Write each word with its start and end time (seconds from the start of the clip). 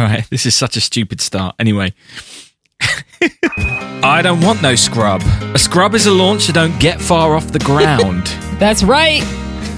All 0.00 0.06
right, 0.06 0.26
this 0.30 0.46
is 0.46 0.54
such 0.54 0.78
a 0.78 0.80
stupid 0.80 1.20
start. 1.20 1.56
Anyway. 1.58 1.92
I 4.02 4.22
don't 4.22 4.40
want 4.40 4.62
no 4.62 4.74
scrub. 4.74 5.20
A 5.54 5.58
scrub 5.58 5.94
is 5.94 6.06
a 6.06 6.10
launch 6.10 6.46
that 6.46 6.54
don't 6.54 6.80
get 6.80 7.02
far 7.02 7.36
off 7.36 7.52
the 7.52 7.58
ground. 7.58 8.26
That's 8.58 8.82
right. 8.82 9.20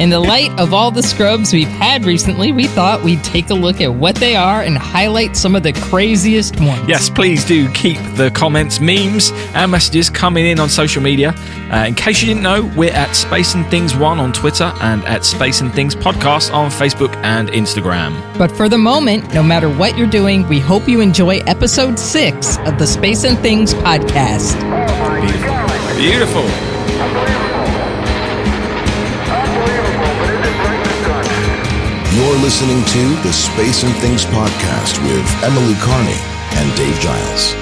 In 0.02 0.10
the 0.10 0.18
light 0.18 0.50
of 0.58 0.74
all 0.74 0.90
the 0.90 1.00
scrubs 1.00 1.52
we've 1.52 1.68
had 1.68 2.04
recently, 2.04 2.50
we 2.50 2.66
thought 2.66 3.04
we'd 3.04 3.22
take 3.22 3.50
a 3.50 3.54
look 3.54 3.80
at 3.80 3.94
what 3.94 4.16
they 4.16 4.34
are 4.34 4.60
and 4.60 4.76
highlight 4.76 5.36
some 5.36 5.54
of 5.54 5.62
the 5.62 5.72
craziest 5.72 6.58
ones. 6.58 6.88
yes, 6.88 7.08
please 7.08 7.44
do 7.44 7.70
keep 7.70 7.98
the 8.16 8.28
comments, 8.34 8.80
memes, 8.80 9.30
and 9.54 9.70
messages 9.70 10.10
coming 10.10 10.44
in 10.44 10.58
on 10.58 10.68
social 10.68 11.00
media. 11.00 11.32
Uh, 11.72 11.84
in 11.86 11.94
case 11.94 12.20
you 12.20 12.26
didn't 12.26 12.42
know, 12.42 12.68
we're 12.76 12.92
at 12.92 13.14
Space 13.14 13.54
and 13.54 13.64
Things 13.68 13.94
One 13.94 14.18
on 14.18 14.32
Twitter 14.32 14.72
and 14.80 15.04
at 15.04 15.24
Space 15.24 15.60
and 15.60 15.72
Things 15.72 15.94
Podcast 15.94 16.52
on 16.52 16.68
Facebook 16.68 17.14
and 17.22 17.48
Instagram. 17.50 18.12
But 18.36 18.50
for 18.50 18.68
the 18.68 18.78
moment, 18.78 19.32
no 19.32 19.44
matter 19.44 19.68
what 19.68 19.96
you're 19.96 20.10
doing, 20.10 20.48
we 20.48 20.58
hope 20.58 20.88
you 20.88 21.00
enjoy 21.00 21.36
episode 21.46 21.96
six 21.96 22.58
of 22.66 22.76
the 22.76 22.88
Space 22.88 23.22
and 23.22 23.38
Things 23.38 23.72
podcast. 23.72 24.58
Beautiful. 25.96 26.71
You're 32.14 32.36
listening 32.40 32.84
to 32.84 33.22
the 33.22 33.32
Space 33.32 33.84
and 33.84 33.94
Things 33.96 34.26
podcast 34.26 35.02
with 35.02 35.42
Emily 35.42 35.72
Carney 35.76 36.12
and 36.12 36.76
Dave 36.76 37.00
Giles. 37.00 37.52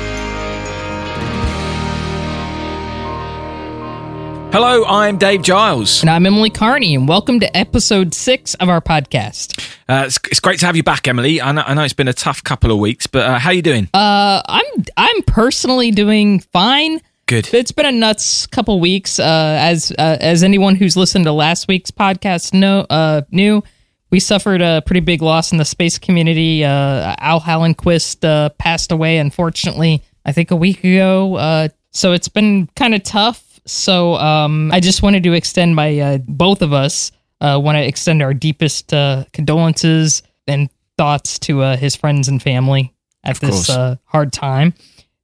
Hello, 4.53 4.85
I'm 4.87 5.19
Dave 5.19 5.43
Giles. 5.43 6.01
And 6.01 6.11
I'm 6.11 6.27
Emily 6.27 6.51
Carney, 6.51 6.97
and 6.97 7.07
welcome 7.07 7.39
to 7.39 7.57
episode 7.57 8.13
six 8.13 8.55
of 8.55 8.69
our 8.69 8.81
podcast. 8.81 9.73
Uh, 9.89 10.07
it's, 10.07 10.19
it's 10.29 10.41
great 10.41 10.59
to 10.59 10.67
have 10.67 10.75
you 10.75 10.83
back, 10.83 11.07
Emily. 11.07 11.41
I 11.41 11.53
know, 11.53 11.63
I 11.65 11.75
know 11.75 11.85
it's 11.85 11.95
been 11.95 12.09
a 12.09 12.13
tough 12.13 12.43
couple 12.43 12.73
of 12.73 12.81
weeks, 12.81 13.07
but 13.07 13.25
uh, 13.25 13.39
how 13.39 13.51
are 13.51 13.55
you 13.55 13.63
doing? 13.63 13.89
Uh, 13.95 14.43
I'm 14.49 14.85
I'm 14.97 15.23
personally 15.29 15.93
doing 15.93 16.41
fine. 16.41 17.01
Good. 17.27 17.55
It's 17.55 17.71
been 17.71 17.87
a 17.87 17.93
nuts 17.93 18.49
couple 18.49 18.81
weeks. 18.81 19.21
Uh, 19.21 19.59
as 19.61 19.93
uh, 19.97 20.17
as 20.21 20.43
anyone 20.43 20.75
who's 20.75 20.97
listened 20.97 21.27
to 21.27 21.33
last 21.33 21.69
week's 21.69 21.93
podcast 21.93 22.53
know 22.53 22.81
uh, 22.91 23.23
knew, 23.31 23.63
we 24.11 24.21
suffered 24.21 24.63
a 24.63 24.83
pretty 24.85 25.01
big 25.01 25.23
loss 25.23 25.53
in 25.53 25.59
the 25.59 25.65
space 25.65 25.99
community. 25.99 26.65
Uh, 26.65 27.15
Al 27.19 27.41
Hallenquist 27.41 28.25
uh, 28.25 28.51
passed 28.51 28.93
away, 28.93 29.19
unfortunately, 29.19 30.03
I 30.25 30.33
think 30.33 30.51
a 30.51 30.57
week 30.57 30.83
ago. 30.85 31.37
Uh, 31.37 31.69
so 31.91 32.13
it's 32.13 32.29
been 32.29 32.69
kind 32.77 32.95
of 32.95 33.03
tough. 33.03 33.61
So 33.67 34.15
um, 34.15 34.71
I 34.73 34.81
just 34.81 35.03
wanted 35.03 35.23
to 35.25 35.33
extend 35.33 35.77
my 35.77 35.99
uh, 35.99 36.19
both 36.19 36.63
of 36.63 36.73
us 36.73 37.13
uh, 37.41 37.61
want 37.63 37.77
to 37.77 37.87
extend 37.87 38.23
our 38.23 38.35
deepest 38.35 38.93
uh, 38.93 39.25
condolences 39.33 40.23
and 40.47 40.69
thoughts 40.99 41.39
to 41.41 41.63
uh, 41.63 41.77
his 41.77 41.97
friends 41.97 42.29
and 42.29 42.43
family 42.43 42.95
at 43.25 43.37
Of 43.37 43.41
this 43.41 43.71
uh, 43.71 43.97
hard 44.05 44.33
time. 44.33 44.75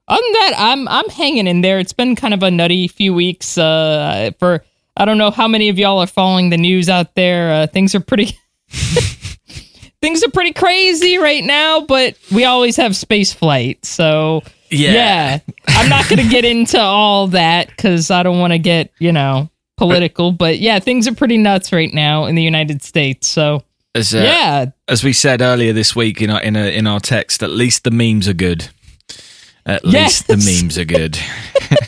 Other 0.08 0.22
than 0.22 0.32
that, 0.32 0.52
I'm 0.56 0.88
I'm 0.88 1.08
hanging 1.08 1.46
in 1.46 1.62
there. 1.62 1.78
It's 1.78 1.92
been 1.92 2.14
kind 2.14 2.32
of 2.32 2.42
a 2.42 2.50
nutty 2.50 2.88
few 2.88 3.12
weeks. 3.12 3.58
Uh, 3.58 4.30
for 4.38 4.64
I 4.96 5.04
don't 5.04 5.18
know 5.18 5.30
how 5.30 5.48
many 5.48 5.68
of 5.68 5.78
y'all 5.78 5.98
are 5.98 6.06
following 6.06 6.50
the 6.50 6.56
news 6.56 6.88
out 6.88 7.14
there. 7.14 7.52
Uh, 7.52 7.66
things 7.66 7.94
are 7.94 8.00
pretty 8.00 8.38
things 10.00 10.22
are 10.22 10.30
pretty 10.30 10.52
crazy 10.52 11.18
right 11.18 11.44
now, 11.44 11.80
but 11.80 12.16
we 12.32 12.44
always 12.44 12.76
have 12.76 12.96
space 12.96 13.32
flight. 13.32 13.84
So 13.84 14.42
Yeah. 14.70 14.92
yeah, 14.92 15.38
I'm 15.68 15.88
not 15.88 16.08
going 16.08 16.22
to 16.22 16.28
get 16.28 16.44
into 16.44 16.80
all 16.80 17.28
that 17.28 17.68
because 17.68 18.10
I 18.10 18.22
don't 18.22 18.38
want 18.40 18.52
to 18.52 18.58
get 18.58 18.90
you 18.98 19.12
know 19.12 19.50
political. 19.76 20.32
But 20.32 20.58
yeah, 20.58 20.78
things 20.78 21.06
are 21.08 21.14
pretty 21.14 21.38
nuts 21.38 21.72
right 21.72 21.92
now 21.92 22.26
in 22.26 22.34
the 22.34 22.42
United 22.42 22.82
States. 22.82 23.26
So 23.26 23.62
As, 23.94 24.14
uh, 24.14 24.18
yeah, 24.18 24.66
as 24.88 25.02
we 25.04 25.12
said 25.12 25.40
earlier 25.42 25.72
this 25.72 25.94
week 25.96 26.20
in 26.22 26.30
our 26.30 26.42
in, 26.42 26.56
a, 26.56 26.76
in 26.76 26.86
our 26.86 27.00
text, 27.00 27.42
at 27.42 27.50
least 27.50 27.84
the 27.84 27.90
memes 27.90 28.28
are 28.28 28.34
good. 28.34 28.68
At 29.64 29.84
Yes. 29.84 30.28
least 30.28 30.28
the 30.28 30.62
memes 30.62 30.78
are 30.78 30.84
good. 30.84 31.18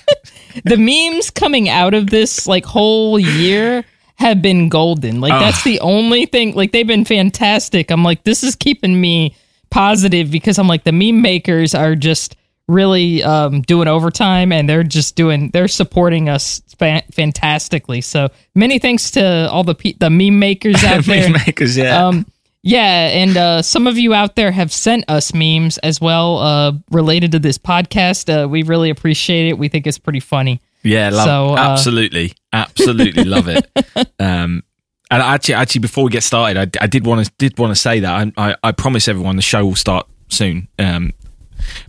the 0.65 0.77
memes 0.77 1.31
coming 1.31 1.69
out 1.69 1.95
of 1.95 2.11
this 2.11 2.47
like 2.49 2.65
whole 2.65 3.19
year 3.19 3.85
have 4.19 4.43
been 4.43 4.69
golden. 4.69 5.21
Like 5.21 5.33
that's 5.41 5.63
the 5.65 5.81
only 5.81 6.27
thing. 6.27 6.55
Like 6.55 6.73
they've 6.73 6.87
been 6.87 7.05
fantastic. 7.05 7.91
I'm 7.91 8.03
like, 8.03 8.25
this 8.25 8.43
is 8.43 8.57
keeping 8.57 9.01
me 9.01 9.37
positive 9.71 10.31
because 10.31 10.59
I'm 10.59 10.67
like 10.67 10.85
the 10.85 10.93
meme 10.93 11.23
makers 11.23 11.75
are 11.75 11.95
just 11.95 12.37
really 12.67 13.23
um, 13.23 13.63
doing 13.63 13.89
overtime 13.89 14.53
and 14.53 14.69
they're 14.69 14.83
just 14.83 15.17
doing 15.17 15.51
they're 15.51 15.69
supporting 15.69 16.29
us 16.29 16.61
fa- 16.79 17.05
fantastically. 17.13 18.01
So 18.01 18.29
many 18.55 18.79
thanks 18.79 19.11
to 19.13 19.49
all 19.51 19.65
the 19.65 19.75
pe- 19.75 19.95
the 19.95 20.11
meme 20.11 20.39
makers 20.39 20.83
out 20.85 21.05
there. 21.05 21.31
Meme 21.31 21.41
makers, 21.47 21.77
yeah. 21.77 22.07
Um, 22.07 22.27
yeah, 22.65 23.09
and 23.11 23.37
uh, 23.37 23.63
some 23.63 23.87
of 23.87 23.97
you 23.97 24.15
out 24.15 24.35
there 24.35 24.51
have 24.51 24.73
sent 24.73 25.05
us 25.09 25.33
memes 25.33 25.79
as 25.79 26.01
well 26.01 26.39
uh, 26.39 26.73
related 26.91 27.33
to 27.33 27.39
this 27.39 27.57
podcast. 27.57 28.29
Uh, 28.29 28.49
we 28.49 28.65
really 28.65 28.91
appreciate 28.91 29.49
it. 29.49 29.57
We 29.57 29.69
think 29.69 29.87
it's 29.87 29.97
pretty 29.99 30.21
funny. 30.21 30.61
yeah, 30.83 31.11
love 31.11 31.25
so, 31.25 31.55
uh, 31.55 31.57
absolutely, 31.71 32.35
absolutely 32.53 33.25
love 33.25 33.49
it. 33.49 33.67
Um, 34.21 34.63
and 35.11 35.23
actually, 35.23 35.55
actually, 35.55 35.81
before 35.81 36.05
we 36.05 36.11
get 36.11 36.23
started, 36.23 36.77
I, 36.77 36.85
I 36.85 36.87
did 36.87 37.07
want 37.07 37.25
to 37.25 37.33
did 37.39 37.59
want 37.59 37.71
to 37.71 37.81
say 37.81 38.01
that 38.01 38.33
I, 38.37 38.51
I, 38.51 38.57
I 38.63 38.73
promise 38.73 39.09
everyone 39.09 39.37
the 39.37 39.43
show 39.43 39.65
will 39.65 39.77
start 39.77 40.07
soon. 40.29 40.69
Um, 40.79 41.15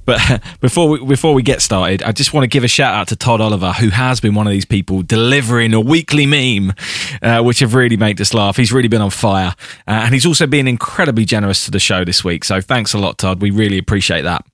but 0.06 0.42
before 0.62 0.90
we 0.90 1.06
before 1.06 1.34
we 1.34 1.44
get 1.44 1.62
started, 1.62 2.02
I 2.04 2.12
just 2.12 2.34
want 2.34 2.44
to 2.44 2.48
give 2.48 2.64
a 2.64 2.68
shout 2.68 2.94
out 2.94 3.08
to 3.10 3.16
Todd 3.16 3.42
Oliver, 3.42 3.74
who 3.74 3.90
has 3.90 4.20
been 4.20 4.36
one 4.36 4.48
of 4.48 4.52
these 4.52 4.66
people 4.66 5.02
delivering 5.02 5.74
a 5.74 5.82
weekly 5.82 6.26
meme, 6.26 6.74
uh, 7.22 7.44
which 7.44 7.60
have 7.60 7.74
really 7.74 7.98
made 7.98 8.20
us 8.22 8.34
laugh. 8.34 8.56
He's 8.56 8.72
really 8.72 8.88
been 8.88 9.02
on 9.02 9.10
fire, 9.10 9.54
uh, 9.88 9.92
and 9.92 10.14
he's 10.14 10.26
also 10.26 10.48
been 10.48 10.68
incredibly 10.68 11.26
generous 11.26 11.66
to 11.66 11.72
the 11.72 11.80
show 11.80 12.06
this 12.06 12.24
week. 12.24 12.44
So 12.44 12.62
thanks 12.62 12.94
a 12.94 12.98
lot, 12.98 13.18
Todd. 13.18 13.42
We 13.42 13.52
really 13.52 13.78
appreciate 13.78 14.22
that. 14.22 14.46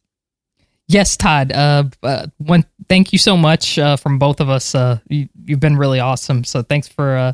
Yes, 0.87 1.17
Todd. 1.17 1.51
Uh, 1.51 1.85
uh, 2.03 2.27
one, 2.37 2.65
thank 2.89 3.11
you 3.11 3.19
so 3.19 3.35
much 3.35 3.79
uh, 3.79 3.95
from 3.95 4.19
both 4.19 4.39
of 4.39 4.49
us. 4.49 4.75
Uh, 4.75 4.99
you, 5.07 5.27
you've 5.45 5.59
been 5.59 5.77
really 5.77 5.99
awesome. 5.99 6.43
So 6.43 6.61
thanks 6.61 6.87
for 6.87 7.15
uh, 7.15 7.33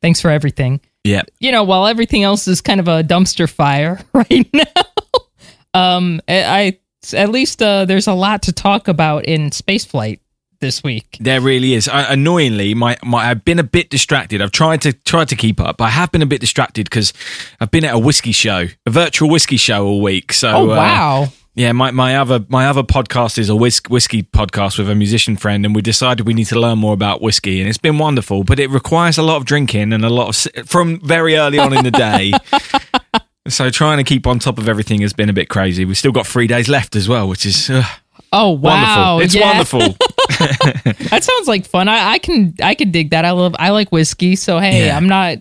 thanks 0.00 0.20
for 0.20 0.30
everything. 0.30 0.80
Yeah, 1.04 1.22
You 1.40 1.52
know, 1.52 1.64
while 1.64 1.86
everything 1.86 2.22
else 2.22 2.46
is 2.48 2.60
kind 2.60 2.80
of 2.80 2.88
a 2.88 3.02
dumpster 3.02 3.48
fire 3.48 3.98
right 4.12 4.48
now, 4.52 5.24
um, 5.72 6.20
I, 6.28 6.42
I 6.44 7.16
at 7.16 7.30
least 7.30 7.62
uh, 7.62 7.84
there's 7.86 8.06
a 8.06 8.12
lot 8.12 8.42
to 8.42 8.52
talk 8.52 8.88
about 8.88 9.24
in 9.24 9.50
spaceflight 9.50 10.20
this 10.60 10.82
week. 10.82 11.16
There 11.20 11.40
really 11.40 11.74
is. 11.74 11.88
I, 11.88 12.12
annoyingly, 12.12 12.74
my, 12.74 12.96
my 13.02 13.30
I've 13.30 13.44
been 13.44 13.58
a 13.58 13.64
bit 13.64 13.90
distracted. 13.90 14.42
I've 14.42 14.50
tried 14.50 14.82
to 14.82 14.92
tried 14.92 15.28
to 15.28 15.36
keep 15.36 15.60
up, 15.60 15.78
but 15.78 15.84
I 15.84 15.90
have 15.90 16.12
been 16.12 16.22
a 16.22 16.26
bit 16.26 16.40
distracted 16.40 16.84
because 16.84 17.12
I've 17.60 17.70
been 17.70 17.84
at 17.84 17.94
a 17.94 17.98
whiskey 17.98 18.32
show, 18.32 18.66
a 18.84 18.90
virtual 18.90 19.30
whiskey 19.30 19.56
show 19.56 19.86
all 19.86 20.02
week. 20.02 20.32
So, 20.32 20.50
Oh 20.50 20.70
uh, 20.70 20.76
wow! 20.76 21.28
Yeah, 21.58 21.72
my, 21.72 21.90
my 21.90 22.16
other 22.16 22.44
my 22.48 22.68
other 22.68 22.84
podcast 22.84 23.36
is 23.36 23.48
a 23.48 23.56
whis- 23.56 23.82
whiskey 23.88 24.22
podcast 24.22 24.78
with 24.78 24.88
a 24.88 24.94
musician 24.94 25.36
friend, 25.36 25.66
and 25.66 25.74
we 25.74 25.82
decided 25.82 26.24
we 26.24 26.32
need 26.32 26.46
to 26.46 26.60
learn 26.60 26.78
more 26.78 26.94
about 26.94 27.20
whiskey, 27.20 27.58
and 27.60 27.68
it's 27.68 27.78
been 27.78 27.98
wonderful. 27.98 28.44
But 28.44 28.60
it 28.60 28.70
requires 28.70 29.18
a 29.18 29.24
lot 29.24 29.38
of 29.38 29.44
drinking 29.44 29.92
and 29.92 30.04
a 30.04 30.08
lot 30.08 30.46
of 30.46 30.68
from 30.68 31.00
very 31.00 31.36
early 31.36 31.58
on 31.58 31.76
in 31.76 31.82
the 31.82 31.90
day. 31.90 32.32
so 33.48 33.70
trying 33.70 33.98
to 33.98 34.04
keep 34.04 34.24
on 34.24 34.38
top 34.38 34.58
of 34.58 34.68
everything 34.68 35.00
has 35.00 35.12
been 35.12 35.28
a 35.28 35.32
bit 35.32 35.48
crazy. 35.48 35.84
We've 35.84 35.98
still 35.98 36.12
got 36.12 36.28
three 36.28 36.46
days 36.46 36.68
left 36.68 36.94
as 36.94 37.08
well, 37.08 37.28
which 37.28 37.44
is 37.44 37.68
uh, 37.68 37.82
oh 38.32 38.50
wow! 38.50 39.16
wonderful. 39.16 39.24
It's 39.24 39.34
yeah. 39.34 39.50
wonderful. 39.50 39.96
That 41.10 41.24
sounds 41.24 41.48
like 41.48 41.66
fun. 41.66 41.88
I, 41.88 42.12
I 42.12 42.18
can 42.18 42.54
I 42.62 42.76
can 42.76 42.92
dig 42.92 43.10
that. 43.10 43.24
I 43.24 43.32
love 43.32 43.56
I 43.58 43.70
like 43.70 43.90
whiskey. 43.90 44.36
So 44.36 44.60
hey, 44.60 44.86
Yeah. 44.86 44.96
I'm 44.96 45.08
not. 45.08 45.38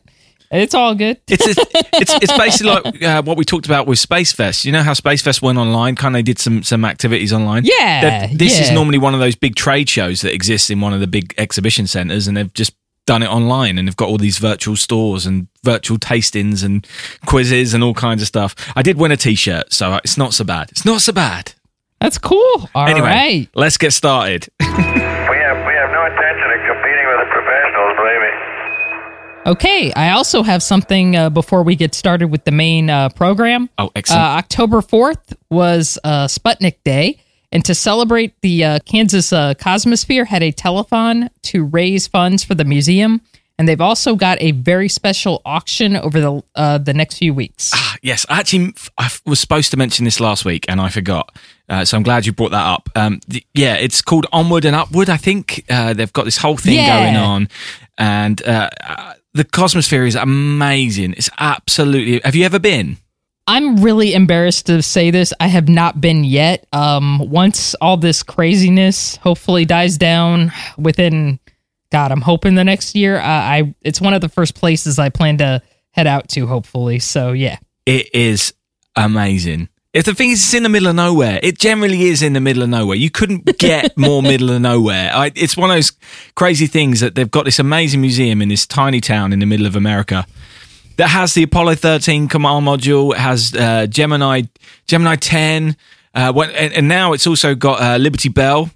It's 0.49 0.73
all 0.73 0.95
good. 0.95 1.19
it's, 1.27 1.45
it's 1.45 1.59
it's 1.93 2.13
it's 2.13 2.37
basically 2.37 2.71
like 2.71 3.03
uh, 3.03 3.21
what 3.23 3.37
we 3.37 3.43
talked 3.43 3.65
about 3.65 3.85
with 3.87 3.99
Space 3.99 4.31
Fest. 4.31 4.63
You 4.65 4.71
know 4.71 4.81
how 4.83 4.93
Space 4.93 5.21
Fest 5.21 5.41
went 5.41 5.57
online, 5.57 5.95
kind 5.95 6.15
of 6.15 6.23
did 6.23 6.39
some 6.39 6.63
some 6.63 6.85
activities 6.85 7.33
online. 7.33 7.63
Yeah, 7.65 8.27
They've- 8.27 8.37
this 8.37 8.59
is 8.59 8.71
normally 8.71 8.97
one 8.97 9.13
of 9.13 9.19
those 9.19 9.35
big 9.35 9.55
trade 9.55 9.89
shows 9.89 10.21
that 10.21 10.33
exists 10.33 10.69
in 10.69 10.79
one 10.81 10.93
of 10.93 10.99
the 11.01 11.07
big 11.07 11.33
exhibition 11.37 11.85
centers, 11.87 12.27
and 12.27 12.37
they've 12.37 12.53
just 12.53 12.73
done 13.05 13.23
it 13.23 13.29
online, 13.29 13.77
and 13.77 13.87
they've 13.87 13.95
got 13.97 14.09
all 14.09 14.17
these 14.17 14.37
virtual 14.37 14.75
stores 14.75 15.25
and 15.25 15.47
virtual 15.63 15.97
tastings 15.97 16.63
and 16.63 16.85
quizzes 17.25 17.73
and 17.73 17.83
all 17.83 17.93
kinds 17.93 18.21
of 18.21 18.27
stuff. 18.27 18.53
I 18.75 18.81
did 18.81 18.97
win 18.97 19.11
a 19.11 19.17
T-shirt, 19.17 19.71
so 19.73 19.95
it's 20.03 20.17
not 20.17 20.33
so 20.33 20.43
bad. 20.43 20.69
It's 20.71 20.83
not 20.85 21.01
so 21.01 21.13
bad. 21.13 21.53
That's 22.01 22.17
cool. 22.17 22.69
All 22.75 22.83
right. 22.85 22.91
anyway, 22.91 23.49
let's 23.55 23.77
get 23.77 23.91
started. 23.91 24.47
We 24.59 24.65
have 24.67 25.59
we 25.65 25.73
have 25.73 25.91
no 25.91 26.05
intention 26.05 26.47
of 26.51 26.59
competing 26.67 27.05
with 27.07 27.19
the 27.19 27.29
professionals, 27.31 27.95
believe 27.97 28.21
me. 28.21 28.31
Okay. 29.47 29.93
I 29.93 30.09
also 30.11 30.43
have 30.43 30.61
something 30.61 31.15
uh, 31.15 31.29
before 31.29 31.63
we 31.63 31.75
get 31.75 31.95
started 31.95 32.27
with 32.27 32.43
the 32.43 32.51
main 32.51 32.89
uh, 32.89 33.09
program. 33.09 33.69
Oh, 33.77 33.85
Uh, 33.87 33.91
excellent! 33.95 34.21
October 34.23 34.81
4th 34.81 35.33
was 35.49 35.97
uh, 36.03 36.27
Sputnik 36.27 36.75
Day. 36.83 37.19
And 37.53 37.63
to 37.63 37.73
celebrate, 37.73 38.33
the 38.41 38.63
uh, 38.65 38.79
Kansas 38.85 39.31
uh, 39.31 39.53
Cosmosphere 39.53 40.27
had 40.27 40.43
a 40.43 40.51
telethon 40.51 41.29
to 41.43 41.63
raise 41.63 42.05
funds 42.05 42.43
for 42.43 42.55
the 42.55 42.65
museum. 42.65 43.21
And 43.57 43.67
they've 43.67 43.81
also 43.81 44.15
got 44.15 44.37
a 44.41 44.51
very 44.51 44.89
special 44.89 45.41
auction 45.45 45.95
over 45.95 46.19
the 46.19 46.43
uh, 46.55 46.77
the 46.77 46.93
next 46.93 47.17
few 47.17 47.33
weeks. 47.33 47.73
Yes, 48.03 48.23
I 48.29 48.39
actually 48.41 48.73
I 48.99 49.09
was 49.25 49.39
supposed 49.39 49.71
to 49.71 49.77
mention 49.77 50.05
this 50.05 50.19
last 50.19 50.45
week 50.45 50.65
and 50.67 50.79
I 50.79 50.89
forgot. 50.89 51.35
Uh, 51.69 51.83
so 51.83 51.97
I'm 51.97 52.03
glad 52.03 52.25
you 52.27 52.33
brought 52.33 52.51
that 52.51 52.65
up. 52.67 52.89
Um, 52.95 53.19
th- 53.29 53.43
yeah, 53.55 53.73
it's 53.75 54.01
called 54.03 54.27
Onward 54.31 54.63
and 54.65 54.75
Upward. 54.75 55.09
I 55.09 55.17
think 55.17 55.63
uh, 55.71 55.93
they've 55.93 56.13
got 56.13 56.25
this 56.25 56.37
whole 56.37 56.57
thing 56.57 56.75
Yeah. 56.75 56.99
going 56.99 57.15
on, 57.15 57.49
and 57.97 58.41
uh, 58.43 58.69
uh, 58.85 59.13
the 59.37 59.45
Cosmosphere 59.45 60.07
is 60.07 60.15
amazing. 60.15 61.13
It's 61.13 61.29
absolutely. 61.37 62.19
Have 62.23 62.35
you 62.35 62.43
ever 62.45 62.59
been? 62.59 62.97
I'm 63.47 63.81
really 63.81 64.13
embarrassed 64.13 64.65
to 64.65 64.81
say 64.81 65.09
this. 65.09 65.33
I 65.39 65.47
have 65.47 65.69
not 65.69 66.01
been 66.01 66.25
yet. 66.25 66.67
Um, 66.73 67.19
once 67.29 67.75
all 67.75 67.95
this 67.95 68.23
craziness 68.23 69.15
hopefully 69.17 69.63
dies 69.63 69.97
down 69.97 70.51
within, 70.77 71.39
God, 71.91 72.11
I'm 72.11 72.19
hoping 72.19 72.55
the 72.55 72.65
next 72.65 72.93
year. 72.93 73.17
Uh, 73.17 73.23
I 73.23 73.75
it's 73.81 74.01
one 74.01 74.13
of 74.13 74.21
the 74.21 74.27
first 74.27 74.55
places 74.55 74.99
I 74.99 75.09
plan 75.09 75.37
to 75.37 75.61
head 75.91 76.07
out 76.07 76.27
to. 76.29 76.45
Hopefully, 76.47 76.99
so 76.99 77.31
yeah. 77.31 77.57
It 77.85 78.13
is 78.13 78.53
amazing. 78.97 79.69
If 79.97 80.05
the 80.05 80.13
thing 80.13 80.29
is, 80.29 80.43
it's 80.43 80.53
in 80.53 80.61
the 80.61 80.69
middle 80.69 80.89
of 80.89 80.95
nowhere. 80.95 81.39
It 81.41 81.57
generally 81.57 82.03
is 82.03 82.21
in 82.21 82.33
the 82.33 82.39
middle 82.39 82.61
of 82.61 82.69
nowhere. 82.69 82.95
You 82.95 83.09
couldn't 83.09 83.57
get 83.57 83.97
more 83.97 84.21
middle 84.21 84.51
of 84.51 84.61
nowhere. 84.61 85.09
I, 85.11 85.31
it's 85.33 85.57
one 85.57 85.71
of 85.71 85.75
those 85.75 85.91
crazy 86.35 86.67
things 86.67 86.99
that 86.99 87.15
they've 87.15 87.31
got 87.31 87.45
this 87.45 87.57
amazing 87.57 88.01
museum 88.01 88.39
in 88.43 88.49
this 88.49 88.67
tiny 88.67 89.01
town 89.01 89.33
in 89.33 89.39
the 89.39 89.47
middle 89.47 89.65
of 89.65 89.75
America 89.75 90.27
that 90.97 91.07
has 91.07 91.33
the 91.33 91.41
Apollo 91.41 91.75
13 91.75 92.27
command 92.27 92.67
module. 92.67 93.11
It 93.13 93.17
has 93.17 93.55
uh, 93.55 93.87
Gemini 93.87 94.43
Gemini 94.85 95.15
10, 95.15 95.75
uh, 96.13 96.31
when, 96.31 96.51
and, 96.51 96.73
and 96.73 96.87
now 96.87 97.13
it's 97.13 97.25
also 97.25 97.55
got 97.55 97.81
uh, 97.81 97.97
Liberty 97.97 98.29
Bell. 98.29 98.69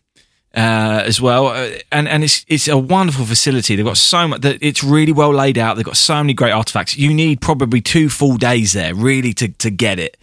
Uh, 0.53 1.01
as 1.05 1.21
well, 1.21 1.47
uh, 1.47 1.69
and 1.93 2.09
and 2.09 2.25
it's 2.25 2.45
it's 2.49 2.67
a 2.67 2.77
wonderful 2.77 3.23
facility. 3.23 3.77
They've 3.77 3.85
got 3.85 3.95
so 3.95 4.27
much. 4.27 4.41
That 4.41 4.57
it's 4.61 4.83
really 4.83 5.13
well 5.13 5.33
laid 5.33 5.57
out. 5.57 5.77
They've 5.77 5.85
got 5.85 5.95
so 5.95 6.15
many 6.15 6.33
great 6.33 6.51
artifacts. 6.51 6.97
You 6.97 7.13
need 7.13 7.39
probably 7.39 7.79
two 7.79 8.09
full 8.09 8.35
days 8.35 8.73
there, 8.73 8.93
really, 8.93 9.31
to 9.35 9.47
to 9.47 9.69
get 9.69 9.97
it. 9.97 10.17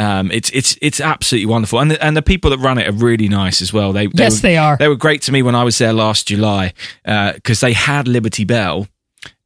Um, 0.00 0.30
it's 0.30 0.48
it's 0.50 0.78
it's 0.80 0.98
absolutely 0.98 1.44
wonderful, 1.44 1.78
and 1.78 1.90
the, 1.90 2.02
and 2.02 2.16
the 2.16 2.22
people 2.22 2.48
that 2.50 2.58
run 2.58 2.78
it 2.78 2.88
are 2.88 2.92
really 2.92 3.28
nice 3.28 3.60
as 3.60 3.70
well. 3.70 3.92
They, 3.92 4.06
they 4.06 4.24
Yes, 4.24 4.36
were, 4.36 4.40
they 4.40 4.56
are. 4.56 4.76
They 4.78 4.88
were 4.88 4.96
great 4.96 5.20
to 5.22 5.32
me 5.32 5.42
when 5.42 5.54
I 5.54 5.62
was 5.62 5.76
there 5.76 5.92
last 5.92 6.28
July 6.28 6.72
because 7.04 7.60
they 7.60 7.74
had 7.74 8.08
Liberty 8.08 8.44
Bell 8.44 8.88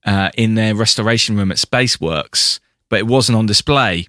uh, 0.05 0.31
in 0.37 0.55
their 0.55 0.77
restoration 0.77 1.37
room 1.37 1.51
at 1.51 1.57
Spaceworks, 1.57 2.61
but 2.89 3.01
it 3.01 3.07
wasn't 3.09 3.37
on 3.37 3.47
display. 3.47 4.07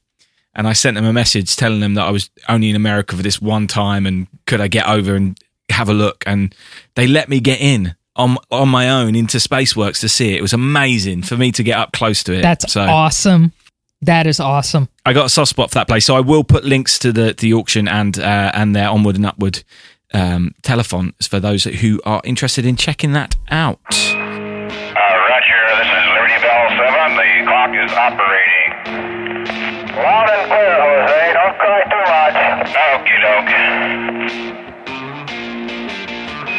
And 0.53 0.67
I 0.67 0.73
sent 0.73 0.93
them 0.95 1.05
a 1.05 1.11
message 1.11 1.55
telling 1.55 1.79
them 1.79 1.95
that 1.95 2.05
I 2.05 2.11
was 2.11 2.29
only 2.47 2.69
in 2.69 2.75
America 2.75 3.15
for 3.15 3.23
this 3.23 3.41
one 3.41 3.65
time, 3.65 4.05
and 4.05 4.27
could 4.45 4.61
I 4.61 4.67
get 4.67 4.87
over 4.87 5.15
and 5.15 5.35
have 5.69 5.89
a 5.89 5.93
look? 5.95 6.23
And 6.27 6.53
they 6.93 7.07
let 7.07 7.27
me 7.27 7.39
get 7.39 7.59
in 7.59 7.95
on 8.15 8.37
on 8.51 8.69
my 8.69 8.87
own 8.87 9.15
into 9.15 9.39
Spaceworks 9.39 9.99
to 10.01 10.09
see 10.09 10.33
it. 10.33 10.37
It 10.37 10.41
was 10.43 10.53
amazing 10.53 11.23
for 11.23 11.37
me 11.37 11.51
to 11.53 11.63
get 11.63 11.79
up 11.79 11.91
close 11.91 12.23
to 12.25 12.33
it. 12.33 12.43
That's 12.43 12.71
so 12.71 12.81
awesome. 12.81 13.51
That 14.01 14.27
is 14.27 14.39
awesome. 14.39 14.89
I 15.05 15.13
got 15.13 15.25
a 15.25 15.29
soft 15.29 15.49
spot 15.49 15.69
for 15.71 15.75
that 15.75 15.87
place, 15.87 16.05
so 16.05 16.15
I 16.15 16.19
will 16.19 16.43
put 16.43 16.63
links 16.65 16.99
to 16.99 17.11
the 17.11 17.33
the 17.37 17.53
auction 17.53 17.87
and 17.87 18.17
uh, 18.19 18.51
and 18.53 18.75
their 18.75 18.89
onward 18.89 19.15
and 19.15 19.25
upward 19.25 19.63
um, 20.13 20.53
telephons 20.61 21.27
for 21.27 21.39
those 21.39 21.63
who 21.63 22.01
are 22.05 22.21
interested 22.23 22.65
in 22.65 22.75
checking 22.75 23.13
that 23.13 23.35
out. 23.49 23.79
Uh, 23.89 23.95
Roger, 25.27 25.61
this 25.77 25.87
is 25.87 26.05
Liberty 26.13 26.39
Bell 26.41 26.69
7. 26.69 27.15
The 27.17 27.29
clock 27.47 27.71
is 27.75 27.91
operating. 27.93 28.71
Loud 29.95 30.29
and 30.29 30.47
clear, 30.47 30.75
Jose. 30.81 31.33
Don't 31.33 31.57
cry 31.57 31.81
too 31.89 32.05
much. 32.11 32.35
Okie 32.75 33.19
doke. 33.23 33.55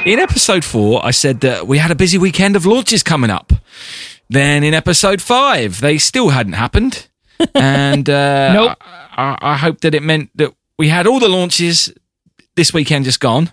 In 0.06 0.18
episode 0.20 0.64
four, 0.64 1.04
I 1.04 1.10
said 1.10 1.40
that 1.40 1.66
we 1.66 1.78
had 1.78 1.90
a 1.90 1.94
busy 1.96 2.16
weekend 2.18 2.56
of 2.56 2.64
launches 2.64 3.02
coming 3.02 3.30
up. 3.30 3.52
Then 4.28 4.62
in 4.64 4.72
episode 4.74 5.20
five, 5.20 5.80
they 5.80 5.98
still 5.98 6.30
hadn't 6.30 6.54
happened, 6.54 7.08
and 7.54 8.08
uh, 8.08 8.52
Nope. 8.54 8.78
I, 8.82 9.38
I 9.40 9.56
hope 9.56 9.80
that 9.80 9.94
it 9.94 10.02
meant 10.02 10.30
that 10.34 10.52
we 10.78 10.88
had 10.88 11.06
all 11.06 11.18
the 11.20 11.28
launches 11.28 11.92
this 12.54 12.72
weekend 12.72 13.04
just 13.04 13.20
gone. 13.20 13.52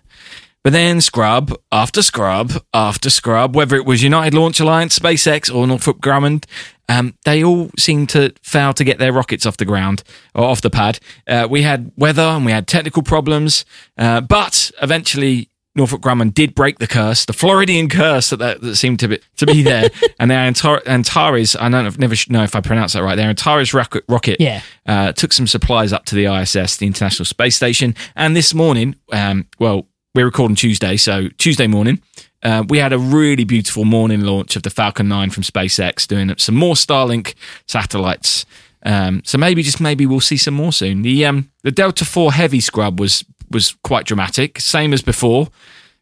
But 0.63 0.71
then 0.71 1.01
scrub 1.01 1.53
after 1.73 2.01
scrub 2.01 2.53
after 2.73 3.09
scrub, 3.09 3.53
whether 3.53 3.75
it 3.75 3.85
was 3.85 4.01
United 4.01 4.33
Launch 4.33 4.61
Alliance, 4.61 4.97
SpaceX, 4.97 5.53
or 5.53 5.67
Northrop 5.67 5.99
Grumman, 5.99 6.45
um, 6.87 7.15
they 7.25 7.43
all 7.43 7.69
seemed 7.77 8.09
to 8.09 8.33
fail 8.41 8.73
to 8.73 8.83
get 8.85 8.97
their 8.97 9.11
rockets 9.11 9.45
off 9.45 9.57
the 9.57 9.65
ground 9.65 10.03
or 10.33 10.45
off 10.45 10.61
the 10.61 10.69
pad. 10.69 10.99
Uh, 11.27 11.47
we 11.49 11.63
had 11.63 11.91
weather 11.97 12.21
and 12.21 12.45
we 12.45 12.53
had 12.53 12.67
technical 12.67 13.03
problems, 13.03 13.65
uh, 13.97 14.21
but 14.21 14.71
eventually 14.81 15.49
Northrop 15.75 16.01
Grumman 16.01 16.33
did 16.33 16.53
break 16.53 16.77
the 16.79 16.85
curse, 16.87 17.25
the 17.25 17.33
Floridian 17.33 17.89
curse 17.89 18.29
that, 18.29 18.37
that, 18.37 18.61
that 18.61 18.75
seemed 18.75 18.99
to 18.99 19.07
be, 19.07 19.19
to 19.37 19.45
be 19.47 19.63
there. 19.63 19.89
and 20.19 20.29
their 20.29 20.39
Antar- 20.39 20.83
Antares, 20.85 21.55
I 21.55 21.67
don't 21.69 21.83
know, 21.85 21.91
never 21.97 22.15
know 22.29 22.43
if 22.43 22.55
I 22.55 22.61
pronounce 22.61 22.93
that 22.93 23.01
right, 23.03 23.15
their 23.15 23.29
Antares 23.29 23.73
rocket, 23.73 24.03
rocket 24.07 24.39
Yeah. 24.39 24.61
uh, 24.85 25.13
took 25.13 25.33
some 25.33 25.47
supplies 25.47 25.91
up 25.91 26.05
to 26.05 26.15
the 26.15 26.25
ISS, 26.25 26.77
the 26.77 26.85
International 26.85 27.25
Space 27.25 27.55
Station. 27.55 27.95
And 28.15 28.35
this 28.35 28.53
morning, 28.53 28.95
um, 29.11 29.47
well, 29.59 29.87
we're 30.13 30.25
recording 30.25 30.55
Tuesday, 30.55 30.95
so 30.95 31.29
Tuesday 31.39 31.65
morning, 31.65 31.99
uh, 32.43 32.63
we 32.69 32.77
had 32.77 32.93
a 32.93 32.99
really 32.99 33.43
beautiful 33.45 33.83
morning 33.83 34.21
launch 34.21 34.55
of 34.55 34.61
the 34.61 34.69
Falcon 34.69 35.07
9 35.07 35.31
from 35.31 35.41
SpaceX, 35.41 36.05
doing 36.07 36.31
some 36.37 36.53
more 36.55 36.75
Starlink 36.75 37.33
satellites. 37.67 38.45
Um, 38.85 39.21
so 39.23 39.37
maybe, 39.37 39.63
just 39.63 39.79
maybe, 39.79 40.05
we'll 40.05 40.19
see 40.19 40.35
some 40.37 40.53
more 40.53 40.73
soon. 40.73 41.03
The 41.03 41.25
um, 41.25 41.49
the 41.63 41.71
Delta 41.71 42.03
4 42.03 42.33
Heavy 42.33 42.59
scrub 42.59 42.99
was 42.99 43.23
was 43.53 43.75
quite 43.83 44.05
dramatic, 44.05 44.59
same 44.59 44.93
as 44.93 45.01
before. 45.01 45.47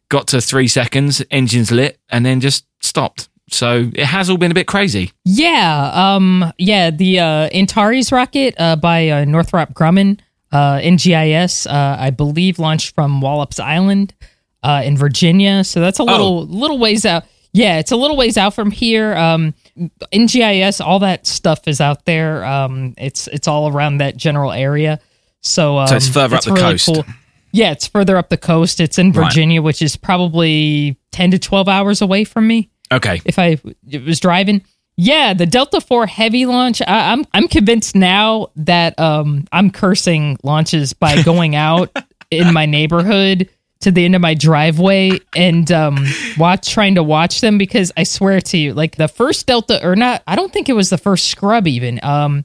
Got 0.08 0.28
to 0.28 0.40
three 0.40 0.68
seconds, 0.68 1.22
engines 1.30 1.70
lit, 1.70 1.98
and 2.10 2.24
then 2.26 2.40
just 2.40 2.66
stopped. 2.80 3.28
So 3.50 3.90
it 3.94 4.04
has 4.04 4.30
all 4.30 4.36
been 4.38 4.50
a 4.50 4.54
bit 4.54 4.66
crazy. 4.66 5.12
Yeah, 5.24 5.90
um, 5.94 6.52
yeah, 6.58 6.90
the 6.90 7.20
uh, 7.20 7.48
Antares 7.52 8.10
rocket 8.12 8.54
uh, 8.58 8.76
by 8.76 9.08
uh, 9.10 9.24
Northrop 9.24 9.74
Grumman, 9.74 10.20
uh, 10.52 10.78
NGIS, 10.78 11.66
uh, 11.66 11.96
I 11.98 12.10
believe, 12.10 12.58
launched 12.58 12.94
from 12.94 13.20
Wallops 13.20 13.60
Island 13.60 14.14
uh, 14.62 14.82
in 14.84 14.96
Virginia. 14.96 15.64
So 15.64 15.80
that's 15.80 15.98
a 15.98 16.04
little 16.04 16.46
little 16.46 16.78
ways 16.78 17.04
out. 17.04 17.24
Yeah, 17.52 17.78
it's 17.78 17.92
a 17.92 17.96
little 17.96 18.16
ways 18.16 18.38
out 18.38 18.54
from 18.54 18.70
here. 18.70 19.14
Um, 19.14 19.54
NGIS, 20.12 20.80
all 20.84 21.00
that 21.00 21.26
stuff 21.26 21.68
is 21.68 21.80
out 21.80 22.06
there. 22.06 22.44
Um, 22.44 22.94
it's 22.96 23.26
it's 23.28 23.46
all 23.48 23.68
around 23.68 23.98
that 23.98 24.16
general 24.16 24.52
area. 24.52 25.00
So, 25.42 25.78
um, 25.78 25.88
So 25.88 25.96
it's 25.96 26.08
further 26.08 26.36
up 26.36 26.44
the 26.44 26.54
coast. 26.54 26.88
Yeah, 27.52 27.70
it's 27.72 27.86
further 27.86 28.16
up 28.16 28.28
the 28.30 28.36
coast. 28.38 28.80
It's 28.80 28.98
in 28.98 29.12
Right. 29.12 29.26
Virginia, 29.26 29.60
which 29.62 29.82
is 29.82 29.96
probably 29.96 30.96
ten 31.12 31.30
to 31.32 31.38
twelve 31.38 31.68
hours 31.68 32.00
away 32.00 32.24
from 32.24 32.46
me 32.46 32.70
Okay. 32.90 33.20
if 33.24 33.38
I 33.38 33.58
was 34.04 34.20
driving. 34.20 34.62
Yeah, 34.96 35.32
the 35.34 35.46
Delta 35.46 35.80
Four 35.80 36.06
heavy 36.06 36.46
launch. 36.46 36.80
I, 36.82 37.12
I'm 37.12 37.24
I'm 37.32 37.48
convinced 37.48 37.94
now 37.96 38.48
that 38.56 38.98
um 38.98 39.46
I'm 39.52 39.70
cursing 39.70 40.38
launches 40.42 40.92
by 40.92 41.22
going 41.24 41.54
out 41.56 41.94
in 42.30 42.52
my 42.52 42.66
neighborhood 42.66 43.48
to 43.80 43.90
the 43.90 44.04
end 44.04 44.14
of 44.14 44.20
my 44.20 44.32
driveway 44.34 45.10
and 45.34 45.70
um 45.72 46.06
watch 46.38 46.70
trying 46.70 46.94
to 46.94 47.02
watch 47.02 47.40
them 47.40 47.58
because 47.58 47.90
I 47.96 48.04
swear 48.04 48.40
to 48.40 48.56
you, 48.58 48.74
like 48.74 48.96
the 48.96 49.08
first 49.08 49.46
Delta 49.46 49.84
or 49.86 49.96
not, 49.96 50.22
I 50.26 50.36
don't 50.36 50.52
think 50.52 50.68
it 50.68 50.74
was 50.74 50.88
the 50.90 50.98
first 50.98 51.26
scrub 51.26 51.66
even. 51.66 51.98
Um, 52.02 52.44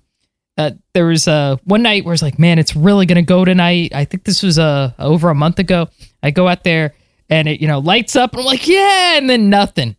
uh, 0.58 0.72
there 0.94 1.06
was 1.06 1.28
uh, 1.28 1.58
one 1.64 1.84
night 1.84 2.06
where 2.06 2.14
it's 2.14 2.24
like, 2.24 2.40
man, 2.40 2.60
it's 2.60 2.76
really 2.76 3.06
gonna 3.06 3.22
go 3.22 3.46
tonight. 3.46 3.94
I 3.94 4.06
think 4.06 4.24
this 4.24 4.44
was 4.44 4.58
uh, 4.60 4.92
over 5.00 5.30
a 5.30 5.36
month 5.36 5.60
ago. 5.60 5.90
I 6.24 6.32
go 6.32 6.48
out 6.48 6.64
there 6.64 6.94
and 7.30 7.48
it 7.48 7.62
you 7.62 7.68
know 7.68 7.80
lights 7.80 8.16
up 8.16 8.32
and 8.34 8.42
I'm 8.42 8.46
like, 8.46 8.68
yeah, 8.68 9.18
and 9.18 9.30
then 9.30 9.50
nothing. 9.50 9.96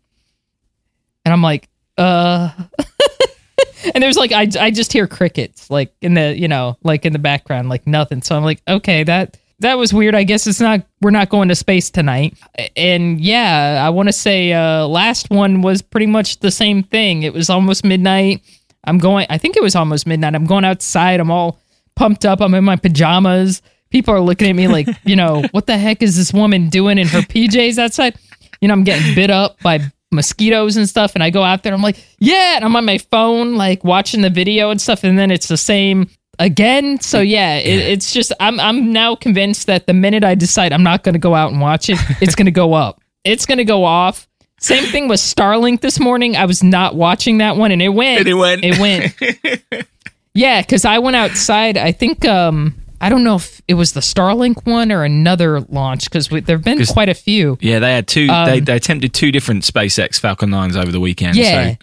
And 1.24 1.32
I'm 1.32 1.42
like, 1.42 1.68
uh 1.98 2.50
and 3.94 4.02
there's 4.02 4.16
like 4.16 4.32
I, 4.32 4.48
I 4.58 4.70
just 4.70 4.92
hear 4.92 5.06
crickets 5.06 5.70
like 5.70 5.92
in 6.00 6.14
the 6.14 6.38
you 6.38 6.48
know 6.48 6.76
like 6.82 7.04
in 7.04 7.12
the 7.12 7.18
background 7.18 7.68
like 7.68 7.86
nothing 7.86 8.22
so 8.22 8.36
i'm 8.36 8.44
like 8.44 8.62
okay 8.68 9.02
that 9.04 9.36
that 9.58 9.76
was 9.76 9.92
weird 9.92 10.14
i 10.14 10.22
guess 10.22 10.46
it's 10.46 10.60
not 10.60 10.82
we're 11.00 11.10
not 11.10 11.28
going 11.28 11.48
to 11.48 11.54
space 11.54 11.90
tonight 11.90 12.38
and 12.76 13.20
yeah 13.20 13.84
i 13.84 13.90
want 13.90 14.08
to 14.08 14.12
say 14.12 14.52
uh 14.52 14.86
last 14.86 15.30
one 15.30 15.60
was 15.60 15.82
pretty 15.82 16.06
much 16.06 16.38
the 16.38 16.50
same 16.50 16.82
thing 16.82 17.24
it 17.24 17.32
was 17.32 17.50
almost 17.50 17.84
midnight 17.84 18.42
i'm 18.84 18.98
going 18.98 19.26
i 19.30 19.38
think 19.38 19.56
it 19.56 19.62
was 19.62 19.74
almost 19.74 20.06
midnight. 20.06 20.34
I'm 20.34 20.46
going 20.46 20.64
outside. 20.64 21.20
I'm 21.20 21.30
all 21.30 21.60
pumped 21.96 22.24
up. 22.24 22.40
I'm 22.40 22.54
in 22.54 22.64
my 22.64 22.76
pajamas. 22.76 23.60
People 23.90 24.14
are 24.14 24.20
looking 24.20 24.48
at 24.48 24.56
me 24.56 24.68
like 24.68 24.88
you 25.04 25.16
know 25.16 25.42
what 25.50 25.66
the 25.66 25.76
heck 25.76 26.02
is 26.02 26.16
this 26.16 26.32
woman 26.32 26.68
doing 26.68 26.98
in 26.98 27.06
her 27.08 27.20
pjs 27.20 27.78
outside? 27.78 28.16
You 28.60 28.68
know 28.68 28.74
i'm 28.74 28.84
getting 28.84 29.14
bit 29.14 29.30
up 29.30 29.60
by 29.60 29.80
mosquitoes 30.10 30.76
and 30.76 30.88
stuff 30.88 31.12
and 31.14 31.22
i 31.22 31.28
go 31.28 31.42
out 31.42 31.62
there 31.62 31.74
i'm 31.74 31.82
like 31.82 32.02
yeah 32.18 32.56
and 32.56 32.64
i'm 32.64 32.74
on 32.74 32.84
my 32.86 32.96
phone 32.96 33.56
like 33.56 33.84
watching 33.84 34.22
the 34.22 34.30
video 34.30 34.70
and 34.70 34.80
stuff 34.80 35.04
and 35.04 35.18
then 35.18 35.30
it's 35.30 35.48
the 35.48 35.56
same 35.56 36.08
again. 36.38 37.00
So 37.00 37.20
yeah, 37.20 37.56
it, 37.56 37.80
it's 37.92 38.12
just 38.12 38.32
i'm 38.40 38.60
i'm 38.60 38.92
now 38.92 39.14
convinced 39.14 39.66
that 39.66 39.86
the 39.86 39.94
minute 39.94 40.24
i 40.24 40.34
decide 40.34 40.72
i'm 40.72 40.82
not 40.82 41.02
going 41.02 41.14
to 41.14 41.18
go 41.18 41.34
out 41.34 41.52
and 41.52 41.60
watch 41.60 41.88
it 41.88 41.98
it's 42.20 42.34
going 42.34 42.46
to 42.46 42.52
go 42.52 42.74
up. 42.74 43.00
It's 43.24 43.46
going 43.46 43.58
to 43.58 43.64
go 43.64 43.84
off 43.84 44.27
same 44.60 44.84
thing 44.84 45.08
with 45.08 45.20
starlink 45.20 45.80
this 45.80 45.98
morning 46.00 46.36
i 46.36 46.44
was 46.44 46.62
not 46.62 46.94
watching 46.94 47.38
that 47.38 47.56
one 47.56 47.70
and 47.72 47.80
it 47.82 47.88
went 47.90 48.20
And 48.20 48.28
it 48.28 48.34
went. 48.34 48.64
it 48.64 48.78
went 48.78 49.86
yeah 50.34 50.60
because 50.60 50.84
i 50.84 50.98
went 50.98 51.16
outside 51.16 51.76
i 51.76 51.92
think 51.92 52.24
um 52.24 52.74
i 53.00 53.08
don't 53.08 53.24
know 53.24 53.36
if 53.36 53.60
it 53.68 53.74
was 53.74 53.92
the 53.92 54.00
starlink 54.00 54.64
one 54.66 54.90
or 54.92 55.04
another 55.04 55.60
launch 55.60 56.04
because 56.04 56.28
there've 56.28 56.62
been 56.64 56.84
quite 56.86 57.08
a 57.08 57.14
few 57.14 57.56
Yeah, 57.60 57.78
they 57.78 57.92
had 57.92 58.06
two. 58.08 58.26
they, 58.26 58.60
they 58.60 58.74
attempted 58.76 59.12
two 59.14 59.30
different 59.30 59.62
SpaceX 59.62 60.18
Falcon 60.18 60.50
9s 60.50 60.76
over 60.76 60.90
the 60.90 61.00
weekend. 61.00 61.36
Um, 61.36 61.42
Yeah. 61.42 61.70
So, 61.72 61.76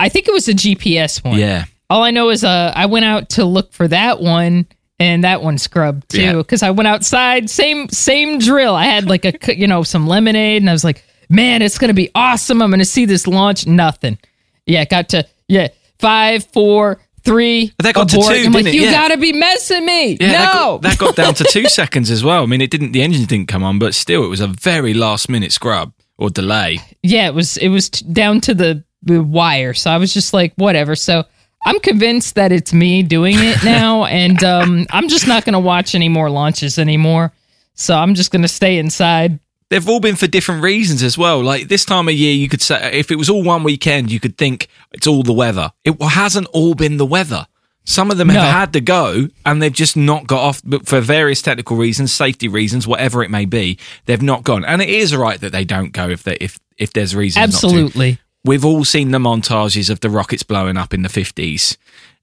I 0.00 0.08
think 0.08 0.26
it 0.28 0.32
was 0.32 0.48
a 0.48 0.54
GPS 0.54 1.22
one. 1.24 1.38
yeah. 1.38 1.64
All 1.90 2.02
I 2.02 2.10
know 2.10 2.30
is 2.30 2.42
uh, 2.44 2.72
I 2.74 2.86
went 2.86 3.04
out 3.04 3.28
to 3.30 3.44
look 3.44 3.72
for 3.72 3.86
that 3.88 4.20
one, 4.20 4.66
and 4.98 5.24
that 5.24 5.42
one 5.42 5.58
scrubbed 5.58 6.08
too. 6.08 6.38
Because 6.38 6.62
I 6.62 6.70
went 6.70 6.86
outside, 6.88 7.50
same 7.50 7.88
same 7.90 8.38
drill. 8.38 8.74
I 8.74 8.84
had 8.86 9.08
like 9.08 9.24
a 9.26 9.34
you 9.56 9.66
know 9.66 9.82
some 9.82 10.06
lemonade, 10.08 10.62
and 10.62 10.70
I 10.70 10.72
was 10.72 10.84
like, 10.84 11.04
man, 11.32 11.62
it's 11.62 11.78
gonna 11.78 11.94
be 11.94 12.10
awesome. 12.14 12.62
I'm 12.62 12.70
gonna 12.70 12.84
see 12.84 13.04
this 13.06 13.26
launch. 13.26 13.66
Nothing. 13.66 14.18
Yeah, 14.66 14.84
got 14.84 15.08
to 15.10 15.26
yeah 15.48 15.68
five, 15.98 16.44
four, 16.44 17.00
three. 17.24 17.72
But 17.76 17.84
that 17.84 17.94
got 17.94 18.08
to 18.10 18.16
two, 18.16 18.22
I'm 18.22 18.52
like, 18.52 18.66
you 18.66 18.82
Yeah. 18.82 18.92
gotta 18.92 19.16
be 19.16 19.32
messing 19.32 19.84
me. 19.84 20.16
Yeah, 20.20 20.32
that, 20.32 20.54
no. 20.54 20.78
got, 20.78 20.82
that 20.82 20.98
got 20.98 21.16
down 21.16 21.34
to 21.34 21.44
two 21.44 21.64
seconds 21.68 22.10
as 22.10 22.22
well. 22.22 22.42
I 22.42 22.46
mean, 22.46 22.60
it 22.60 22.70
didn't. 22.70 22.92
The 22.92 23.02
engine 23.02 23.24
didn't 23.24 23.48
come 23.48 23.64
on, 23.64 23.78
but 23.78 23.94
still, 23.94 24.24
it 24.24 24.28
was 24.28 24.40
a 24.40 24.46
very 24.48 24.94
last 24.94 25.28
minute 25.28 25.52
scrub 25.52 25.92
or 26.18 26.30
delay. 26.30 26.78
yeah, 27.02 27.26
it 27.26 27.34
was 27.34 27.56
it 27.56 27.68
was 27.68 27.88
t- 27.90 28.04
down 28.12 28.40
to 28.42 28.54
the, 28.54 28.84
the 29.02 29.22
wire. 29.22 29.74
So 29.74 29.90
I 29.90 29.96
was 29.98 30.12
just 30.14 30.32
like, 30.32 30.52
whatever. 30.56 30.94
So 30.94 31.24
I'm 31.64 31.78
convinced 31.80 32.34
that 32.36 32.52
it's 32.52 32.72
me 32.72 33.02
doing 33.02 33.34
it 33.38 33.56
now, 33.64 34.04
and 34.04 34.42
um, 34.44 34.86
I'm 34.90 35.08
just 35.08 35.26
not 35.26 35.44
going 35.44 35.54
to 35.54 35.58
watch 35.60 35.94
any 35.94 36.08
more 36.08 36.28
launches 36.30 36.78
anymore. 36.78 37.32
So 37.74 37.96
I'm 37.96 38.14
just 38.14 38.30
going 38.30 38.42
to 38.42 38.48
stay 38.48 38.78
inside. 38.78 39.38
They've 39.72 39.88
all 39.88 40.00
been 40.00 40.16
for 40.16 40.26
different 40.26 40.62
reasons 40.62 41.02
as 41.02 41.16
well. 41.16 41.42
Like 41.42 41.68
this 41.68 41.86
time 41.86 42.06
of 42.06 42.12
year, 42.14 42.34
you 42.34 42.46
could 42.46 42.60
say 42.60 42.90
if 42.92 43.10
it 43.10 43.16
was 43.16 43.30
all 43.30 43.42
one 43.42 43.62
weekend, 43.62 44.12
you 44.12 44.20
could 44.20 44.36
think 44.36 44.68
it's 44.92 45.06
all 45.06 45.22
the 45.22 45.32
weather. 45.32 45.72
It 45.82 45.96
hasn't 46.02 46.46
all 46.48 46.74
been 46.74 46.98
the 46.98 47.06
weather. 47.06 47.46
Some 47.84 48.10
of 48.10 48.18
them 48.18 48.28
have 48.28 48.44
No. 48.44 48.50
had 48.50 48.74
to 48.74 48.82
go 48.82 49.28
and 49.46 49.62
they've 49.62 49.72
just 49.72 49.96
not 49.96 50.26
got 50.26 50.40
off 50.42 50.60
but 50.62 50.86
for 50.86 51.00
various 51.00 51.40
technical 51.40 51.78
reasons, 51.78 52.12
safety 52.12 52.48
reasons, 52.48 52.86
whatever 52.86 53.22
it 53.22 53.30
may 53.30 53.46
be. 53.46 53.78
They've 54.04 54.20
not 54.20 54.44
gone, 54.44 54.62
and 54.66 54.82
it 54.82 54.90
is 54.90 55.16
right 55.16 55.40
that 55.40 55.52
they 55.52 55.64
don't 55.64 55.90
go 55.92 56.10
if 56.10 56.22
they 56.22 56.36
if 56.38 56.58
if 56.76 56.92
there's 56.92 57.16
reasons. 57.16 57.40
Not 57.54 57.60
to. 57.60 57.66
Absolutely. 57.66 58.18
We've 58.44 58.66
all 58.66 58.84
seen 58.84 59.10
the 59.10 59.18
montages 59.18 59.88
of 59.88 60.00
the 60.00 60.10
rockets 60.10 60.42
blowing 60.42 60.76
up 60.76 60.92
in 60.92 61.00
the 61.02 61.08
50s, 61.08 61.78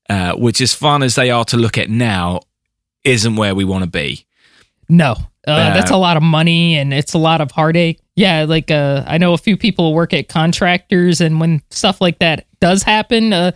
uh, 0.08 0.34
which, 0.34 0.62
as 0.62 0.76
fun 0.76 1.02
as 1.02 1.16
they 1.16 1.32
are 1.32 1.46
to 1.46 1.58
look 1.58 1.78
at 1.80 1.90
now, 1.90 2.42
isn't 3.04 3.38
where 3.38 3.56
we 3.56 3.64
want 3.66 3.86
to 3.86 3.90
be. 3.90 4.26
No, 4.88 5.16
uh, 5.48 5.74
that's 5.74 5.92
a 5.92 5.98
lot 5.98 6.18
of 6.18 6.24
money 6.24 6.78
and 6.78 6.94
it's 6.94 7.14
a 7.14 7.18
lot 7.18 7.42
of 7.42 7.52
heartache. 7.52 8.00
Yeah, 8.16 8.46
like 8.48 8.70
uh, 8.72 9.04
I 9.08 9.18
know 9.18 9.34
a 9.34 9.38
few 9.38 9.56
people 9.58 9.94
work 9.94 10.14
at 10.14 10.28
contractors, 10.28 11.22
and 11.22 11.40
when 11.40 11.62
stuff 11.70 12.02
like 12.02 12.20
that 12.20 12.46
does 12.60 12.84
happen, 12.84 13.32
uh, 13.32 13.52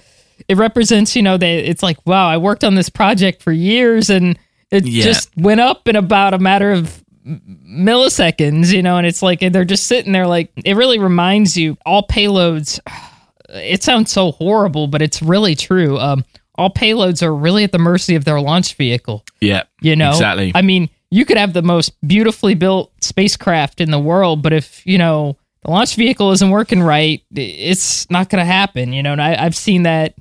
it 0.48 0.56
represents, 0.58 1.16
you 1.16 1.22
know, 1.22 1.36
that 1.38 1.46
it's 1.70 1.84
like, 1.84 1.98
wow, 2.06 2.28
I 2.28 2.38
worked 2.38 2.64
on 2.64 2.76
this 2.76 2.88
project 2.90 3.42
for 3.44 3.52
years, 3.52 4.10
and 4.10 4.40
it 4.72 4.86
Yeah. 4.86 5.04
just 5.04 5.30
went 5.36 5.60
up 5.60 5.88
in 5.90 5.96
about 5.98 6.34
a 6.34 6.40
matter 6.40 6.72
of 6.72 7.04
milliseconds, 7.26 8.72
you 8.74 8.82
know, 8.82 8.98
and 8.98 9.06
it's 9.08 9.22
like 9.22 9.40
they're 9.40 9.66
just 9.66 9.88
sitting 9.88 10.12
there, 10.14 10.28
like 10.28 10.52
it 10.64 10.76
really 10.76 11.00
reminds 11.00 11.58
you 11.58 11.78
all 11.86 12.06
payloads. 12.08 12.80
It 13.50 13.84
sounds 13.84 14.12
so 14.12 14.32
horrible, 14.32 14.88
but 14.88 15.04
it's 15.04 15.22
really 15.22 15.54
true. 15.54 16.00
Um, 16.00 16.26
all 16.56 16.72
payloads 16.72 17.22
are 17.22 17.36
really 17.36 17.64
at 17.64 17.72
the 17.72 17.78
mercy 17.78 18.16
of 18.16 18.26
their 18.26 18.42
launch 18.42 18.74
vehicle. 18.74 19.24
Yeah, 19.42 19.64
You 19.80 19.96
know, 19.96 20.10
exactly. 20.10 20.52
I 20.56 20.64
mean, 20.64 20.90
you 21.14 21.26
could 21.26 21.38
have 21.38 21.54
the 21.54 21.62
most 21.62 21.92
beautifully 22.06 22.56
built 22.56 22.92
spacecraft 23.02 23.80
in 23.80 23.92
the 23.92 24.00
world, 24.00 24.42
but 24.42 24.52
if 24.54 24.86
you 24.86 24.98
know 24.98 25.38
the 25.64 25.72
launch 25.72 25.96
vehicle 25.96 26.32
isn't 26.32 26.50
working 26.50 26.82
right, 26.82 27.22
it's 27.36 28.10
not 28.10 28.30
going 28.30 28.42
to 28.42 28.46
happen. 28.46 28.94
You 28.94 29.04
know, 29.04 29.12
and 29.14 29.22
I, 29.22 29.36
I've 29.46 29.56
seen 29.56 29.84
that 29.84 30.16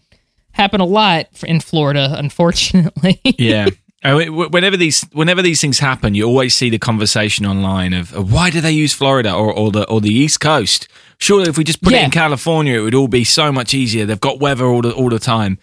happen 0.52 0.80
a 0.80 0.84
lot 0.84 1.26
in 1.44 1.60
Florida, 1.60 2.14
unfortunately. 2.18 3.20
yeah. 3.24 3.66
It- 4.04 4.26
w- 4.26 4.48
Whenever 4.48 4.76
these 4.76 5.02
whenever 5.12 5.42
these 5.42 5.60
things 5.60 5.78
happen, 5.78 6.16
you 6.16 6.24
always 6.24 6.56
see 6.56 6.70
the 6.70 6.78
conversation 6.78 7.46
online 7.46 7.92
of, 7.94 8.12
of 8.14 8.32
why 8.32 8.50
do 8.50 8.60
they 8.60 8.72
use 8.72 8.92
Florida 8.92 9.32
or, 9.32 9.52
or 9.52 9.70
the 9.70 9.88
or 9.88 10.00
the 10.00 10.12
East 10.12 10.40
Coast? 10.40 10.88
Surely, 11.18 11.48
if 11.48 11.56
we 11.56 11.62
just 11.62 11.80
put 11.80 11.92
it 11.92 12.02
in 12.02 12.10
California, 12.10 12.80
it 12.80 12.82
would 12.82 12.96
all 12.96 13.06
be 13.06 13.22
so 13.22 13.52
much 13.52 13.74
easier. 13.74 14.04
They've 14.04 14.18
got 14.28 14.40
weather 14.40 14.66
all 14.66 14.82
the 14.82 14.90
all 14.92 15.08
the 15.08 15.20
time, 15.20 15.56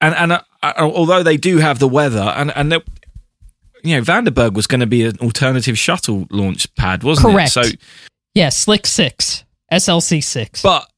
and 0.00 0.14
and 0.14 0.32
uh, 0.32 0.40
uh, 0.62 0.72
although 0.78 1.22
they 1.22 1.36
do 1.36 1.58
have 1.58 1.78
the 1.78 1.86
weather, 1.86 2.32
and 2.38 2.50
and 2.56 2.72
you 3.84 3.96
know, 3.96 4.02
Vandenberg 4.02 4.54
was 4.54 4.66
going 4.66 4.80
to 4.80 4.86
be 4.86 5.04
an 5.04 5.18
alternative 5.20 5.78
shuttle 5.78 6.26
launch 6.30 6.72
pad, 6.74 7.02
wasn't 7.04 7.32
Correct. 7.34 7.56
it? 7.56 7.66
So, 7.66 7.76
yeah, 8.34 8.48
Slick 8.48 8.86
Six, 8.86 9.44
SLC 9.72 10.22
Six. 10.22 10.62
but 10.62 10.90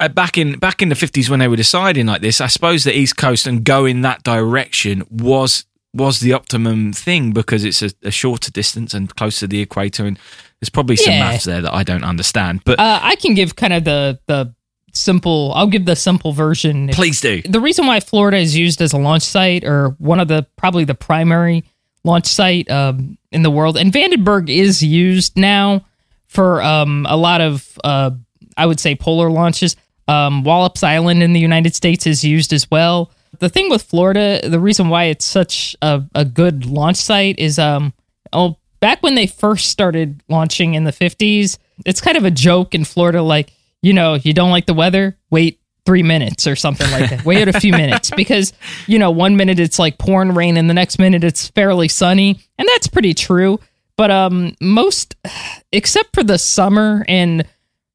uh, 0.00 0.08
back 0.08 0.36
in 0.36 0.58
back 0.58 0.82
in 0.82 0.88
the 0.88 0.94
fifties 0.94 1.30
when 1.30 1.38
they 1.40 1.48
were 1.48 1.56
deciding 1.56 2.06
like 2.06 2.20
this, 2.20 2.40
I 2.40 2.48
suppose 2.48 2.84
the 2.84 2.92
East 2.96 3.16
Coast 3.16 3.46
and 3.46 3.64
go 3.64 3.84
in 3.86 4.02
that 4.02 4.22
direction 4.24 5.04
was 5.10 5.64
was 5.94 6.18
the 6.20 6.32
optimum 6.32 6.92
thing 6.92 7.30
because 7.30 7.64
it's 7.64 7.80
a, 7.80 7.90
a 8.02 8.10
shorter 8.10 8.50
distance 8.50 8.92
and 8.94 9.14
close 9.14 9.38
to 9.38 9.46
the 9.46 9.60
equator, 9.60 10.04
and 10.04 10.18
there's 10.60 10.68
probably 10.70 10.96
some 10.96 11.12
Yeah. 11.14 11.20
maths 11.30 11.44
there 11.44 11.60
that 11.62 11.72
I 11.72 11.84
don't 11.84 12.02
understand. 12.04 12.62
But 12.64 12.80
uh, 12.80 12.98
I 13.02 13.14
can 13.16 13.34
give 13.34 13.54
kind 13.56 13.72
of 13.72 13.84
the 13.84 14.18
the 14.26 14.52
simple. 14.92 15.52
I'll 15.54 15.68
give 15.68 15.84
the 15.86 15.96
simple 15.96 16.32
version. 16.32 16.88
please 16.88 17.20
do. 17.20 17.42
the 17.42 17.60
reason 17.60 17.86
why 17.86 18.00
Florida 18.00 18.36
is 18.38 18.56
used 18.56 18.80
as 18.82 18.92
a 18.92 18.98
launch 18.98 19.22
site 19.22 19.64
or 19.64 19.90
one 19.98 20.18
of 20.20 20.28
the 20.28 20.46
probably 20.56 20.84
the 20.84 20.94
primary 20.96 21.64
launch 22.04 22.26
site 22.26 22.70
um, 22.70 23.18
in 23.32 23.42
the 23.42 23.50
world, 23.50 23.76
and 23.76 23.92
Vandenberg 23.92 24.48
is 24.48 24.82
used 24.82 25.36
now 25.36 25.84
for 26.26 26.62
um, 26.62 27.06
a 27.08 27.16
lot 27.16 27.40
of 27.40 27.78
uh, 27.82 28.10
I 28.56 28.66
would 28.66 28.80
say 28.80 28.94
polar 28.94 29.30
launches. 29.30 29.76
Um, 30.06 30.44
Wallops 30.44 30.82
Island 30.82 31.22
in 31.22 31.32
the 31.32 31.40
United 31.40 31.74
States 31.74 32.06
is 32.06 32.24
used 32.24 32.52
as 32.52 32.70
well. 32.70 33.10
The 33.38 33.48
thing 33.48 33.70
with 33.70 33.82
Florida, 33.82 34.46
the 34.48 34.60
reason 34.60 34.88
why 34.88 35.04
it's 35.04 35.24
such 35.24 35.74
a, 35.82 36.04
a 36.14 36.24
good 36.24 36.66
launch 36.66 36.96
site 36.96 37.38
is 37.38 37.58
um, 37.58 37.92
oh, 38.32 38.58
back 38.80 39.02
when 39.02 39.14
they 39.14 39.26
first 39.26 39.70
started 39.70 40.22
launching 40.28 40.74
in 40.74 40.84
the 40.84 40.92
50s, 40.92 41.58
it's 41.84 42.00
kind 42.00 42.16
of 42.16 42.24
a 42.24 42.30
joke 42.30 42.74
in 42.74 42.84
Florida 42.84 43.22
like, 43.22 43.52
you 43.82 43.92
know, 43.92 44.14
you 44.14 44.34
don't 44.34 44.50
like 44.50 44.66
the 44.66 44.74
weather, 44.74 45.16
wait 45.30 45.58
three 45.86 46.02
minutes 46.02 46.46
or 46.46 46.56
something 46.56 46.90
like 46.90 47.10
that. 47.10 47.24
Wait 47.24 47.48
a 47.48 47.58
few 47.60 47.72
minutes 47.82 48.10
because, 48.10 48.52
you 48.86 48.98
know, 48.98 49.10
one 49.10 49.36
minute 49.36 49.58
it's 49.58 49.78
like 49.78 49.98
pouring 49.98 50.32
rain 50.32 50.56
and 50.56 50.68
the 50.68 50.74
next 50.74 50.98
minute 50.98 51.24
it's 51.24 51.48
fairly 51.48 51.88
sunny. 51.88 52.38
And 52.58 52.68
that's 52.68 52.86
pretty 52.86 53.14
true. 53.14 53.60
But 53.96 54.10
um 54.10 54.54
most 54.60 55.16
except 55.72 56.14
for 56.14 56.22
the 56.22 56.38
summer 56.38 57.04
and 57.08 57.46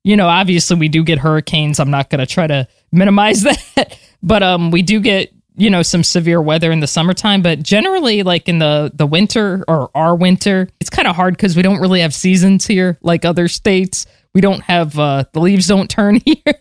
you 0.03 0.15
know, 0.15 0.27
obviously 0.27 0.77
we 0.77 0.87
do 0.87 1.03
get 1.03 1.19
hurricanes. 1.19 1.79
I'm 1.79 1.91
not 1.91 2.09
going 2.09 2.19
to 2.19 2.25
try 2.25 2.47
to 2.47 2.67
minimize 2.91 3.43
that, 3.75 3.97
but 4.23 4.41
um, 4.43 4.71
we 4.71 4.81
do 4.81 4.99
get 4.99 5.31
you 5.55 5.69
know 5.69 5.81
some 5.81 6.03
severe 6.03 6.41
weather 6.41 6.71
in 6.71 6.79
the 6.79 6.87
summertime. 6.87 7.41
But 7.41 7.61
generally, 7.61 8.23
like 8.23 8.47
in 8.47 8.59
the 8.59 8.91
the 8.93 9.05
winter 9.05 9.63
or 9.67 9.91
our 9.93 10.15
winter, 10.15 10.69
it's 10.79 10.89
kind 10.89 11.07
of 11.07 11.15
hard 11.15 11.35
because 11.35 11.55
we 11.55 11.61
don't 11.61 11.79
really 11.79 11.99
have 11.99 12.13
seasons 12.13 12.65
here 12.65 12.97
like 13.01 13.25
other 13.25 13.47
states. 13.47 14.05
We 14.33 14.41
don't 14.41 14.61
have 14.61 14.97
uh, 14.97 15.25
the 15.33 15.41
leaves 15.41 15.67
don't 15.67 15.89
turn 15.89 16.21
here. 16.25 16.53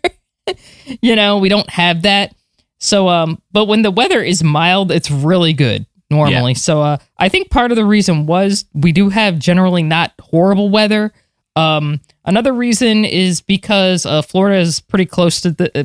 you 1.02 1.16
know, 1.16 1.38
we 1.38 1.48
don't 1.48 1.68
have 1.70 2.02
that. 2.02 2.34
So, 2.78 3.08
um, 3.08 3.42
but 3.52 3.66
when 3.66 3.82
the 3.82 3.90
weather 3.90 4.22
is 4.22 4.42
mild, 4.42 4.92
it's 4.92 5.10
really 5.10 5.52
good 5.52 5.86
normally. 6.10 6.54
So, 6.54 6.80
uh, 6.82 6.98
I 7.18 7.28
think 7.28 7.50
part 7.50 7.72
of 7.72 7.76
the 7.76 7.84
reason 7.84 8.26
was 8.26 8.64
we 8.72 8.92
do 8.92 9.08
have 9.08 9.38
generally 9.38 9.82
not 9.82 10.12
horrible 10.20 10.70
weather. 10.70 11.12
Um, 11.56 12.00
another 12.24 12.52
reason 12.52 13.04
is 13.04 13.40
because 13.40 14.06
uh, 14.06 14.22
Florida 14.22 14.58
is 14.60 14.80
pretty 14.80 15.06
close 15.06 15.40
to 15.40 15.50
the, 15.50 15.80
uh, 15.80 15.84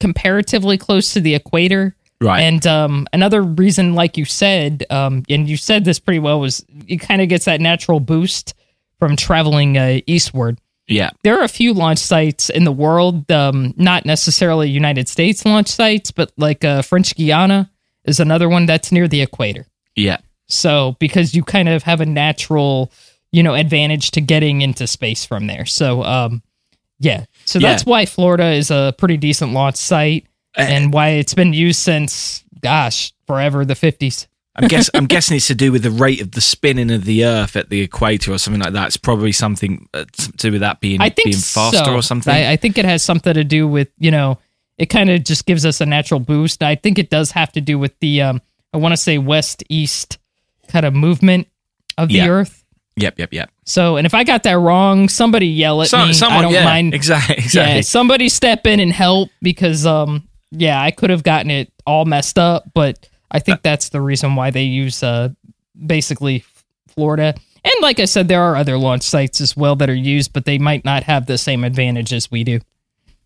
comparatively 0.00 0.76
close 0.76 1.12
to 1.14 1.20
the 1.20 1.34
equator. 1.34 1.96
Right. 2.20 2.40
And 2.40 2.66
um, 2.66 3.06
another 3.12 3.42
reason, 3.42 3.94
like 3.94 4.16
you 4.16 4.24
said, 4.24 4.84
um, 4.90 5.24
and 5.28 5.48
you 5.48 5.56
said 5.56 5.84
this 5.84 5.98
pretty 5.98 6.20
well, 6.20 6.40
was 6.40 6.64
it 6.86 6.98
kind 6.98 7.20
of 7.22 7.28
gets 7.28 7.46
that 7.46 7.60
natural 7.60 8.00
boost 8.00 8.54
from 8.98 9.16
traveling 9.16 9.76
uh, 9.76 10.00
eastward 10.06 10.58
yeah. 10.88 11.10
there 11.22 11.38
are 11.38 11.44
a 11.44 11.48
few 11.48 11.72
launch 11.72 11.98
sites 11.98 12.50
in 12.50 12.64
the 12.64 12.72
world, 12.72 13.30
um, 13.30 13.74
not 13.76 14.04
necessarily 14.04 14.68
United 14.68 15.08
States 15.08 15.44
launch 15.44 15.68
sites, 15.68 16.10
but 16.10 16.32
like 16.36 16.64
uh, 16.64 16.82
French 16.82 17.14
Guiana 17.16 17.70
is 18.04 18.20
another 18.20 18.48
one 18.48 18.66
that's 18.66 18.92
near 18.92 19.08
the 19.08 19.22
equator. 19.22 19.66
Yeah. 19.96 20.18
So 20.48 20.96
because 21.00 21.34
you 21.34 21.42
kind 21.42 21.68
of 21.68 21.82
have 21.84 22.00
a 22.00 22.06
natural, 22.06 22.92
you 23.32 23.42
know, 23.42 23.54
advantage 23.54 24.10
to 24.12 24.20
getting 24.20 24.60
into 24.62 24.86
space 24.86 25.24
from 25.24 25.46
there. 25.46 25.64
So 25.66 26.02
um, 26.04 26.42
yeah, 27.00 27.24
so 27.44 27.58
Yeah. 27.58 27.70
that's 27.70 27.86
why 27.86 28.06
Florida 28.06 28.52
is 28.52 28.70
a 28.70 28.94
pretty 28.98 29.16
decent 29.16 29.52
launch 29.52 29.76
site 29.76 30.26
Eh. 30.56 30.64
and 30.68 30.92
why 30.92 31.08
it's 31.10 31.34
been 31.34 31.52
used 31.52 31.80
since, 31.80 32.44
gosh, 32.60 33.12
forever 33.26 33.64
the 33.64 33.74
fifties. 33.74 34.28
I'm 34.56 34.68
guess 34.68 34.88
I'm 34.94 35.06
guessing 35.06 35.36
it's 35.36 35.48
to 35.48 35.54
do 35.54 35.72
with 35.72 35.82
the 35.82 35.90
rate 35.90 36.20
of 36.20 36.30
the 36.30 36.40
spinning 36.40 36.90
of 36.92 37.04
the 37.04 37.24
Earth 37.24 37.56
at 37.56 37.70
the 37.70 37.80
equator 37.80 38.32
or 38.32 38.38
something 38.38 38.62
like 38.62 38.72
that. 38.74 38.86
It's 38.86 38.96
probably 38.96 39.32
something 39.32 39.88
uh, 39.92 40.04
to 40.12 40.32
do 40.32 40.52
with 40.52 40.60
that 40.60 40.80
being 40.80 41.00
I 41.00 41.08
think 41.10 41.26
being 41.26 41.36
faster 41.36 41.84
so. 41.84 41.94
or 41.94 42.02
something. 42.02 42.32
I, 42.32 42.52
I 42.52 42.56
think 42.56 42.78
it 42.78 42.84
has 42.84 43.02
something 43.02 43.34
to 43.34 43.42
do 43.44 43.66
with 43.66 43.88
you 43.98 44.10
know, 44.12 44.38
it 44.78 44.86
kind 44.86 45.10
of 45.10 45.24
just 45.24 45.46
gives 45.46 45.66
us 45.66 45.80
a 45.80 45.86
natural 45.86 46.20
boost. 46.20 46.62
I 46.62 46.76
think 46.76 46.98
it 46.98 47.10
does 47.10 47.32
have 47.32 47.50
to 47.52 47.60
do 47.60 47.78
with 47.78 47.98
the 47.98 48.22
um, 48.22 48.40
I 48.72 48.76
want 48.76 48.92
to 48.92 48.96
say 48.96 49.18
west 49.18 49.64
east 49.68 50.18
kind 50.68 50.86
of 50.86 50.94
movement 50.94 51.48
of 51.98 52.08
the 52.08 52.14
Yeah. 52.14 52.28
Earth. 52.28 52.64
yep. 52.96 53.18
Yep. 53.18 53.32
Yep. 53.32 53.50
So, 53.64 53.96
and 53.96 54.06
if 54.06 54.14
I 54.14 54.22
got 54.24 54.42
that 54.44 54.58
wrong, 54.58 55.08
somebody 55.08 55.46
yell 55.48 55.80
at 55.82 55.92
me. 55.92 56.12
someone, 56.12 56.38
I 56.38 56.42
don't 56.42 56.52
yeah, 56.52 56.64
mind. 56.64 56.94
Exactly. 56.94 57.34
Yeah, 57.38 57.44
Exactly. 57.44 57.82
somebody 57.82 58.28
step 58.28 58.66
in 58.66 58.78
and 58.78 58.92
help 58.92 59.30
because 59.42 59.84
um, 59.84 60.28
yeah, 60.52 60.80
I 60.80 60.90
could 60.92 61.10
have 61.10 61.22
gotten 61.24 61.50
it 61.50 61.72
all 61.86 62.04
messed 62.04 62.38
up, 62.38 62.70
but 62.74 63.08
I 63.34 63.40
think 63.40 63.62
that's 63.62 63.90
the 63.90 64.00
reason 64.00 64.36
why 64.36 64.50
they 64.50 64.62
use 64.62 65.02
uh, 65.02 65.30
basically 65.86 66.44
Florida. 66.88 67.34
And 67.64 67.74
like 67.80 67.98
I 67.98 68.04
said, 68.04 68.28
there 68.28 68.42
are 68.42 68.56
other 68.56 68.78
launch 68.78 69.02
sites 69.02 69.40
as 69.40 69.56
well 69.56 69.74
that 69.76 69.90
are 69.90 69.94
used, 69.94 70.32
but 70.32 70.44
they 70.44 70.58
might 70.58 70.84
not 70.84 71.02
have 71.02 71.26
the 71.26 71.36
same 71.36 71.64
advantage 71.64 72.12
as 72.12 72.30
we 72.30 72.44
do. 72.44 72.60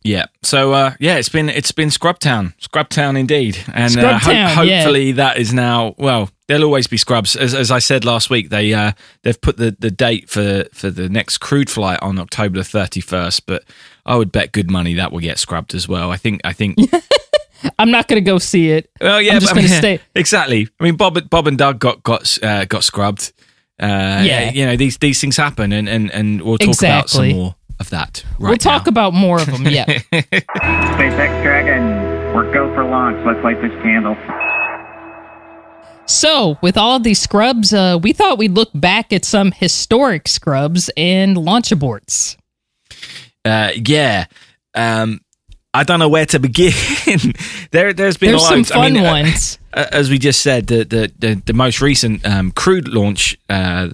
Yeah. 0.02 0.26
So 0.42 0.72
uh, 0.72 0.94
yeah, 0.98 1.16
it's 1.16 1.28
been 1.28 1.48
it's 1.48 1.72
been 1.72 1.88
Scrubtown, 1.88 2.54
Scrubtown 2.58 3.18
indeed, 3.18 3.58
and 3.74 3.96
uh, 3.98 4.18
ho- 4.18 4.30
Scrubtown, 4.30 4.66
yeah. 4.66 4.78
hopefully 4.84 5.12
that 5.12 5.36
is 5.36 5.52
now. 5.52 5.94
Well, 5.98 6.30
there'll 6.46 6.64
always 6.64 6.86
be 6.86 6.96
scrubs. 6.96 7.36
As, 7.36 7.54
as 7.54 7.70
I 7.70 7.78
said 7.80 8.04
last 8.04 8.30
week, 8.30 8.48
they 8.48 8.72
uh, 8.72 8.92
they've 9.22 9.40
put 9.40 9.56
the, 9.56 9.76
the 9.78 9.90
date 9.90 10.30
for 10.30 10.64
for 10.72 10.90
the 10.90 11.08
next 11.08 11.38
crewed 11.38 11.68
flight 11.68 11.98
on 12.00 12.18
October 12.18 12.58
the 12.58 12.64
thirty 12.64 13.00
first, 13.00 13.44
but 13.44 13.64
I 14.06 14.16
would 14.16 14.32
bet 14.32 14.52
good 14.52 14.70
money 14.70 14.94
that 14.94 15.12
will 15.12 15.20
get 15.20 15.38
scrubbed 15.38 15.74
as 15.74 15.88
well. 15.88 16.10
I 16.10 16.16
think 16.16 16.40
I 16.44 16.52
think 16.52 16.78
I'm 17.78 17.90
not 17.90 18.08
going 18.08 18.22
to 18.22 18.30
go 18.30 18.38
see 18.38 18.70
it. 18.70 18.90
Well, 19.00 19.20
yeah, 19.20 19.34
I'm 19.34 19.40
just 19.40 19.52
but 19.52 19.58
I 19.58 19.60
going 19.62 19.70
to 19.72 19.78
stay. 19.78 20.00
Exactly. 20.14 20.68
I 20.80 20.84
mean, 20.84 20.96
Bob, 20.96 21.18
Bob 21.30 21.46
and 21.48 21.58
Doug 21.58 21.78
got 21.78 22.02
got 22.02 22.38
uh, 22.42 22.64
got 22.66 22.84
scrubbed. 22.84 23.32
Uh, 23.80 24.22
Yeah. 24.24 24.50
you 24.50 24.66
know 24.66 24.76
these 24.76 24.98
these 24.98 25.20
things 25.20 25.36
happen, 25.36 25.72
and 25.72 25.88
and 25.88 26.10
and 26.12 26.42
we'll 26.42 26.58
talk 26.58 26.76
about 26.78 27.08
some 27.10 27.28
more 27.30 27.54
of 27.80 27.90
that. 27.90 28.24
Right 28.38 28.50
we'll 28.50 28.56
talk 28.58 28.86
now. 28.86 28.90
about 28.90 29.14
more 29.14 29.40
of 29.40 29.46
them. 29.46 29.66
Yeah. 29.66 29.84
SpaceX 30.12 31.42
Dragon, 31.42 32.34
we're 32.34 32.52
go 32.52 32.72
for 32.74 32.84
launch. 32.84 33.24
Let's 33.26 33.42
light 33.44 33.60
this 33.62 33.72
candle. 33.82 34.16
So, 36.06 36.56
with 36.62 36.78
all 36.78 36.96
of 36.96 37.02
these 37.02 37.20
scrubs, 37.20 37.74
uh, 37.74 37.98
we 38.02 38.12
thought 38.14 38.38
we'd 38.38 38.52
look 38.52 38.70
back 38.74 39.12
at 39.12 39.26
some 39.26 39.52
historic 39.52 40.26
scrubs 40.26 40.90
and 40.96 41.36
launch 41.36 41.68
aborts. 41.68 42.36
Uh, 43.44 43.72
yeah. 43.76 44.24
Um, 44.74 45.20
I 45.74 45.84
don't 45.84 45.98
know 45.98 46.08
where 46.08 46.26
to 46.26 46.38
begin. 46.38 46.72
there, 47.70 47.92
there's 47.92 48.16
been 48.16 48.30
There's 48.30 48.46
some 48.46 48.56
loads. 48.58 48.70
fun 48.70 48.80
I 48.84 48.90
mean, 48.90 49.04
uh, 49.04 49.10
ones. 49.10 49.58
uh, 49.74 49.86
as 49.92 50.08
we 50.10 50.18
just 50.18 50.40
said, 50.40 50.66
the 50.66 50.84
the 50.84 51.12
the, 51.18 51.42
the 51.46 51.52
most 51.52 51.80
recent 51.80 52.26
um, 52.26 52.50
crewed 52.52 52.88
launch 52.88 53.36
uh, 53.50 53.90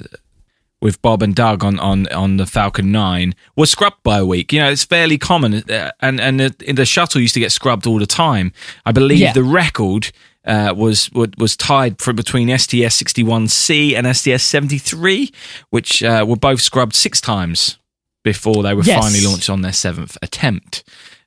with 0.81 1.00
Bob 1.02 1.23
and 1.23 1.35
Doug 1.35 1.64
on, 1.64 1.78
on, 1.81 2.07
on 2.12 2.37
the 2.37 2.45
Falcon 2.47 2.93
Nine 2.93 3.35
was 3.57 3.71
scrubbed 3.71 4.02
by 4.02 4.19
a 4.19 4.26
week. 4.26 4.52
You 4.52 4.61
know, 4.61 4.71
it's 4.71 4.85
fairly 4.85 5.19
common, 5.19 5.54
uh, 5.71 5.90
and 6.00 6.21
and 6.21 6.38
the, 6.40 6.73
the 6.73 6.85
shuttle 6.85 7.21
used 7.21 7.35
to 7.35 7.40
get 7.40 7.52
scrubbed 7.52 7.87
all 7.87 7.99
the 7.99 8.07
time. 8.07 8.52
I 8.87 8.93
believe 8.93 9.19
Yeah. 9.19 9.33
the 9.33 9.43
record. 9.45 10.12
Uh, 10.47 10.75
was 10.76 11.11
was 11.12 11.31
was 11.38 11.57
tied 11.57 11.99
for 12.02 12.12
between 12.12 12.49
STS 12.59 13.02
61C 13.02 13.95
and 13.97 14.07
STS 14.14 14.45
73, 14.45 15.33
which 15.71 16.02
uh, 16.02 16.23
were 16.28 16.37
both 16.37 16.61
scrubbed 16.61 16.95
six 16.95 17.19
times 17.19 17.78
before 18.23 18.62
they 18.62 18.75
were 18.75 18.83
Yes. 18.83 19.02
finally 19.02 19.25
launched 19.26 19.49
on 19.49 19.62
their 19.62 19.73
seventh 19.73 20.19
attempt. 20.21 20.85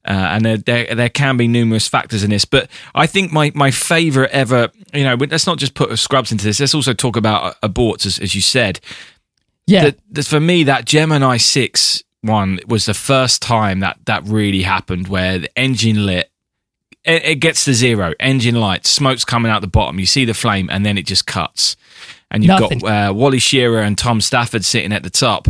Uh, 0.07 0.11
and 0.31 0.45
there, 0.45 0.57
there 0.57 0.95
there 0.95 1.09
can 1.09 1.35
be 1.35 1.47
numerous 1.47 1.87
factors 1.87 2.23
in 2.23 2.29
this, 2.29 2.45
but 2.45 2.69
I 2.95 3.07
think 3.07 3.33
my 3.33 3.51
my 3.53 3.71
favorite 3.71 4.31
ever, 4.31 4.69
you 4.93 5.03
know, 5.03 5.15
let's 5.15 5.45
not 5.45 5.57
just 5.57 5.73
put 5.73 5.97
scrubs 5.99 6.31
into 6.31 6.45
this. 6.45 6.59
Let's 6.61 6.73
also 6.73 6.93
talk 6.93 7.17
about 7.17 7.59
aborts, 7.61 8.05
as, 8.05 8.17
as 8.19 8.33
you 8.33 8.41
said. 8.41 8.79
Yeah. 9.65 9.83
That- 9.83 9.99
that 10.11 10.25
for 10.25 10.39
me, 10.39 10.63
that 10.63 10.85
Gemini 10.85 11.35
six 11.37 12.03
one 12.21 12.59
was 12.67 12.85
the 12.85 12.93
first 12.93 13.41
time 13.41 13.81
that 13.81 13.97
that 14.05 14.23
really 14.25 14.61
happened, 14.63 15.07
where 15.09 15.39
the 15.39 15.59
engine 15.59 16.05
lit. 16.05 16.31
It, 17.03 17.23
it 17.25 17.35
gets 17.35 17.65
to 17.65 17.73
zero, 17.73 18.13
engine 18.19 18.55
lights, 18.55 18.89
smoke's 18.89 19.23
coming 19.25 19.51
out 19.51 19.61
the 19.61 19.67
bottom. 19.67 19.99
You 19.99 20.05
see 20.05 20.25
the 20.25 20.33
flame, 20.33 20.69
and 20.71 20.85
then 20.85 20.97
it 20.97 21.05
just 21.05 21.25
cuts. 21.27 21.75
And 22.31 22.43
you've 22.43 22.59
Nothing. 22.59 22.79
got 22.79 23.09
uh, 23.09 23.13
Wally 23.13 23.39
Schirra 23.39 23.85
and 23.85 23.97
Tom 23.97 24.19
Stafford 24.21 24.65
sitting 24.65 24.91
at 24.93 25.03
the 25.03 25.09
top 25.09 25.47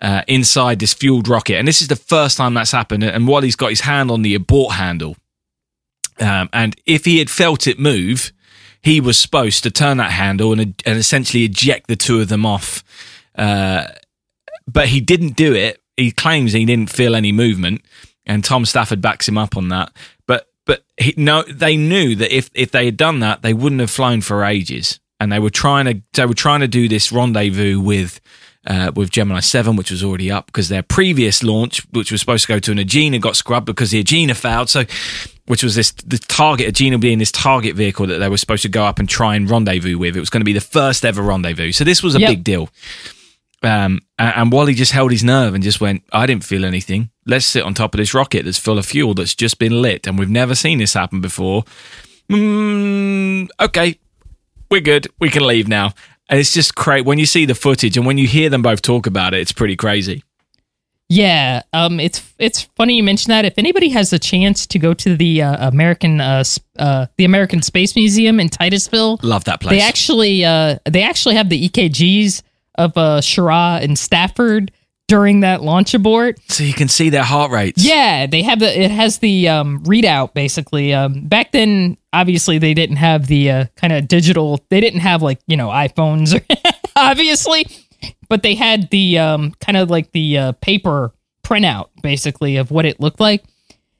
uh, 0.00 0.22
inside 0.26 0.78
this 0.78 0.94
fueled 0.94 1.28
rocket. 1.28 1.56
And 1.56 1.66
this 1.66 1.80
is 1.82 1.88
the 1.88 1.96
first 1.96 2.36
time 2.36 2.54
that's 2.54 2.72
happened. 2.72 3.04
And 3.04 3.26
Wally's 3.26 3.56
got 3.56 3.70
his 3.70 3.80
hand 3.80 4.10
on 4.10 4.22
the 4.22 4.34
abort 4.34 4.74
handle. 4.74 5.16
Um, 6.20 6.48
and 6.52 6.76
if 6.86 7.04
he 7.04 7.18
had 7.18 7.30
felt 7.30 7.66
it 7.66 7.78
move, 7.78 8.32
he 8.82 9.00
was 9.00 9.18
supposed 9.18 9.62
to 9.64 9.70
turn 9.70 9.96
that 9.96 10.12
handle 10.12 10.52
and, 10.52 10.60
and 10.86 10.98
essentially 10.98 11.44
eject 11.44 11.88
the 11.88 11.96
two 11.96 12.20
of 12.20 12.28
them 12.28 12.46
off. 12.46 12.84
Uh, 13.34 13.88
but 14.66 14.88
he 14.88 15.00
didn't 15.00 15.36
do 15.36 15.54
it. 15.54 15.82
He 15.96 16.10
claims 16.10 16.52
he 16.52 16.64
didn't 16.64 16.90
feel 16.90 17.14
any 17.16 17.32
movement, 17.32 17.82
and 18.26 18.44
Tom 18.44 18.64
Stafford 18.66 19.00
backs 19.00 19.28
him 19.28 19.38
up 19.38 19.56
on 19.56 19.68
that. 19.68 19.92
But 20.26 20.48
but 20.66 20.84
he, 20.98 21.14
no, 21.16 21.42
they 21.42 21.76
knew 21.76 22.14
that 22.16 22.34
if 22.36 22.50
if 22.54 22.70
they 22.70 22.84
had 22.84 22.96
done 22.96 23.20
that, 23.20 23.42
they 23.42 23.54
wouldn't 23.54 23.80
have 23.80 23.90
flown 23.90 24.20
for 24.20 24.44
ages, 24.44 25.00
and 25.18 25.32
they 25.32 25.38
were 25.38 25.50
trying 25.50 25.86
to 25.86 26.02
they 26.12 26.26
were 26.26 26.34
trying 26.34 26.60
to 26.60 26.68
do 26.68 26.88
this 26.88 27.10
rendezvous 27.10 27.80
with. 27.80 28.20
Uh, 28.68 28.90
with 28.96 29.10
Gemini 29.10 29.38
7, 29.38 29.76
which 29.76 29.92
was 29.92 30.02
already 30.02 30.28
up 30.28 30.46
because 30.46 30.68
their 30.68 30.82
previous 30.82 31.44
launch, 31.44 31.86
which 31.92 32.10
was 32.10 32.20
supposed 32.20 32.46
to 32.46 32.52
go 32.52 32.58
to 32.58 32.72
an 32.72 32.78
Agena, 32.78 33.20
got 33.20 33.36
scrubbed 33.36 33.64
because 33.66 33.92
the 33.92 34.02
Agena 34.02 34.34
failed. 34.34 34.68
So, 34.68 34.82
which 35.46 35.62
was 35.62 35.76
this 35.76 35.92
the 35.92 36.18
target 36.18 36.74
Agena 36.74 37.00
being 37.00 37.18
this 37.20 37.30
target 37.30 37.76
vehicle 37.76 38.08
that 38.08 38.18
they 38.18 38.28
were 38.28 38.36
supposed 38.36 38.62
to 38.62 38.68
go 38.68 38.82
up 38.84 38.98
and 38.98 39.08
try 39.08 39.36
and 39.36 39.48
rendezvous 39.48 39.96
with. 39.98 40.16
It 40.16 40.20
was 40.20 40.30
going 40.30 40.40
to 40.40 40.44
be 40.44 40.52
the 40.52 40.60
first 40.60 41.04
ever 41.04 41.22
rendezvous. 41.22 41.70
So 41.70 41.84
this 41.84 42.02
was 42.02 42.16
a 42.16 42.18
Yep. 42.20 42.28
big 42.28 42.42
deal. 42.44 42.68
Um, 43.62 44.00
and, 44.18 44.32
and 44.36 44.52
Wally 44.52 44.74
just 44.74 44.90
held 44.90 45.12
his 45.12 45.22
nerve 45.22 45.54
and 45.54 45.62
just 45.62 45.80
went, 45.80 46.02
I 46.12 46.26
didn't 46.26 46.42
feel 46.44 46.64
anything. 46.64 47.10
Let's 47.24 47.46
sit 47.46 47.62
on 47.62 47.72
top 47.74 47.94
of 47.94 47.98
this 47.98 48.14
rocket 48.14 48.44
that's 48.44 48.58
full 48.58 48.78
of 48.78 48.86
fuel 48.86 49.14
that's 49.14 49.36
just 49.36 49.60
been 49.60 49.80
lit. 49.80 50.08
And 50.08 50.18
we've 50.18 50.28
never 50.28 50.56
seen 50.56 50.78
this 50.78 50.94
happen 50.94 51.20
before. 51.20 51.62
Mm, 52.28 53.48
okay, 53.60 53.98
we're 54.70 54.80
good. 54.80 55.06
We 55.20 55.30
can 55.30 55.46
leave 55.46 55.68
now. 55.68 55.94
And 56.28 56.40
it's 56.40 56.52
just 56.52 56.74
crazy. 56.74 57.02
When 57.02 57.18
you 57.18 57.26
see 57.26 57.44
the 57.44 57.54
footage 57.54 57.96
and 57.96 58.04
when 58.06 58.18
you 58.18 58.26
hear 58.26 58.50
them 58.50 58.62
both 58.62 58.82
talk 58.82 59.06
about 59.06 59.34
it, 59.34 59.40
it's 59.40 59.52
pretty 59.52 59.76
crazy. 59.76 60.22
Yeah, 61.08 61.62
um, 61.72 62.00
it's 62.00 62.34
it's 62.38 62.62
funny 62.74 62.96
you 62.96 63.04
mention 63.04 63.30
that. 63.30 63.44
If 63.44 63.54
anybody 63.58 63.90
has 63.90 64.12
a 64.12 64.18
chance 64.18 64.66
to 64.66 64.78
go 64.78 64.92
to 64.94 65.16
the 65.16 65.40
uh, 65.40 65.68
American 65.68 66.20
uh, 66.20 66.42
uh, 66.80 67.06
the 67.16 67.24
American 67.24 67.62
Space 67.62 67.94
Museum 67.94 68.40
in 68.40 68.48
Titusville, 68.48 69.20
Love 69.22 69.44
that 69.44 69.60
place. 69.60 69.70
they 69.70 69.86
actually 69.86 70.44
uh, 70.44 70.78
they 70.84 71.04
actually 71.04 71.36
have 71.36 71.48
the 71.48 71.68
EKGs 71.68 72.42
of 72.74 72.96
uh, 72.96 73.20
Schirra 73.20 73.80
and 73.82 73.96
Stafford 73.96 74.72
during 75.08 75.40
that 75.40 75.62
launch 75.62 75.94
abort. 75.94 76.38
so 76.48 76.64
you 76.64 76.72
can 76.72 76.88
see 76.88 77.10
their 77.10 77.22
heart 77.22 77.50
rates. 77.50 77.84
Yeah, 77.84 78.26
they 78.26 78.42
have 78.42 78.58
the 78.58 78.80
it 78.82 78.90
has 78.90 79.18
the 79.18 79.48
um, 79.48 79.82
readout 79.84 80.34
basically. 80.34 80.92
Um, 80.92 81.26
back 81.26 81.52
then, 81.52 81.96
obviously, 82.12 82.58
they 82.58 82.74
didn't 82.74 82.96
have 82.96 83.26
the 83.26 83.50
uh, 83.50 83.64
kind 83.76 83.92
of 83.92 84.08
digital. 84.08 84.60
They 84.68 84.80
didn't 84.80 85.00
have 85.00 85.22
like 85.22 85.40
you 85.46 85.56
know 85.56 85.68
iPhones, 85.68 86.40
obviously, 86.96 87.66
but 88.28 88.42
they 88.42 88.54
had 88.54 88.90
the 88.90 89.18
um, 89.18 89.52
kind 89.60 89.76
of 89.76 89.90
like 89.90 90.12
the 90.12 90.38
uh, 90.38 90.52
paper 90.60 91.12
printout 91.44 91.90
basically 92.02 92.56
of 92.56 92.70
what 92.70 92.84
it 92.84 92.98
looked 93.00 93.20
like. 93.20 93.44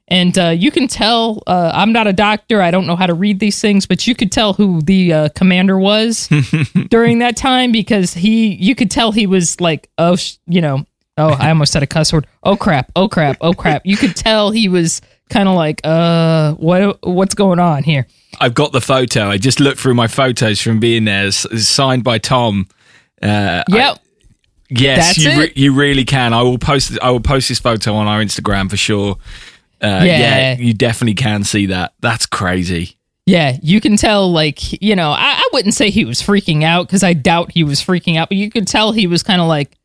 And 0.09 0.39
uh, 0.39 0.51
you 0.51 0.71
can 0.71 0.87
tell. 0.87 1.43
Uh, 1.49 1.73
I'm 1.75 1.93
not 1.93 2.07
a 2.07 2.13
doctor. 2.13 2.63
I 2.63 2.71
don't 2.71 2.87
know 2.87 2.95
how 2.95 3.07
to 3.07 3.15
read 3.15 3.41
these 3.41 3.61
things, 3.61 3.87
but 3.87 4.07
you 4.07 4.15
could 4.15 4.31
tell 4.31 4.53
who 4.53 4.81
the 4.83 5.13
uh, 5.13 5.29
commander 5.35 5.77
was 5.79 6.29
during 6.91 7.19
that 7.19 7.37
time 7.37 7.73
because 7.73 8.15
he. 8.15 8.55
You 8.55 8.77
could 8.77 8.89
tell 8.89 9.11
he 9.11 9.27
was 9.27 9.61
like, 9.61 9.91
oh, 9.99 10.15
sh- 10.15 10.37
you 10.47 10.61
know, 10.61 10.85
oh, 11.19 11.31
I 11.31 11.49
almost 11.49 11.73
said 11.73 11.83
a 11.83 11.87
cuss 11.87 12.13
word. 12.13 12.27
Oh 12.43 12.57
crap! 12.57 12.91
Oh 12.97 13.09
crap! 13.09 13.37
Oh 13.41 13.53
crap! 13.53 13.83
You 13.85 13.97
could 13.97 14.17
tell 14.17 14.51
he 14.51 14.69
was 14.69 15.01
kind 15.31 15.49
of 15.49 15.55
like, 15.55 15.81
uh, 15.85 16.55
what 16.55 16.99
what's 17.03 17.35
going 17.35 17.59
on 17.59 17.83
here? 17.83 18.07
I've 18.41 18.55
got 18.55 18.73
the 18.73 18.81
photo. 18.81 19.29
I 19.29 19.39
just 19.39 19.61
looked 19.61 19.81
through 19.81 19.95
my 19.95 20.09
photos 20.09 20.61
from 20.61 20.79
being 20.79 21.05
there. 21.05 21.27
It's, 21.27 21.67
signed 21.67 22.05
by 22.05 22.19
Tom. 22.19 22.69
Uh, 23.23 23.63
Yep. 23.69 23.99
Yes, 24.69 25.07
That's 25.07 25.19
you 25.19 25.41
re- 25.41 25.53
you 25.55 25.73
really 25.75 26.05
can. 26.05 26.33
I 26.33 26.43
will 26.43 26.59
post 26.59 26.99
I 27.01 27.11
will 27.11 27.21
post 27.21 27.49
this 27.49 27.61
photo 27.61 27.95
on 27.95 28.09
our 28.09 28.21
Instagram 28.21 28.69
for 28.69 28.77
sure. 28.77 29.17
Uh, 29.81 30.03
yeah. 30.03 30.19
Yeah. 30.19 30.57
you 30.57 30.75
definitely 30.75 31.15
can 31.15 31.45
see 31.45 31.67
that. 31.67 31.95
That's 32.01 32.27
crazy. 32.27 32.97
Yeah, 33.27 33.57
you 33.61 33.81
can 33.81 33.97
tell, 33.97 34.31
like, 34.31 34.81
you 34.81 34.95
know, 34.95 35.11
I, 35.11 35.35
I 35.37 35.49
wouldn't 35.53 35.75
say 35.75 35.91
he 35.91 36.05
was 36.05 36.23
freaking 36.23 36.63
out 36.63 36.87
because 36.87 37.03
I 37.03 37.13
doubt 37.13 37.51
he 37.51 37.65
was 37.65 37.81
freaking 37.81 38.17
out, 38.17 38.29
but 38.29 38.39
you 38.39 38.51
could 38.53 38.69
tell 38.69 38.93
he 38.93 39.09
was 39.09 39.25
kind 39.25 39.41
of 39.41 39.49
like, 39.49 39.76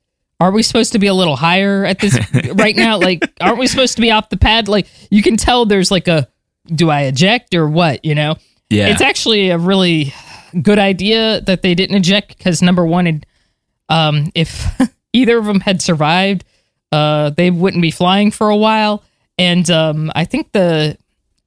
are 0.42 0.52
we 0.52 0.64
supposed 0.64 0.94
to 0.94 1.00
be 1.00 1.06
a 1.06 1.14
little 1.14 1.36
higher 1.36 1.86
at 1.86 2.00
this 2.00 2.18
right 2.56 2.76
now? 2.76 2.98
Like, 2.98 3.24
aren't 3.40 3.60
we 3.60 3.68
supposed 3.68 3.96
to 3.96 4.02
be 4.02 4.10
off 4.10 4.30
the 4.30 4.38
pad? 4.38 4.68
Like, 4.68 4.88
you 5.12 5.22
can 5.22 5.38
tell 5.38 5.66
there's 5.66 5.92
like 5.92 6.08
a, 6.08 6.28
do 6.66 6.90
I 6.90 7.04
eject 7.04 7.54
or 7.54 7.70
what, 7.70 8.04
you 8.04 8.16
know? 8.16 8.36
Yeah. 8.70 8.88
It's 8.88 9.02
actually 9.02 9.52
a 9.52 9.58
really 9.60 10.14
good 10.60 10.80
idea 10.80 11.42
that 11.42 11.62
they 11.62 11.76
didn't 11.76 11.96
eject 11.96 12.38
because 12.38 12.62
number 12.64 12.84
one, 12.86 13.06
it, 13.06 13.26
um, 13.88 14.32
if 14.34 14.66
either 15.14 15.38
of 15.38 15.46
them 15.46 15.60
had 15.60 15.80
survived, 15.80 16.44
uh, 16.92 17.30
they 17.30 17.52
wouldn't 17.52 17.84
be 17.84 17.92
flying 17.92 18.32
for 18.32 18.50
a 18.50 18.58
while. 18.58 19.04
And 19.38 19.70
um, 19.70 20.12
I 20.16 20.26
think 20.26 20.52
the 20.54 20.98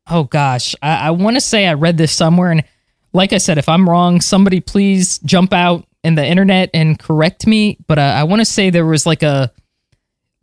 oh 0.09 0.25
gosh, 0.25 0.75
I, 0.83 1.09
I 1.09 1.11
want 1.11 1.37
to 1.37 1.41
say 1.41 1.67
I 1.67 1.75
read 1.75 1.99
this 1.99 2.13
somewhere, 2.13 2.51
and 2.51 2.65
like 3.13 3.33
I 3.33 3.39
said, 3.39 3.59
if 3.59 3.69
I'm 3.69 3.89
wrong, 3.89 4.21
somebody 4.21 4.61
please 4.61 5.19
jump 5.21 5.53
out 5.53 5.87
in 6.05 6.15
the 6.15 6.25
internet 6.25 6.71
and 6.75 6.99
correct 6.99 7.47
me. 7.47 7.79
But 7.87 7.99
uh, 7.99 8.03
I 8.03 8.25
want 8.25 8.41
to 8.41 8.45
say 8.45 8.71
there 8.71 8.87
was 8.87 9.07
like 9.07 9.23
a 9.23 9.51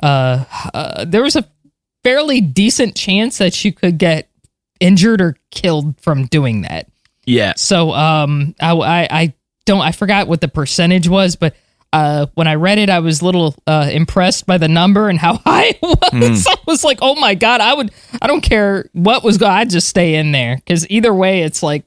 uh, 0.01 0.43
uh, 0.73 1.05
there 1.05 1.21
was 1.21 1.35
a 1.35 1.47
fairly 2.03 2.41
decent 2.41 2.95
chance 2.95 3.37
that 3.37 3.63
you 3.63 3.71
could 3.71 3.97
get 3.97 4.27
injured 4.79 5.21
or 5.21 5.37
killed 5.51 5.99
from 6.01 6.25
doing 6.25 6.63
that. 6.63 6.87
Yeah. 7.25 7.53
So 7.55 7.91
um, 7.91 8.55
I, 8.59 8.71
I 8.71 9.07
I 9.11 9.33
don't 9.65 9.81
I 9.81 9.91
forgot 9.91 10.27
what 10.27 10.41
the 10.41 10.47
percentage 10.47 11.07
was, 11.07 11.35
but 11.35 11.55
uh, 11.93 12.25
when 12.35 12.47
I 12.47 12.55
read 12.55 12.77
it, 12.77 12.89
I 12.89 12.99
was 12.99 13.21
a 13.21 13.25
little 13.25 13.55
uh, 13.67 13.89
impressed 13.91 14.47
by 14.47 14.57
the 14.57 14.67
number 14.67 15.09
and 15.09 15.19
how 15.19 15.35
high 15.45 15.75
it 15.81 15.81
was. 15.81 16.47
I 16.47 16.55
was 16.65 16.83
like, 16.83 16.99
oh 17.01 17.15
my 17.15 17.35
god, 17.35 17.61
I 17.61 17.73
would 17.73 17.91
I 18.21 18.27
don't 18.27 18.41
care 18.41 18.89
what 18.93 19.23
was 19.23 19.37
going, 19.37 19.51
I'd 19.51 19.69
just 19.69 19.87
stay 19.87 20.15
in 20.15 20.31
there 20.31 20.55
because 20.55 20.89
either 20.89 21.13
way, 21.13 21.43
it's 21.43 21.61
like, 21.61 21.83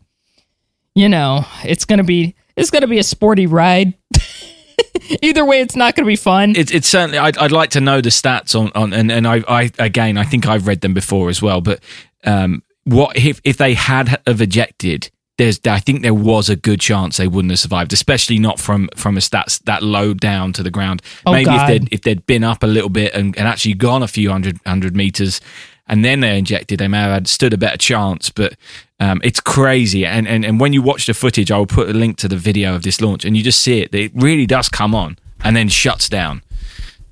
you 0.95 1.09
know, 1.09 1.45
it's 1.65 1.85
gonna 1.85 2.05
be 2.05 2.37
it's 2.57 2.71
gonna 2.71 2.87
be 2.87 2.99
a 2.99 3.05
sporty 3.05 3.47
ride. 3.47 3.95
either 5.23 5.45
way, 5.45 5.61
it's 5.61 5.77
not 5.77 5.95
gonna 5.95 6.07
be 6.07 6.17
fun. 6.17 6.55
It's 6.57 6.73
it's 6.73 6.89
certainly. 6.89 7.19
I'd, 7.19 7.37
I'd 7.39 7.53
like 7.53 7.71
to 7.71 7.81
know 7.81 8.01
the 8.01 8.11
stats 8.11 8.59
on, 8.59 8.71
on 8.75 8.93
and 8.93 9.11
and 9.11 9.27
I, 9.27 9.43
I 9.49 9.71
again 9.79 10.17
I 10.17 10.25
think 10.25 10.47
I've 10.47 10.67
read 10.67 10.81
them 10.81 10.95
before 10.95 11.29
as 11.29 11.43
well. 11.43 11.61
But 11.61 11.81
um, 12.25 12.63
what 12.85 13.17
if 13.17 13.41
if 13.45 13.57
they 13.57 13.75
had 13.75 14.21
have 14.27 14.41
ejected? 14.41 15.11
There's 15.37 15.59
I 15.67 15.81
think 15.81 16.03
there 16.03 16.15
was 16.15 16.49
a 16.49 16.55
good 16.55 16.81
chance 16.81 17.17
they 17.17 17.27
wouldn't 17.27 17.51
have 17.51 17.59
survived, 17.59 17.93
especially 17.93 18.39
not 18.39 18.61
from 18.61 18.89
from 18.95 19.17
a 19.17 19.21
stats 19.21 19.61
that 19.65 19.83
low 19.83 20.15
down 20.15 20.53
to 20.53 20.63
the 20.63 20.71
ground. 20.71 21.03
Oh, 21.27 21.33
Maybe 21.33 21.47
God. 21.47 21.63
if 21.63 21.67
they'd 21.69 21.93
if 21.93 22.01
they'd 22.03 22.27
been 22.27 22.45
up 22.45 22.63
a 22.63 22.69
little 22.69 22.89
bit 22.89 23.15
and, 23.15 23.37
and 23.37 23.49
actually 23.49 23.75
gone 23.75 24.03
a 24.05 24.09
few 24.09 24.31
hundred 24.31 24.61
hundred 24.65 24.95
meters, 24.95 25.41
and 25.87 26.05
then 26.05 26.21
they 26.21 26.39
injected, 26.39 26.79
they 26.79 26.89
may 26.89 26.99
have 26.99 27.13
had 27.13 27.29
stood 27.29 27.53
a 27.53 27.59
better 27.59 27.77
chance. 27.77 28.31
But 28.31 28.57
um, 29.01 29.21
it's 29.23 29.41
crazy. 29.41 30.07
And, 30.07 30.27
and 30.27 30.45
and 30.45 30.59
when 30.59 30.73
you 30.73 30.83
watch 30.83 31.07
the 31.07 31.15
footage, 31.15 31.51
I 31.51 31.59
will 31.59 31.67
put 31.67 31.89
a 31.89 31.93
link 31.93 32.17
to 32.19 32.29
the 32.29 32.37
video 32.37 32.75
of 32.75 32.83
this 32.83 33.01
launch, 33.01 33.25
and 33.25 33.37
you 33.37 33.43
just 33.43 33.61
see 33.61 33.81
it. 33.81 33.95
It 33.95 34.13
really 34.15 34.47
does 34.47 34.69
come 34.69 34.95
on 34.95 35.19
and 35.45 35.55
then 35.55 35.69
shuts 35.69 36.09
down. 36.09 36.43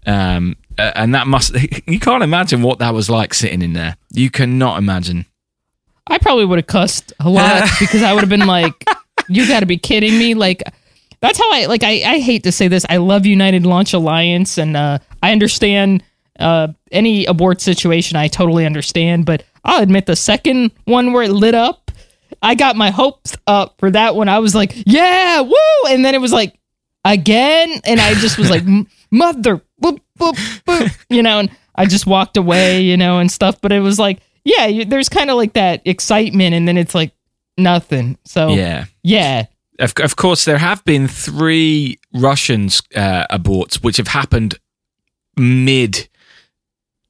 Um, 0.07 0.57
and 0.79 1.15
that 1.15 1.27
must 1.27 1.55
you 1.87 2.01
can't 2.01 2.23
imagine 2.23 2.63
what 2.63 2.79
that 2.79 2.95
was 2.95 3.11
like 3.11 3.35
sitting 3.35 3.63
in 3.63 3.75
there. 3.75 3.97
You 4.13 4.31
cannot 4.31 4.79
imagine. 4.79 5.27
I 6.07 6.19
probably 6.19 6.45
would 6.45 6.59
have 6.59 6.67
cussed 6.67 7.13
a 7.21 7.29
lot 7.29 7.69
because 7.81 8.03
I 8.03 8.13
would 8.13 8.21
have 8.21 8.29
been 8.29 8.47
like, 8.47 8.85
"You 9.29 9.47
got 9.47 9.61
to 9.61 9.67
be 9.67 9.77
kidding 9.77 10.19
me!" 10.19 10.35
Like 10.35 10.63
that's 11.21 11.39
how 11.39 11.53
I 11.53 11.67
like. 11.67 11.85
I 11.85 12.03
I 12.05 12.19
hate 12.19 12.43
to 12.45 12.53
say 12.53 12.69
this. 12.69 12.85
I 12.89 12.97
love 12.97 13.27
United 13.27 13.65
Launch 13.65 13.93
Alliance, 13.93 14.59
and 14.59 14.77
uh, 14.77 14.99
I 15.23 15.33
understand 15.33 16.03
uh, 16.39 16.69
any 16.91 17.27
abort 17.27 17.61
situation. 17.61 18.17
I 18.17 18.29
totally 18.29 18.67
understand, 18.67 19.27
but 19.27 19.45
I'll 19.65 19.83
admit 19.83 20.07
the 20.07 20.17
second 20.17 20.71
one 20.85 21.13
where 21.13 21.23
it 21.25 21.31
lit 21.33 21.55
up, 21.55 21.91
I 22.43 22.55
got 22.55 22.77
my 22.77 22.91
hopes 22.91 23.37
up 23.47 23.75
for 23.79 23.91
that 23.91 24.15
one. 24.17 24.29
I 24.29 24.39
was 24.41 24.55
like, 24.55 24.73
"Yeah, 24.87 25.41
woo!" 25.43 25.55
And 25.89 26.05
then 26.05 26.15
it 26.15 26.21
was 26.21 26.33
like 26.33 26.59
again, 27.05 27.81
and 27.85 28.01
I 28.01 28.15
just 28.15 28.39
was 28.39 28.51
like, 28.51 28.65
"Mother," 29.11 29.61
boop, 29.83 30.01
boop, 30.19 30.35
boop, 30.67 31.05
you 31.11 31.23
know, 31.23 31.39
and 31.41 31.51
I 31.75 31.87
just 31.87 32.07
walked 32.07 32.37
away, 32.37 32.83
you 32.83 32.97
know, 32.97 33.19
and 33.19 33.31
stuff. 33.31 33.61
But 33.61 33.73
it 33.73 33.81
was 33.81 33.99
like, 33.99 34.21
yeah, 34.45 34.67
you, 34.67 34.85
there's 34.85 35.09
kind 35.09 35.31
of 35.31 35.37
like 35.37 35.53
that 35.55 35.83
excitement, 35.85 36.55
and 36.55 36.67
then 36.67 36.77
it's 36.77 36.95
like 36.95 37.13
nothing. 37.59 38.19
So 38.25 38.49
Yeah. 38.49 38.87
yeah, 39.03 39.45
Of, 39.79 39.93
of 40.01 40.17
course, 40.17 40.45
there 40.45 40.59
have 40.59 40.85
been 40.85 41.07
three 41.09 41.99
Russians 42.15 42.83
uh, 42.97 43.27
aborts 43.31 43.83
which 43.85 43.99
have 43.99 44.09
happened 44.09 44.59
mid, 45.37 46.09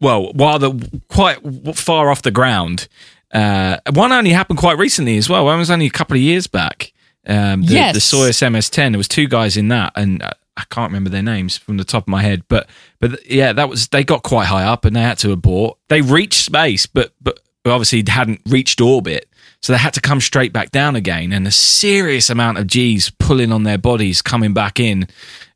well, 0.03 0.33
while 0.35 0.59
they're 0.59 0.89
quite 1.09 1.39
far 1.77 2.11
off 2.11 2.21
the 2.23 2.31
ground. 2.31 2.89
Uh, 3.33 3.79
one 3.95 4.13
only 4.13 4.29
happened 4.31 4.59
quite 4.59 4.77
recently 4.77 5.17
as 5.17 5.31
well. 5.31 5.47
One 5.47 5.59
was 5.59 5.71
only 5.71 5.87
a 5.87 5.91
couple 5.91 6.17
of 6.17 6.21
years 6.21 6.47
back. 6.47 6.93
Um, 7.27 7.63
the, 7.63 7.73
Yes. 7.75 7.95
the 7.95 8.01
Soyuz 8.01 8.53
MS-10. 8.53 8.91
There 8.93 8.99
was 8.99 9.09
two 9.09 9.27
guys 9.27 9.57
in 9.57 9.69
that, 9.69 9.93
and 9.97 10.23
uh, 10.23 10.33
I 10.59 10.65
can't 10.69 10.91
remember 10.91 11.09
their 11.09 11.23
names 11.23 11.57
from 11.57 11.79
the 11.79 11.85
top 11.85 12.03
of 12.03 12.09
my 12.09 12.21
head. 12.21 12.43
But 12.49 12.69
but 13.01 13.25
yeah, 13.31 13.55
that 13.55 13.71
was 13.71 13.89
they 13.89 14.05
got 14.05 14.23
quite 14.23 14.47
high 14.49 14.65
up, 14.65 14.85
and 14.85 14.95
they 14.95 15.01
had 15.01 15.17
to 15.21 15.33
abort. 15.33 15.79
They 15.89 16.03
reached 16.03 16.45
space, 16.45 16.85
but, 16.85 17.13
but 17.23 17.39
obviously 17.65 18.05
hadn't 18.07 18.43
reached 18.47 18.81
orbit. 18.83 19.29
So 19.63 19.73
they 19.73 19.79
had 19.79 19.95
to 19.95 20.01
come 20.01 20.21
straight 20.21 20.53
back 20.53 20.73
down 20.73 20.97
again, 20.97 21.33
and 21.33 21.47
a 21.47 21.53
serious 21.53 22.29
amount 22.29 22.59
of 22.59 22.67
G's 22.67 23.11
pulling 23.11 23.53
on 23.53 23.63
their 23.63 23.79
bodies, 23.79 24.21
coming 24.21 24.53
back 24.53 24.81
in, 24.81 25.05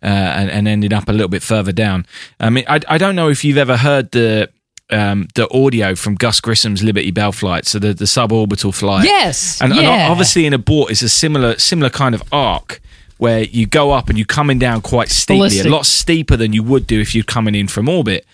uh, 0.00 0.06
and, 0.06 0.50
and 0.50 0.68
ended 0.68 0.92
up 0.92 1.08
a 1.08 1.12
little 1.12 1.28
bit 1.28 1.42
further 1.42 1.72
down. 1.72 2.06
I 2.38 2.50
mean, 2.50 2.64
I, 2.68 2.80
I 2.88 2.98
don't 2.98 3.16
know 3.16 3.30
if 3.30 3.44
you've 3.44 3.58
ever 3.58 3.76
heard 3.76 4.12
the 4.12 4.48
um, 4.90 5.26
the 5.34 5.52
audio 5.52 5.96
from 5.96 6.14
Gus 6.14 6.40
Grissom's 6.40 6.84
Liberty 6.84 7.10
Bell 7.10 7.32
flight, 7.32 7.66
so 7.66 7.80
the, 7.80 7.92
the 7.92 8.04
suborbital 8.04 8.72
flight. 8.72 9.04
Yes, 9.04 9.60
and, 9.60 9.72
and 9.72 10.10
obviously 10.10 10.46
in 10.46 10.52
abort 10.52 10.92
is 10.92 11.02
a 11.02 11.08
similar 11.08 11.58
similar 11.58 11.90
kind 11.90 12.14
of 12.14 12.22
arc 12.30 12.80
where 13.18 13.42
you 13.42 13.66
go 13.66 13.92
up 13.92 14.08
and 14.08 14.18
you're 14.18 14.26
coming 14.26 14.58
down 14.58 14.82
quite 14.82 15.08
steeply, 15.08 15.38
Ballistic. 15.48 15.66
a 15.66 15.68
lot 15.70 15.86
steeper 15.86 16.36
than 16.36 16.52
you 16.52 16.62
would 16.62 16.86
do 16.86 17.00
if 17.00 17.14
you're 17.14 17.24
coming 17.24 17.54
in 17.54 17.66
from 17.66 17.88
orbit. 17.88 18.24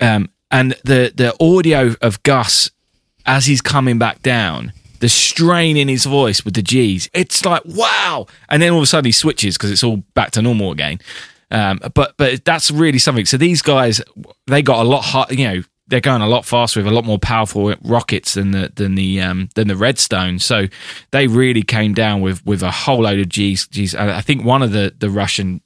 Um, 0.00 0.28
and 0.50 0.72
the 0.84 1.12
the 1.14 1.34
audio 1.42 1.96
of 2.00 2.22
Gus 2.22 2.70
as 3.26 3.46
he's 3.46 3.60
coming 3.60 3.98
back 3.98 4.22
down, 4.22 4.72
the 5.00 5.08
strain 5.08 5.76
in 5.76 5.88
his 5.88 6.04
voice 6.04 6.44
with 6.44 6.54
the 6.54 6.62
G's, 6.62 7.08
it's 7.12 7.44
like 7.44 7.62
wow. 7.64 8.26
And 8.48 8.62
then 8.62 8.72
all 8.72 8.78
of 8.78 8.82
a 8.82 8.86
sudden 8.86 9.06
he 9.06 9.12
switches 9.12 9.56
because 9.56 9.70
it's 9.70 9.84
all 9.84 9.98
back 10.14 10.32
to 10.32 10.42
normal 10.42 10.72
again. 10.72 10.98
Um, 11.50 11.80
but 11.94 12.14
but 12.16 12.44
that's 12.44 12.70
really 12.70 12.98
something. 12.98 13.24
So 13.24 13.36
these 13.36 13.62
guys, 13.62 14.00
they 14.46 14.62
got 14.62 14.84
a 14.84 14.88
lot 14.88 15.02
hot. 15.02 15.36
You 15.36 15.48
know, 15.48 15.62
they're 15.86 16.00
going 16.00 16.20
a 16.20 16.28
lot 16.28 16.44
faster 16.44 16.80
with 16.80 16.86
a 16.86 16.94
lot 16.94 17.04
more 17.04 17.18
powerful 17.18 17.74
rockets 17.82 18.34
than 18.34 18.50
the 18.50 18.70
than 18.74 18.94
the 18.94 19.20
um, 19.20 19.48
than 19.54 19.68
the 19.68 19.76
Redstone. 19.76 20.38
So 20.38 20.66
they 21.10 21.26
really 21.26 21.62
came 21.62 21.94
down 21.94 22.20
with 22.20 22.44
with 22.44 22.62
a 22.62 22.70
whole 22.70 23.02
load 23.02 23.18
of 23.18 23.28
G's. 23.28 23.66
G's. 23.68 23.94
I 23.94 24.20
think 24.20 24.44
one 24.44 24.62
of 24.62 24.72
the 24.72 24.94
the 24.98 25.10
Russian 25.10 25.62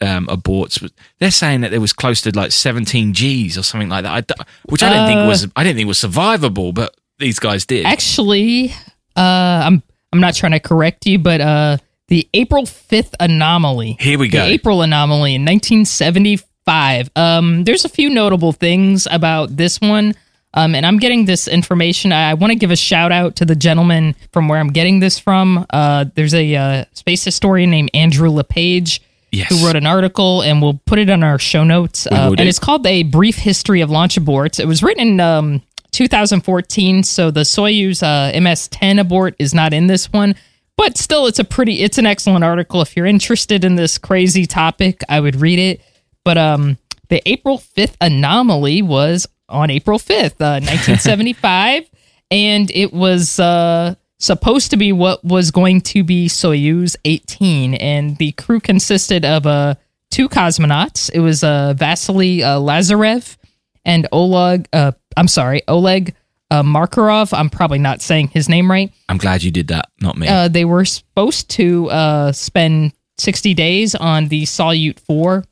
um, 0.00 0.26
aborts. 0.26 0.90
They're 1.18 1.30
saying 1.30 1.60
that 1.62 1.70
there 1.70 1.80
was 1.80 1.92
close 1.92 2.20
to 2.22 2.36
like 2.36 2.52
17 2.52 3.12
G's 3.12 3.58
or 3.58 3.62
something 3.62 3.88
like 3.88 4.04
that, 4.04 4.30
I 4.30 4.44
which 4.64 4.82
I 4.82 4.90
didn't 4.90 5.06
think 5.06 5.28
was 5.28 5.46
I 5.56 5.64
didn't 5.64 5.76
think 5.76 5.88
was 5.88 5.98
survivable, 5.98 6.72
but 6.72 6.96
these 7.18 7.38
guys 7.38 7.66
did. 7.66 7.86
Actually, 7.86 8.70
uh, 9.16 9.20
I'm 9.64 9.82
I'm 10.12 10.20
not 10.20 10.34
trying 10.34 10.52
to 10.52 10.60
correct 10.60 11.06
you, 11.06 11.18
but 11.18 11.40
uh, 11.40 11.76
the 12.08 12.28
April 12.34 12.64
5th 12.64 13.14
anomaly. 13.20 13.96
Here 14.00 14.18
we 14.18 14.28
go. 14.28 14.38
The 14.44 14.46
April 14.52 14.82
anomaly 14.82 15.34
in 15.34 15.44
1975. 15.44 17.10
Um, 17.16 17.64
there's 17.64 17.84
a 17.84 17.88
few 17.88 18.10
notable 18.10 18.52
things 18.52 19.06
about 19.10 19.56
this 19.56 19.80
one. 19.80 20.14
Um, 20.54 20.74
and 20.74 20.86
I'm 20.86 20.98
getting 20.98 21.26
this 21.26 21.48
information. 21.48 22.12
I, 22.12 22.30
I 22.30 22.34
want 22.34 22.50
to 22.50 22.54
give 22.58 22.70
a 22.70 22.76
shout 22.76 23.12
out 23.12 23.36
to 23.36 23.44
the 23.44 23.54
gentleman 23.54 24.14
from 24.32 24.48
where 24.48 24.58
I'm 24.58 24.72
getting 24.72 25.00
this 25.00 25.18
from. 25.18 25.66
Uh, 25.68 26.06
there's 26.14 26.32
a 26.32 26.54
uh, 26.56 26.84
space 26.94 27.24
historian 27.24 27.70
named 27.70 27.90
Andrew 27.92 28.30
LePage 28.30 29.02
Yes. 29.32 29.48
who 29.50 29.66
wrote 29.66 29.76
an 29.76 29.84
article, 29.86 30.40
and 30.42 30.62
we'll 30.62 30.80
put 30.86 30.98
it 30.98 31.10
on 31.10 31.22
our 31.22 31.38
show 31.38 31.62
notes. 31.62 32.06
Uh, 32.06 32.32
and 32.38 32.48
it's 32.48 32.60
called 32.60 32.86
A 32.86 33.02
Brief 33.02 33.36
History 33.36 33.82
of 33.82 33.90
Launch 33.90 34.14
Aborts. 34.16 34.58
It 34.58 34.66
was 34.66 34.82
written 34.82 35.06
in 35.08 35.20
um, 35.20 35.62
2014, 35.96 37.02
so 37.04 37.30
the 37.30 37.40
Soyuz 37.40 38.02
uh, 38.02 38.38
MS-10 38.38 39.00
abort 39.00 39.34
is 39.38 39.54
not 39.54 39.72
in 39.72 39.86
this 39.86 40.12
one. 40.12 40.34
But 40.76 40.98
still, 40.98 41.26
it's 41.26 41.38
a 41.38 41.44
pretty, 41.44 41.82
it's 41.82 41.96
an 41.96 42.04
excellent 42.04 42.44
article. 42.44 42.82
If 42.82 42.96
you're 42.96 43.06
interested 43.06 43.64
in 43.64 43.76
this 43.76 43.96
crazy 43.96 44.44
topic, 44.44 45.00
I 45.08 45.20
would 45.20 45.36
read 45.36 45.58
it. 45.58 45.80
But 46.22 46.36
um, 46.36 46.76
the 47.08 47.26
April 47.26 47.56
5th 47.56 47.96
anomaly 47.98 48.82
was 48.82 49.26
on 49.48 49.70
April 49.70 49.98
5th, 49.98 50.38
uh, 50.38 50.60
1975, 50.66 51.88
and 52.30 52.70
it 52.72 52.92
was 52.92 53.40
uh, 53.40 53.94
supposed 54.18 54.72
to 54.72 54.76
be 54.76 54.92
what 54.92 55.24
was 55.24 55.50
going 55.50 55.80
to 55.80 56.04
be 56.04 56.28
Soyuz 56.28 56.94
18, 57.06 57.72
and 57.72 58.18
the 58.18 58.32
crew 58.32 58.60
consisted 58.60 59.24
of 59.24 59.46
uh, 59.46 59.76
two 60.10 60.28
cosmonauts. 60.28 61.10
It 61.14 61.20
was 61.20 61.42
uh, 61.42 61.72
Vasily 61.74 62.42
uh, 62.42 62.58
Lazarev 62.58 63.38
and 63.86 64.06
Oleg. 64.12 64.68
I'm 65.16 65.28
sorry, 65.28 65.62
Oleg 65.68 66.14
uh, 66.50 66.62
Markarov. 66.62 67.36
I'm 67.36 67.50
probably 67.50 67.78
not 67.78 68.00
saying 68.00 68.28
his 68.28 68.48
name 68.48 68.70
right. 68.70 68.92
I'm 69.08 69.18
glad 69.18 69.42
you 69.42 69.50
did 69.50 69.68
that, 69.68 69.90
not 70.00 70.16
me. 70.16 70.28
Uh, 70.28 70.48
they 70.48 70.64
were 70.64 70.84
supposed 70.84 71.50
to 71.50 71.90
uh, 71.90 72.32
spend 72.32 72.92
60 73.18 73.54
days 73.54 73.94
on 73.94 74.28
the 74.28 74.42
Salyut 74.42 74.98
4, 75.00 75.44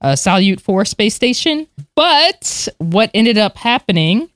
uh, 0.00 0.12
Salyut 0.12 0.60
4 0.60 0.84
space 0.84 1.14
station. 1.14 1.66
But 1.94 2.68
what 2.78 3.10
ended 3.14 3.38
up 3.38 3.56
happening, 3.56 4.28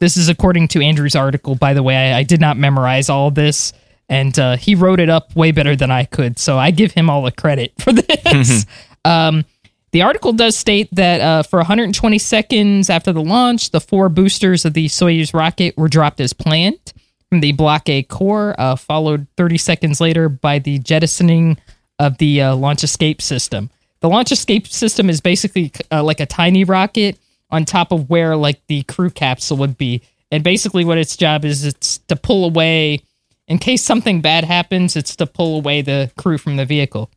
this 0.00 0.16
is 0.16 0.28
according 0.28 0.68
to 0.68 0.82
Andrew's 0.82 1.16
article, 1.16 1.54
by 1.54 1.74
the 1.74 1.82
way, 1.82 1.96
I, 2.12 2.18
I 2.18 2.22
did 2.22 2.40
not 2.40 2.56
memorize 2.56 3.08
all 3.08 3.30
this. 3.30 3.72
And 4.10 4.38
uh, 4.38 4.56
he 4.56 4.74
wrote 4.74 5.00
it 5.00 5.10
up 5.10 5.36
way 5.36 5.52
better 5.52 5.76
than 5.76 5.90
I 5.90 6.06
could. 6.06 6.38
So 6.38 6.56
I 6.56 6.70
give 6.70 6.92
him 6.92 7.10
all 7.10 7.22
the 7.22 7.32
credit 7.32 7.74
for 7.78 7.92
this. 7.92 8.64
um, 9.04 9.44
the 9.92 10.02
article 10.02 10.32
does 10.32 10.56
state 10.56 10.88
that 10.92 11.20
uh, 11.20 11.42
for 11.42 11.58
120 11.58 12.18
seconds 12.18 12.90
after 12.90 13.12
the 13.12 13.22
launch, 13.22 13.70
the 13.70 13.80
four 13.80 14.08
boosters 14.08 14.64
of 14.64 14.74
the 14.74 14.86
Soyuz 14.86 15.32
rocket 15.32 15.76
were 15.76 15.88
dropped 15.88 16.20
as 16.20 16.32
planned 16.32 16.92
from 17.28 17.40
the 17.40 17.52
Block 17.52 17.88
A 17.88 18.02
core, 18.02 18.54
uh, 18.58 18.76
followed 18.76 19.26
30 19.36 19.58
seconds 19.58 20.00
later 20.00 20.28
by 20.28 20.58
the 20.58 20.78
jettisoning 20.78 21.58
of 21.98 22.18
the 22.18 22.42
uh, 22.42 22.56
launch 22.56 22.84
escape 22.84 23.20
system. 23.20 23.70
The 24.00 24.08
launch 24.08 24.30
escape 24.30 24.66
system 24.66 25.10
is 25.10 25.20
basically 25.20 25.72
uh, 25.90 26.02
like 26.02 26.20
a 26.20 26.26
tiny 26.26 26.64
rocket 26.64 27.18
on 27.50 27.64
top 27.64 27.92
of 27.92 28.08
where 28.08 28.36
like 28.36 28.60
the 28.66 28.82
crew 28.84 29.10
capsule 29.10 29.56
would 29.58 29.78
be, 29.78 30.02
and 30.30 30.44
basically 30.44 30.84
what 30.84 30.98
its 30.98 31.16
job 31.16 31.44
is, 31.44 31.64
it's 31.64 31.98
to 32.08 32.16
pull 32.16 32.44
away 32.44 33.02
in 33.48 33.58
case 33.58 33.82
something 33.82 34.20
bad 34.20 34.44
happens. 34.44 34.94
It's 34.94 35.16
to 35.16 35.26
pull 35.26 35.56
away 35.56 35.82
the 35.82 36.12
crew 36.18 36.38
from 36.38 36.56
the 36.56 36.66
vehicle. 36.66 37.10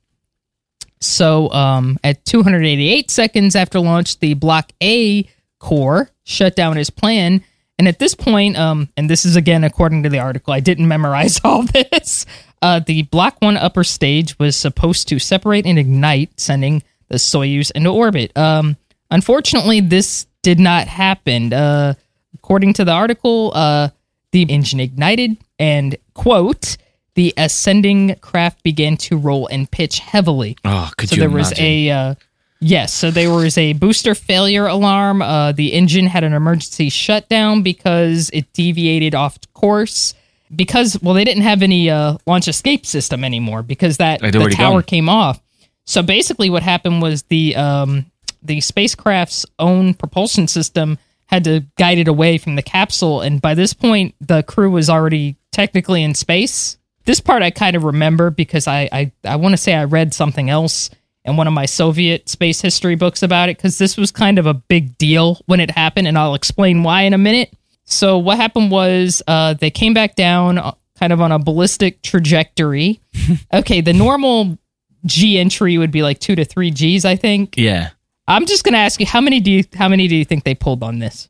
So, 1.02 1.52
um, 1.52 1.98
at 2.04 2.24
288 2.26 3.10
seconds 3.10 3.56
after 3.56 3.80
launch, 3.80 4.20
the 4.20 4.36
Block 4.36 4.72
A 4.82 5.28
core 5.60 6.10
shut 6.24 6.56
down 6.56 6.78
as 6.78 6.90
planned. 6.90 7.42
And 7.80 7.88
at 7.88 7.98
this 7.98 8.14
point, 8.14 8.58
um, 8.58 8.90
and 8.96 9.10
this 9.10 9.26
is 9.26 9.36
again 9.36 9.64
according 9.64 10.04
to 10.04 10.10
the 10.10 10.20
article, 10.20 10.54
I 10.54 10.60
didn't 10.60 10.88
memorize 10.88 11.42
all 11.44 11.64
this. 11.64 12.26
Uh, 12.62 12.80
the 12.80 13.02
Block 13.04 13.38
1 13.40 13.58
upper 13.58 13.84
stage 13.84 14.38
was 14.38 14.56
supposed 14.56 15.08
to 15.08 15.18
separate 15.18 15.66
and 15.66 15.80
ignite, 15.80 16.40
sending 16.40 16.84
the 17.08 17.18
Soyuz 17.18 17.72
into 17.72 17.90
orbit. 17.90 18.36
Um, 18.38 18.78
unfortunately, 19.10 19.82
this 19.82 20.28
did 20.44 20.60
not 20.60 20.88
happen. 20.88 21.52
Uh, 21.52 21.96
according 22.36 22.74
to 22.74 22.86
the 22.86 22.92
article, 22.92 23.52
uh, 23.56 23.90
the 24.32 24.44
engine 24.44 24.80
ignited, 24.80 25.38
and 25.58 25.98
quote, 26.14 26.78
the 27.16 27.34
ascending 27.38 28.16
craft 28.16 28.64
began 28.64 28.98
to 28.98 29.18
roll 29.18 29.48
and 29.48 29.70
pitch 29.70 30.00
heavily. 30.00 30.58
oh, 30.66 30.92
could 30.98 31.10
So 31.10 31.16
you 31.16 31.20
there 31.22 31.30
was 31.30 31.54
a 31.58 31.90
uh, 31.90 32.16
yes. 32.60 32.94
So 32.94 33.12
there 33.12 33.32
was 33.32 33.58
a 33.58 33.74
booster 33.74 34.16
failure 34.16 34.68
alarm. 34.68 35.22
Uh, 35.22 35.52
the 35.52 35.74
engine 35.74 36.08
had 36.08 36.24
an 36.24 36.34
emergency 36.34 36.90
shutdown 36.90 37.64
because 37.64 38.30
it 38.34 38.52
deviated 38.54 39.16
off 39.16 39.38
course. 39.54 40.14
Because 40.54 41.02
well, 41.02 41.14
they 41.14 41.24
didn't 41.24 41.44
have 41.44 41.64
any 41.64 41.90
uh, 41.90 42.18
launch 42.26 42.50
escape 42.50 42.86
system 42.86 43.24
anymore 43.24 43.64
because 43.64 43.98
that 43.98 44.20
the 44.22 44.32
tower 44.32 44.74
gone. 44.74 44.84
came 44.84 45.10
off. 45.10 45.42
So 45.86 46.04
basically, 46.04 46.50
what 46.50 46.62
happened 46.62 47.02
was 47.02 47.24
the 47.24 47.56
um, 47.56 48.06
the 48.44 48.62
spacecraft's 48.62 49.46
own 49.60 49.94
propulsion 49.94 50.48
system 50.48 50.98
had 51.28 51.46
to 51.46 51.66
guide 51.78 51.98
it 51.98 52.10
away 52.10 52.38
from 52.38 52.56
the 52.56 52.62
capsule. 52.62 53.22
And 53.22 53.42
by 53.42 53.54
this 53.54 53.74
point, 53.74 54.16
the 54.20 54.44
crew 54.44 54.70
was 54.70 54.90
already 54.90 55.38
technically 55.52 56.04
in 56.04 56.14
space. 56.14 56.78
This 57.06 57.20
part 57.20 57.42
I 57.42 57.52
kind 57.52 57.76
of 57.76 57.84
remember 57.84 58.30
because 58.30 58.68
I 58.68 58.90
I, 58.92 59.12
I 59.24 59.36
want 59.38 59.54
to 59.54 59.58
say 59.58 59.74
I 59.74 59.86
read 59.86 60.14
something 60.14 60.50
else 60.50 60.90
in 61.24 61.38
one 61.38 61.48
of 61.48 61.54
my 61.54 61.66
Soviet 61.66 62.30
space 62.30 62.62
history 62.62 62.96
books 62.96 63.22
about 63.24 63.50
it 63.50 63.58
because 63.58 63.78
this 63.78 63.98
was 63.98 64.12
kind 64.12 64.40
of 64.40 64.46
a 64.46 64.54
big 64.54 64.98
deal 64.98 65.40
when 65.46 65.60
it 65.60 65.72
happened, 65.72 66.08
and 66.08 66.18
I'll 66.18 66.36
explain 66.36 66.84
why 66.84 67.04
in 67.04 67.14
a 67.14 67.18
minute. 67.18 67.54
So 67.86 68.18
what 68.18 68.38
happened 68.38 68.72
was 68.72 69.22
uh, 69.28 69.54
they 69.54 69.70
came 69.70 69.94
back 69.94 70.16
down, 70.16 70.58
uh, 70.58 70.74
kind 71.00 71.14
of 71.14 71.22
on 71.22 71.32
a 71.32 71.40
ballistic 71.40 72.02
trajectory. 72.02 73.02
okay, 73.54 73.82
the 73.82 73.94
normal 73.94 74.58
G 75.06 75.38
entry 75.38 75.78
would 75.78 75.92
be 75.92 76.04
like 76.04 76.20
two 76.20 76.36
to 76.36 76.46
three 76.46 76.72
Gs, 76.72 77.06
I 77.06 77.16
think. 77.16 77.56
Yeah. 77.58 77.90
I'm 78.28 78.46
just 78.46 78.64
gonna 78.64 78.78
ask 78.78 79.00
you 79.00 79.06
how 79.06 79.20
many 79.20 79.40
do 79.40 79.52
you 79.52 79.64
how 79.76 79.90
many 79.90 80.08
do 80.08 80.16
you 80.16 80.24
think 80.24 80.44
they 80.44 80.56
pulled 80.56 80.84
on 80.84 81.00
this? 81.00 81.28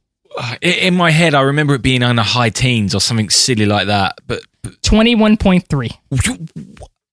In 0.61 0.95
my 0.95 1.11
head, 1.11 1.33
I 1.33 1.41
remember 1.41 1.75
it 1.75 1.81
being 1.81 2.03
on 2.03 2.15
the 2.15 2.23
high 2.23 2.49
teens 2.49 2.95
or 2.95 3.01
something 3.01 3.29
silly 3.29 3.65
like 3.65 3.87
that. 3.87 4.19
But 4.27 4.43
Twenty 4.81 5.15
one 5.15 5.37
point 5.37 5.67
three. 5.67 5.91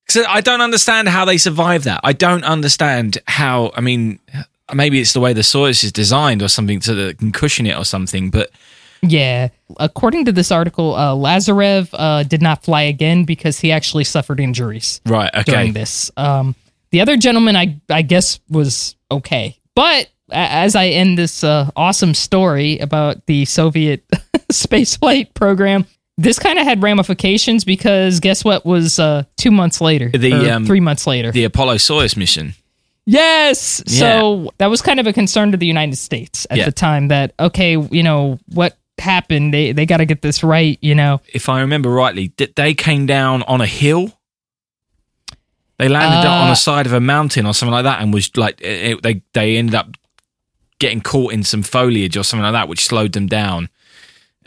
so 0.08 0.24
I 0.26 0.40
don't 0.40 0.60
understand 0.60 1.08
how 1.08 1.24
they 1.24 1.38
survive 1.38 1.84
that. 1.84 2.00
I 2.04 2.12
don't 2.12 2.44
understand 2.44 3.18
how. 3.26 3.72
I 3.74 3.80
mean, 3.80 4.20
maybe 4.74 5.00
it's 5.00 5.12
the 5.12 5.20
way 5.20 5.32
the 5.32 5.42
Soyuz 5.42 5.84
is 5.84 5.92
designed 5.92 6.42
or 6.42 6.48
something 6.48 6.80
so 6.80 6.94
that 6.94 7.08
it 7.08 7.18
can 7.18 7.32
cushion 7.32 7.66
it 7.66 7.76
or 7.76 7.84
something. 7.84 8.30
But 8.30 8.50
Yeah. 9.02 9.48
According 9.78 10.24
to 10.26 10.32
this 10.32 10.50
article, 10.50 10.94
uh, 10.94 11.14
Lazarev 11.14 11.88
uh, 11.92 12.22
did 12.24 12.42
not 12.42 12.64
fly 12.64 12.82
again 12.82 13.24
because 13.24 13.60
he 13.60 13.72
actually 13.72 14.04
suffered 14.04 14.40
injuries 14.40 15.00
right, 15.06 15.30
okay. 15.34 15.52
during 15.52 15.72
this. 15.72 16.10
Um, 16.16 16.54
the 16.90 17.00
other 17.00 17.16
gentleman, 17.16 17.56
I 17.56 17.80
I 17.90 18.02
guess, 18.02 18.40
was 18.48 18.96
okay. 19.10 19.58
But 19.74 20.08
as 20.30 20.74
I 20.74 20.88
end 20.88 21.18
this 21.18 21.44
uh, 21.44 21.70
awesome 21.76 22.14
story 22.14 22.78
about 22.78 23.26
the 23.26 23.44
Soviet 23.44 24.06
spaceflight 24.52 25.34
program, 25.34 25.86
this 26.18 26.38
kind 26.38 26.58
of 26.58 26.64
had 26.64 26.82
ramifications 26.82 27.64
because 27.64 28.20
guess 28.20 28.44
what 28.44 28.66
was 28.66 28.98
uh, 28.98 29.22
two 29.36 29.50
months 29.50 29.80
later, 29.80 30.10
The, 30.10 30.32
or 30.50 30.52
um, 30.52 30.66
three 30.66 30.80
months 30.80 31.06
later. 31.06 31.30
The 31.32 31.44
Apollo 31.44 31.76
Soyuz 31.76 32.16
mission. 32.16 32.54
Yes. 33.06 33.82
So 33.86 34.50
that 34.58 34.66
was 34.66 34.82
kind 34.82 35.00
of 35.00 35.06
a 35.06 35.14
concern 35.14 35.52
to 35.52 35.56
the 35.56 35.66
United 35.66 35.96
States 35.96 36.46
at 36.50 36.58
Yeah. 36.58 36.64
the 36.66 36.72
time 36.72 37.08
that, 37.08 37.32
okay, 37.40 37.76
you 37.90 38.02
know, 38.02 38.38
what 38.52 38.76
happened? 38.98 39.54
They, 39.54 39.72
they 39.72 39.86
got 39.86 39.98
to 39.98 40.04
get 40.04 40.20
this 40.20 40.42
right, 40.44 40.76
you 40.82 40.94
know. 40.94 41.22
If 41.32 41.48
I 41.48 41.60
remember 41.60 41.88
rightly, 41.88 42.32
they 42.56 42.74
came 42.74 43.06
down 43.06 43.44
on 43.44 43.60
a 43.62 43.66
hill. 43.66 44.12
They 45.78 45.88
landed 45.88 46.28
on 46.28 46.48
Uh, 46.48 46.50
the 46.50 46.54
side 46.56 46.86
of 46.86 46.92
a 46.92 47.00
mountain 47.00 47.46
or 47.46 47.54
something 47.54 47.72
like 47.72 47.84
that, 47.84 48.02
and 48.02 48.12
was 48.12 48.36
like 48.36 48.60
it, 48.60 48.90
it- 48.94 49.02
they 49.02 49.22
they 49.32 49.56
ended 49.56 49.76
up 49.76 49.96
getting 50.80 51.00
caught 51.00 51.32
in 51.32 51.44
some 51.44 51.62
foliage 51.62 52.16
or 52.16 52.24
something 52.24 52.42
like 52.42 52.52
that, 52.52 52.68
which 52.68 52.84
slowed 52.84 53.12
them 53.12 53.26
down. 53.28 53.68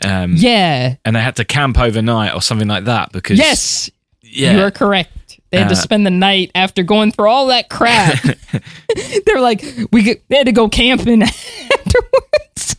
Um, 0.04 0.34
Yeah. 0.36 0.96
and 1.04 1.14
they 1.16 1.20
had 1.20 1.36
to 1.36 1.44
camp 1.44 1.78
overnight 1.78 2.34
or 2.34 2.42
something 2.42 2.68
like 2.68 2.84
that 2.84 3.12
because 3.12 3.38
Yes. 3.38 3.90
yeah, 4.22 4.56
You 4.56 4.62
are 4.64 4.70
correct. 4.70 5.10
They 5.50 5.58
had 5.58 5.68
to 5.68 5.74
Uh, 5.74 5.78
spend 5.78 6.06
the 6.06 6.10
night 6.10 6.50
after 6.54 6.82
going 6.82 7.12
through 7.12 7.28
all 7.28 7.48
that 7.48 7.68
crap. 7.68 8.18
They're 9.26 9.40
like, 9.40 9.62
we 9.92 10.02
get, 10.02 10.22
they 10.28 10.36
had 10.36 10.46
to 10.46 10.52
go 10.52 10.68
camping 10.68 11.22
afterwards. 11.72 12.76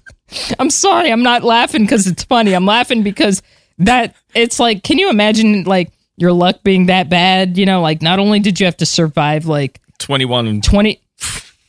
I'm 0.59 0.69
sorry, 0.69 1.11
I'm 1.11 1.21
not 1.23 1.43
laughing 1.43 1.83
because 1.83 2.07
it's 2.07 2.23
funny. 2.23 2.53
I'm 2.53 2.65
laughing 2.65 3.03
because 3.03 3.41
that 3.79 4.15
it's 4.33 4.59
like, 4.59 4.83
can 4.83 4.97
you 4.97 5.09
imagine 5.09 5.63
like 5.65 5.91
your 6.17 6.33
luck 6.33 6.63
being 6.63 6.87
that 6.87 7.09
bad? 7.09 7.57
You 7.57 7.65
know, 7.67 7.81
like 7.81 8.01
not 8.01 8.17
only 8.19 8.39
did 8.39 8.59
you 8.59 8.65
have 8.65 8.77
to 8.77 8.85
survive 8.85 9.45
like 9.45 9.79
twenty 9.99 10.25
one 10.25 10.47
and 10.47 10.63
20 10.63 10.99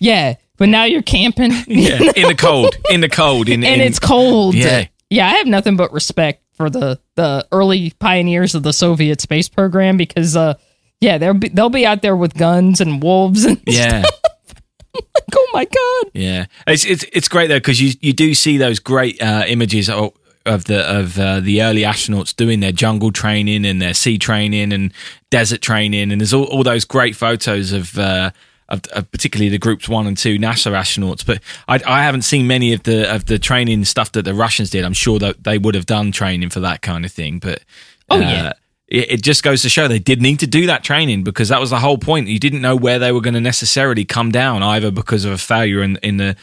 yeah 0.01 0.35
but 0.57 0.69
now 0.69 0.85
you're 0.85 1.03
camping 1.03 1.53
yeah, 1.69 2.01
in 2.17 2.27
the 2.29 2.35
cold, 2.37 2.75
in 2.91 3.01
the 3.01 3.09
cold, 3.09 3.49
in 3.49 3.63
and 3.65 3.81
in, 3.81 3.87
it's 3.87 3.99
cold 4.01 4.55
Yeah. 4.55 4.87
Yeah 5.15 5.29
i 5.29 5.33
have 5.35 5.47
nothing 5.47 5.77
but 5.77 5.93
respect 5.93 6.43
for 6.55 6.69
the 6.69 6.99
the 7.15 7.47
early 7.53 7.91
pioneers 7.99 8.55
of 8.55 8.63
the 8.63 8.73
soviet 8.73 9.21
space 9.21 9.49
program 9.49 9.97
because 9.97 10.37
uh 10.37 10.55
yeah 11.01 11.19
they'll 11.19 11.35
be 11.35 11.49
they'll 11.49 11.71
be 11.71 11.87
out 11.87 12.03
there 12.03 12.17
with 12.17 12.35
guns 12.35 12.81
and 12.81 13.03
wolves 13.03 13.45
and 13.45 13.61
yeah. 13.67 14.03
like, 14.03 15.05
oh 15.35 15.51
my 15.53 15.65
god 15.65 16.11
Yeah, 16.15 16.47
it's 16.67 16.85
it's 16.85 17.05
it's 17.13 17.29
great 17.29 17.49
though 17.49 17.59
because 17.59 17.81
you 17.81 17.93
you 18.01 18.13
do 18.13 18.35
see 18.35 18.57
those 18.57 18.79
great 18.79 19.21
uh, 19.21 19.45
images 19.49 19.91
of, 19.91 20.13
of 20.47 20.65
the 20.67 20.81
of 20.89 21.19
uh, 21.19 21.41
the 21.41 21.63
early 21.63 21.83
astronauts 21.83 22.35
doing 22.35 22.61
their 22.61 22.73
jungle 22.73 23.11
training 23.11 23.67
and 23.67 23.83
their 23.83 23.95
sea 23.95 24.17
training 24.17 24.73
and 24.73 24.93
desert 25.31 25.61
training, 25.61 26.13
and 26.13 26.21
there's 26.21 26.33
all, 26.33 26.45
all 26.45 26.63
those 26.63 26.85
great 26.85 27.17
photos 27.17 27.73
of. 27.73 27.99
Uh, 27.99 28.31
of, 28.69 28.81
of 28.93 29.11
particularly 29.11 29.49
the 29.51 29.59
groups 29.59 29.89
one 29.89 30.07
and 30.07 30.17
two 30.17 30.39
NASA 30.39 30.73
astronauts, 30.73 31.25
but 31.25 31.41
I, 31.69 31.81
I 31.87 32.03
haven't 32.05 32.23
seen 32.23 32.47
many 32.47 32.73
of 32.73 32.83
the 32.85 33.15
of 33.15 33.27
the 33.27 33.39
training 33.39 33.85
stuff 33.85 34.13
that 34.13 34.25
the 34.25 34.35
Russians 34.35 34.71
did. 34.71 34.85
I'm 34.85 34.93
sure 34.95 35.19
that 35.19 35.45
they 35.45 35.59
would 35.59 35.75
have 35.75 35.87
done 35.87 36.13
training 36.13 36.51
for 36.51 36.61
that 36.61 36.81
kind 36.83 37.05
of 37.05 37.13
thing, 37.13 37.39
but 37.39 37.63
Oh, 38.11 38.17
uh, 38.17 38.21
yeah. 38.21 38.53
it, 38.89 39.13
it 39.13 39.23
just 39.23 39.43
goes 39.43 39.63
to 39.63 39.69
show 39.69 39.89
they 39.89 39.99
did 39.99 40.21
need 40.21 40.39
to 40.41 40.47
do 40.47 40.67
that 40.67 40.85
training 40.85 41.25
because 41.25 41.49
that 41.49 41.61
was 41.61 41.71
the 41.71 41.79
whole 41.79 41.99
point. 41.99 42.29
You 42.29 42.39
didn't 42.39 42.61
know 42.61 42.77
where 42.77 42.99
they 42.99 43.13
were 43.13 43.21
going 43.23 43.35
to 43.35 43.41
necessarily 43.41 44.05
come 44.05 44.31
down, 44.31 44.63
either 44.63 44.91
because 44.91 45.25
of 45.25 45.33
a 45.33 45.39
failure 45.39 45.83
in 45.83 45.97
in 46.03 46.17
the 46.19 46.37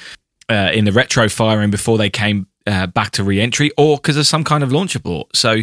uh, 0.50 0.72
in 0.74 0.86
the 0.86 0.92
retro 0.92 1.30
firing 1.30 1.70
before 1.72 1.98
they 1.98 2.10
came 2.10 2.48
uh, 2.68 2.88
back 2.88 3.12
to 3.12 3.24
re-entry, 3.24 3.72
or 3.78 3.98
because 3.98 4.18
of 4.18 4.28
some 4.28 4.44
kind 4.44 4.64
of 4.64 4.72
launch 4.72 4.96
abort. 4.96 5.36
So 5.36 5.58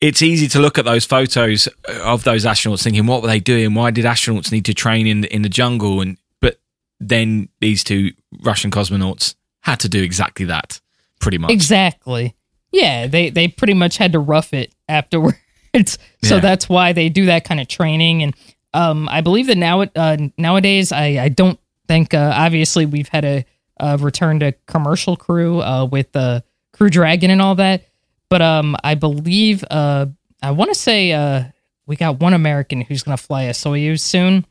it's 0.00 0.22
easy 0.22 0.46
to 0.48 0.60
look 0.60 0.78
at 0.78 0.84
those 0.84 1.04
photos 1.04 1.68
of 2.02 2.24
those 2.24 2.44
astronauts, 2.44 2.82
thinking, 2.82 3.06
"What 3.06 3.22
were 3.22 3.28
they 3.28 3.40
doing? 3.40 3.74
Why 3.74 3.90
did 3.90 4.04
astronauts 4.04 4.52
need 4.52 4.64
to 4.66 4.74
train 4.74 5.06
in 5.06 5.24
in 5.24 5.42
the 5.42 5.48
jungle?" 5.48 6.00
And 6.00 6.16
but 6.40 6.58
then 7.00 7.48
these 7.60 7.82
two 7.84 8.12
Russian 8.42 8.70
cosmonauts 8.70 9.34
had 9.60 9.80
to 9.80 9.88
do 9.88 10.02
exactly 10.02 10.46
that, 10.46 10.80
pretty 11.20 11.38
much. 11.38 11.50
exactly 11.50 12.34
yeah 12.72 13.06
they 13.06 13.30
they 13.30 13.46
pretty 13.48 13.74
much 13.74 13.96
had 13.96 14.12
to 14.12 14.18
rough 14.18 14.52
it 14.52 14.74
afterwards 14.88 15.38
so 16.22 16.34
Yeah. 16.34 16.40
that's 16.40 16.68
why 16.68 16.92
they 16.92 17.08
do 17.08 17.26
that 17.26 17.44
kind 17.44 17.60
of 17.60 17.68
training 17.68 18.22
and 18.24 18.34
um 18.74 19.08
i 19.08 19.20
believe 19.20 19.46
that 19.46 19.56
now 19.56 19.82
uh, 19.82 20.16
nowadays 20.36 20.90
i 20.92 21.06
i 21.18 21.28
don't 21.28 21.58
think 21.86 22.12
uh, 22.12 22.32
obviously 22.34 22.84
we've 22.84 23.08
had 23.08 23.24
a, 23.24 23.44
uh 23.78 23.96
return 24.00 24.40
to 24.40 24.52
commercial 24.66 25.16
crew 25.16 25.60
uh 25.62 25.84
with 25.84 26.10
the 26.12 26.42
crew 26.72 26.90
dragon 26.90 27.30
and 27.30 27.40
all 27.40 27.54
that 27.54 27.84
but 28.28 28.42
um 28.42 28.76
i 28.84 28.94
believe 28.94 29.64
uh 29.70 30.06
i 30.42 30.50
want 30.50 30.70
to 30.72 30.78
say 30.78 31.12
uh 31.12 31.44
we 31.86 31.96
got 31.96 32.20
one 32.20 32.32
american 32.34 32.80
who's 32.80 33.02
gonna 33.02 33.16
fly 33.16 33.44
a 33.44 33.52
soyuz 33.52 34.00
soon 34.00 34.44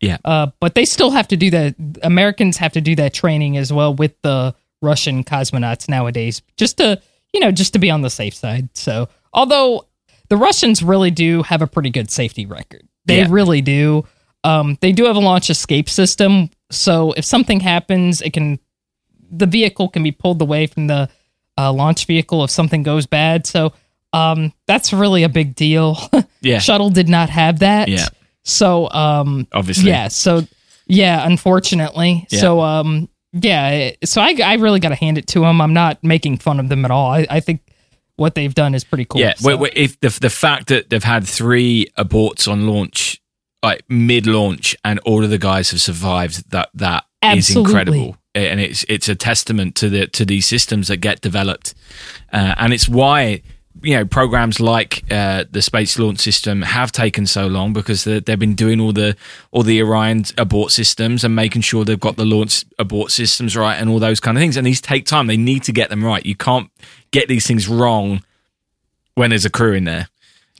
Yeah. 0.00 0.18
uh, 0.24 0.48
but 0.60 0.74
they 0.74 0.84
still 0.84 1.10
have 1.10 1.26
to 1.28 1.36
do 1.36 1.50
that. 1.50 1.74
Americans 2.02 2.56
have 2.58 2.72
to 2.74 2.80
do 2.80 2.94
that 2.96 3.12
training 3.12 3.56
as 3.56 3.72
well 3.72 3.92
with 3.94 4.14
the 4.22 4.54
Russian 4.80 5.24
cosmonauts 5.24 5.88
nowadays, 5.88 6.40
just 6.56 6.76
to 6.78 7.00
you 7.34 7.40
know, 7.40 7.50
just 7.50 7.72
to 7.72 7.78
be 7.80 7.90
on 7.90 8.02
the 8.02 8.08
safe 8.10 8.32
side. 8.34 8.68
So, 8.74 9.08
although 9.34 9.86
the 10.28 10.36
Russians 10.36 10.82
really 10.84 11.10
do 11.10 11.42
have 11.42 11.62
a 11.62 11.66
pretty 11.66 11.90
good 11.90 12.10
safety 12.12 12.46
record, 12.46 12.86
they 13.06 13.18
Yeah. 13.18 13.26
really 13.28 13.60
do. 13.60 14.04
Um, 14.44 14.78
they 14.80 14.92
do 14.92 15.04
have 15.06 15.16
a 15.16 15.20
launch 15.20 15.50
escape 15.50 15.88
system, 15.90 16.48
so 16.70 17.12
if 17.16 17.24
something 17.24 17.58
happens, 17.60 18.22
it 18.22 18.32
can 18.32 18.60
the 19.30 19.46
vehicle 19.46 19.88
can 19.88 20.04
be 20.04 20.12
pulled 20.12 20.40
away 20.40 20.66
from 20.68 20.86
the 20.86 21.10
uh, 21.58 21.72
launch 21.72 22.06
vehicle 22.06 22.44
if 22.44 22.50
something 22.50 22.82
goes 22.84 23.06
bad. 23.06 23.46
So, 23.46 23.72
um, 24.12 24.52
that's 24.66 24.92
really 24.92 25.24
a 25.24 25.28
big 25.28 25.54
deal. 25.54 25.98
Yeah. 26.40 26.60
Shuttle 26.60 26.90
did 26.90 27.08
not 27.08 27.30
have 27.30 27.58
that. 27.58 27.88
Yeah. 27.88 28.06
So, 28.44 28.88
um, 28.90 29.48
Obviously. 29.52 29.90
yeah. 29.90 30.06
So, 30.06 30.42
yeah, 30.86 31.26
unfortunately. 31.26 32.26
Yeah. 32.30 32.40
So, 32.40 32.60
um, 32.60 33.08
yeah. 33.32 33.90
So 34.04 34.22
I, 34.22 34.36
I 34.42 34.54
really 34.54 34.78
got 34.78 34.90
to 34.90 34.94
hand 34.94 35.18
it 35.18 35.26
to 35.28 35.40
them. 35.40 35.60
I'm 35.60 35.74
not 35.74 36.02
making 36.04 36.38
fun 36.38 36.60
of 36.60 36.68
them 36.68 36.84
at 36.84 36.92
all. 36.92 37.10
I, 37.10 37.26
I 37.28 37.40
think 37.40 37.60
what 38.14 38.36
they've 38.36 38.54
done 38.54 38.74
is 38.76 38.84
pretty 38.84 39.04
cool. 39.04 39.20
Yeah, 39.20 39.34
So- 39.34 39.64
if 39.64 39.98
the 40.00 40.16
the 40.20 40.30
fact 40.30 40.68
that 40.68 40.90
they've 40.90 41.02
had 41.02 41.26
three 41.26 41.88
aborts 41.98 42.46
on 42.50 42.68
launch, 42.68 43.17
like 43.62 43.82
mid 43.88 44.26
launch, 44.26 44.76
and 44.84 44.98
all 45.00 45.24
of 45.24 45.30
the 45.30 45.38
guys 45.38 45.70
have 45.70 45.80
survived, 45.80 46.50
that 46.50 46.70
that 46.74 47.04
is 47.22 47.48
Absolutely. 47.50 47.70
incredible, 47.70 48.16
and 48.34 48.60
it's 48.60 48.84
it's 48.88 49.08
a 49.08 49.14
testament 49.14 49.74
to 49.76 49.88
the 49.88 50.06
to 50.08 50.24
these 50.24 50.46
systems 50.46 50.88
that 50.88 50.98
get 50.98 51.20
developed, 51.20 51.74
uh, 52.32 52.54
and 52.58 52.72
it's 52.72 52.88
why 52.88 53.42
you 53.82 53.94
know 53.94 54.04
programs 54.04 54.58
like 54.58 55.04
uh, 55.10 55.44
the 55.52 55.62
space 55.62 55.98
launch 56.00 56.18
system 56.18 56.62
have 56.62 56.90
taken 56.90 57.24
so 57.26 57.46
long 57.46 57.72
because 57.72 58.02
they- 58.02 58.18
they've 58.18 58.38
been 58.38 58.56
doing 58.56 58.80
all 58.80 58.92
the 58.92 59.16
all 59.52 59.62
the 59.62 59.80
Orion 59.82 60.24
abort 60.36 60.72
systems 60.72 61.22
and 61.24 61.34
making 61.36 61.62
sure 61.62 61.84
they've 61.84 62.00
got 62.00 62.16
the 62.16 62.24
launch 62.24 62.64
abort 62.78 63.12
systems 63.12 63.56
right 63.56 63.76
and 63.76 63.88
all 63.88 64.00
those 64.00 64.18
kind 64.20 64.36
of 64.36 64.40
things. 64.42 64.56
And 64.56 64.66
these 64.66 64.80
take 64.80 65.04
time; 65.06 65.26
they 65.28 65.36
need 65.36 65.62
to 65.64 65.72
get 65.72 65.90
them 65.90 66.04
right. 66.04 66.24
You 66.26 66.34
can't 66.36 66.70
get 67.12 67.28
these 67.28 67.46
things 67.46 67.68
wrong 67.68 68.22
when 69.14 69.30
there's 69.30 69.44
a 69.44 69.50
crew 69.50 69.74
in 69.74 69.84
there. 69.84 70.08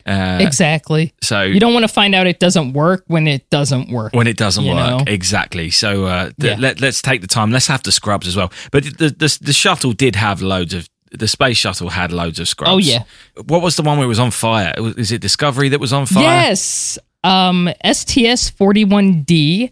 Uh, 0.08 0.38
exactly. 0.40 1.12
so 1.20 1.42
You 1.42 1.60
don't 1.60 1.74
want 1.74 1.84
to 1.84 1.92
find 1.92 2.14
out 2.14 2.26
it 2.26 2.40
doesn't 2.40 2.72
work 2.72 3.04
when 3.08 3.26
it 3.28 3.48
doesn't 3.50 3.90
work. 3.90 4.12
when 4.14 4.26
it 4.26 4.36
doesn't 4.38 4.64
work 4.64 4.76
know? 4.76 5.04
exactly. 5.06 5.70
So 5.70 6.06
uh, 6.06 6.24
th- 6.24 6.34
Yeah. 6.38 6.56
let, 6.58 6.80
let's 6.80 7.02
take 7.02 7.20
the 7.20 7.26
time. 7.26 7.50
Let's 7.52 7.66
have 7.66 7.82
the 7.82 7.92
scrubs 7.92 8.26
as 8.26 8.34
well. 8.36 8.50
But 8.72 8.84
the, 8.84 9.10
the 9.10 9.38
the 9.42 9.52
shuttle 9.52 9.92
did 9.92 10.16
have 10.16 10.40
loads 10.40 10.72
of 10.74 10.88
the 11.10 11.28
space 11.28 11.56
shuttle 11.56 11.88
had 11.90 12.12
loads 12.12 12.38
of 12.40 12.48
scrubs. 12.48 12.70
Oh, 12.70 12.78
yeah. 12.78 13.04
What 13.46 13.62
was 13.62 13.76
the 13.76 13.82
one 13.82 13.96
where 13.98 14.04
it 14.04 14.08
was 14.08 14.18
on 14.18 14.30
fire? 14.30 14.74
Was- 14.78 14.96
Is 14.96 15.12
it 15.12 15.20
Discovery 15.22 15.68
that 15.70 15.80
was 15.80 15.92
on 15.92 16.06
fire? 16.06 16.22
Yes. 16.24 16.98
Um, 17.24 17.68
STS 17.84 18.50
41D. 18.50 19.70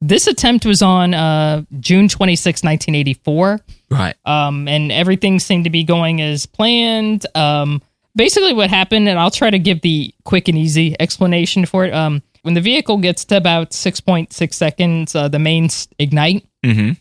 this 0.00 0.26
attempt 0.26 0.64
was 0.64 0.80
on 0.82 1.12
uh, 1.14 1.62
June 1.80 2.08
26, 2.08 2.62
1984 2.62 3.60
Right. 3.90 4.14
um, 4.26 4.68
and 4.68 4.92
everything 4.92 5.38
seemed 5.40 5.64
to 5.64 5.70
be 5.70 5.82
going 5.84 6.20
as 6.22 6.46
planned. 6.46 7.26
Um, 7.34 7.82
basically, 8.18 8.52
what 8.52 8.68
happened, 8.68 9.08
and 9.08 9.18
I'll 9.18 9.30
try 9.30 9.48
to 9.48 9.58
give 9.58 9.80
the 9.80 10.12
quick 10.24 10.48
and 10.48 10.58
easy 10.58 10.94
explanation 11.00 11.64
for 11.64 11.86
it. 11.86 11.94
Um, 11.94 12.22
when 12.42 12.52
the 12.52 12.60
vehicle 12.60 12.98
gets 12.98 13.24
to 13.26 13.36
about 13.38 13.70
6.6 13.70 14.52
seconds, 14.54 15.14
uh, 15.14 15.28
the 15.28 15.38
mains 15.38 15.88
ignite. 15.98 16.44
Mhm. 16.62 16.98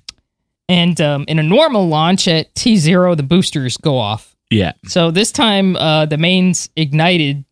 And 0.70 1.00
um, 1.02 1.26
in 1.28 1.40
a 1.40 1.44
normal 1.44 1.88
launch 1.88 2.28
at 2.28 2.54
T0, 2.56 3.16
the 3.18 3.24
boosters 3.24 3.76
go 3.78 3.98
off. 3.98 4.36
yeah. 4.50 4.74
So 4.86 5.12
this 5.12 5.32
time, 5.32 5.76
uh, 5.76 6.06
the 6.06 6.18
mains 6.18 6.70
ignited, 6.78 7.44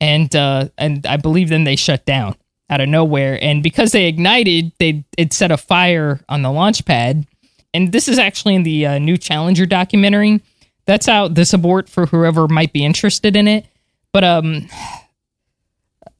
and 0.00 0.34
uh, 0.36 0.68
and 0.76 1.06
I 1.06 1.16
believe 1.16 1.48
then 1.48 1.64
they 1.64 1.76
shut 1.76 2.04
down 2.04 2.34
out 2.70 2.80
of 2.80 2.88
nowhere. 2.88 3.38
And 3.42 3.62
because 3.62 3.92
they 3.92 4.06
ignited, 4.06 4.72
they 4.78 5.04
it 5.16 5.32
set 5.32 5.50
a 5.50 5.56
fire 5.56 6.20
on 6.28 6.42
the 6.42 6.50
launch 6.52 6.84
pad. 6.84 7.26
And 7.74 7.92
this 7.92 8.08
is 8.08 8.18
actually 8.18 8.54
in 8.54 8.62
the 8.62 8.86
uh, 8.86 8.98
new 8.98 9.16
Challenger 9.18 9.66
documentary. 9.66 10.40
That's 10.88 11.06
out 11.06 11.34
this 11.36 11.52
abort 11.52 11.88
for 11.88 12.06
whoever 12.06 12.48
might 12.48 12.72
be 12.72 12.84
interested 12.84 13.36
in 13.36 13.46
it. 13.46 13.66
But 14.12 14.24
um, 14.24 14.68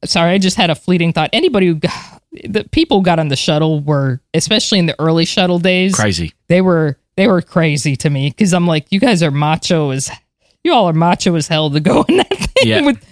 sorry, 0.05 0.31
I 0.31 0.37
just 0.37 0.57
had 0.57 0.69
a 0.69 0.75
fleeting 0.75 1.11
thought. 1.13 1.29
Anybody 1.33 1.67
who 1.67 1.75
got, 1.75 2.21
the 2.43 2.63
people 2.71 2.99
who 2.99 3.03
got 3.03 3.19
on 3.19 3.27
the 3.29 3.35
shuttle 3.35 3.81
were, 3.81 4.21
especially 4.33 4.79
in 4.79 4.85
the 4.85 4.95
early 4.99 5.25
shuttle 5.25 5.59
days, 5.59 5.95
Crazy. 5.95 6.33
they 6.47 6.61
were 6.61 6.97
they 7.17 7.27
were 7.27 7.41
crazy 7.41 7.95
to 7.97 8.09
me 8.09 8.29
because 8.29 8.53
I'm 8.53 8.67
like, 8.67 8.91
you 8.91 8.99
guys 8.99 9.21
are 9.23 9.31
macho 9.31 9.89
as 9.89 10.09
you 10.63 10.71
all 10.73 10.87
are 10.87 10.93
macho 10.93 11.35
as 11.35 11.47
hell 11.47 11.69
to 11.71 11.79
go 11.79 12.03
in 12.07 12.17
that 12.17 12.29
thing 12.29 12.67
Yeah. 12.67 12.81
with. 12.85 13.03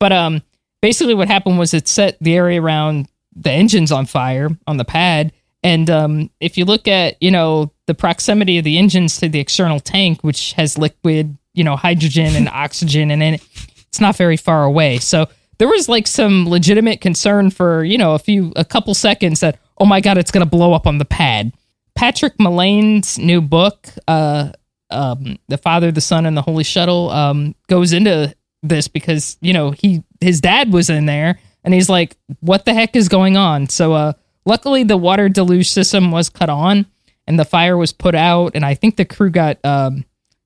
But 0.00 0.12
um, 0.12 0.42
basically, 0.82 1.14
what 1.14 1.28
happened 1.28 1.58
was 1.58 1.72
it 1.74 1.88
set 1.88 2.18
the 2.20 2.34
area 2.36 2.60
around 2.60 3.08
the 3.36 3.50
engines 3.52 3.92
on 3.92 4.04
fire 4.06 4.48
on 4.66 4.76
the 4.78 4.84
pad, 4.84 5.32
and 5.62 5.90
um, 5.90 6.30
if 6.40 6.56
you 6.56 6.64
look 6.64 6.88
at 6.88 7.20
you 7.22 7.30
know 7.30 7.72
the 7.86 7.94
proximity 7.94 8.58
of 8.58 8.64
the 8.64 8.78
engines 8.78 9.18
to 9.18 9.28
the 9.28 9.40
external 9.40 9.80
tank, 9.80 10.22
which 10.22 10.52
has 10.52 10.78
liquid, 10.78 11.36
you 11.54 11.64
know, 11.64 11.76
hydrogen 11.76 12.36
and 12.36 12.48
oxygen, 12.52 13.10
and 13.10 13.22
in 13.22 13.34
it, 13.34 13.42
it's 13.88 14.00
not 14.00 14.16
very 14.16 14.36
far 14.36 14.64
away. 14.64 14.98
So 14.98 15.26
there 15.58 15.68
was 15.68 15.88
like 15.88 16.06
some 16.06 16.48
legitimate 16.48 17.00
concern 17.00 17.50
for 17.50 17.84
you 17.84 17.98
know 17.98 18.14
a 18.14 18.18
few 18.18 18.52
a 18.56 18.64
couple 18.64 18.94
seconds 18.94 19.40
that 19.40 19.58
oh 19.78 19.84
my 19.84 20.00
god 20.00 20.18
it's 20.18 20.30
going 20.30 20.44
to 20.44 20.50
blow 20.50 20.72
up 20.72 20.86
on 20.86 20.98
the 20.98 21.04
pad. 21.04 21.52
Patrick 21.94 22.38
Mullane's 22.38 23.18
new 23.18 23.40
book, 23.40 23.88
uh, 24.06 24.52
um, 24.90 25.38
"The 25.48 25.58
Father, 25.58 25.90
the 25.90 26.00
Son, 26.00 26.26
and 26.26 26.36
the 26.36 26.42
Holy 26.42 26.62
Shuttle," 26.62 27.10
um, 27.10 27.56
goes 27.68 27.92
into 27.92 28.34
this 28.62 28.86
because 28.86 29.36
you 29.40 29.52
know 29.52 29.72
he 29.72 30.04
his 30.20 30.40
dad 30.40 30.72
was 30.72 30.90
in 30.90 31.06
there, 31.06 31.40
and 31.64 31.74
he's 31.74 31.88
like, 31.88 32.16
"What 32.40 32.64
the 32.64 32.74
heck 32.74 32.94
is 32.94 33.08
going 33.08 33.36
on?" 33.36 33.68
So, 33.68 33.94
uh, 33.94 34.12
luckily, 34.48 34.82
the 34.82 34.96
water 34.96 35.28
deluge 35.28 35.70
system 35.70 36.10
was 36.10 36.28
cut 36.28 36.48
on, 36.50 36.86
and 37.26 37.38
the 37.38 37.44
fire 37.44 37.76
was 37.76 37.92
put 37.92 38.14
out, 38.14 38.52
and 38.54 38.64
I 38.64 38.74
think 38.74 38.96
the 38.96 39.04
crew 39.04 39.30
got, 39.30 39.64
um, 39.64 40.04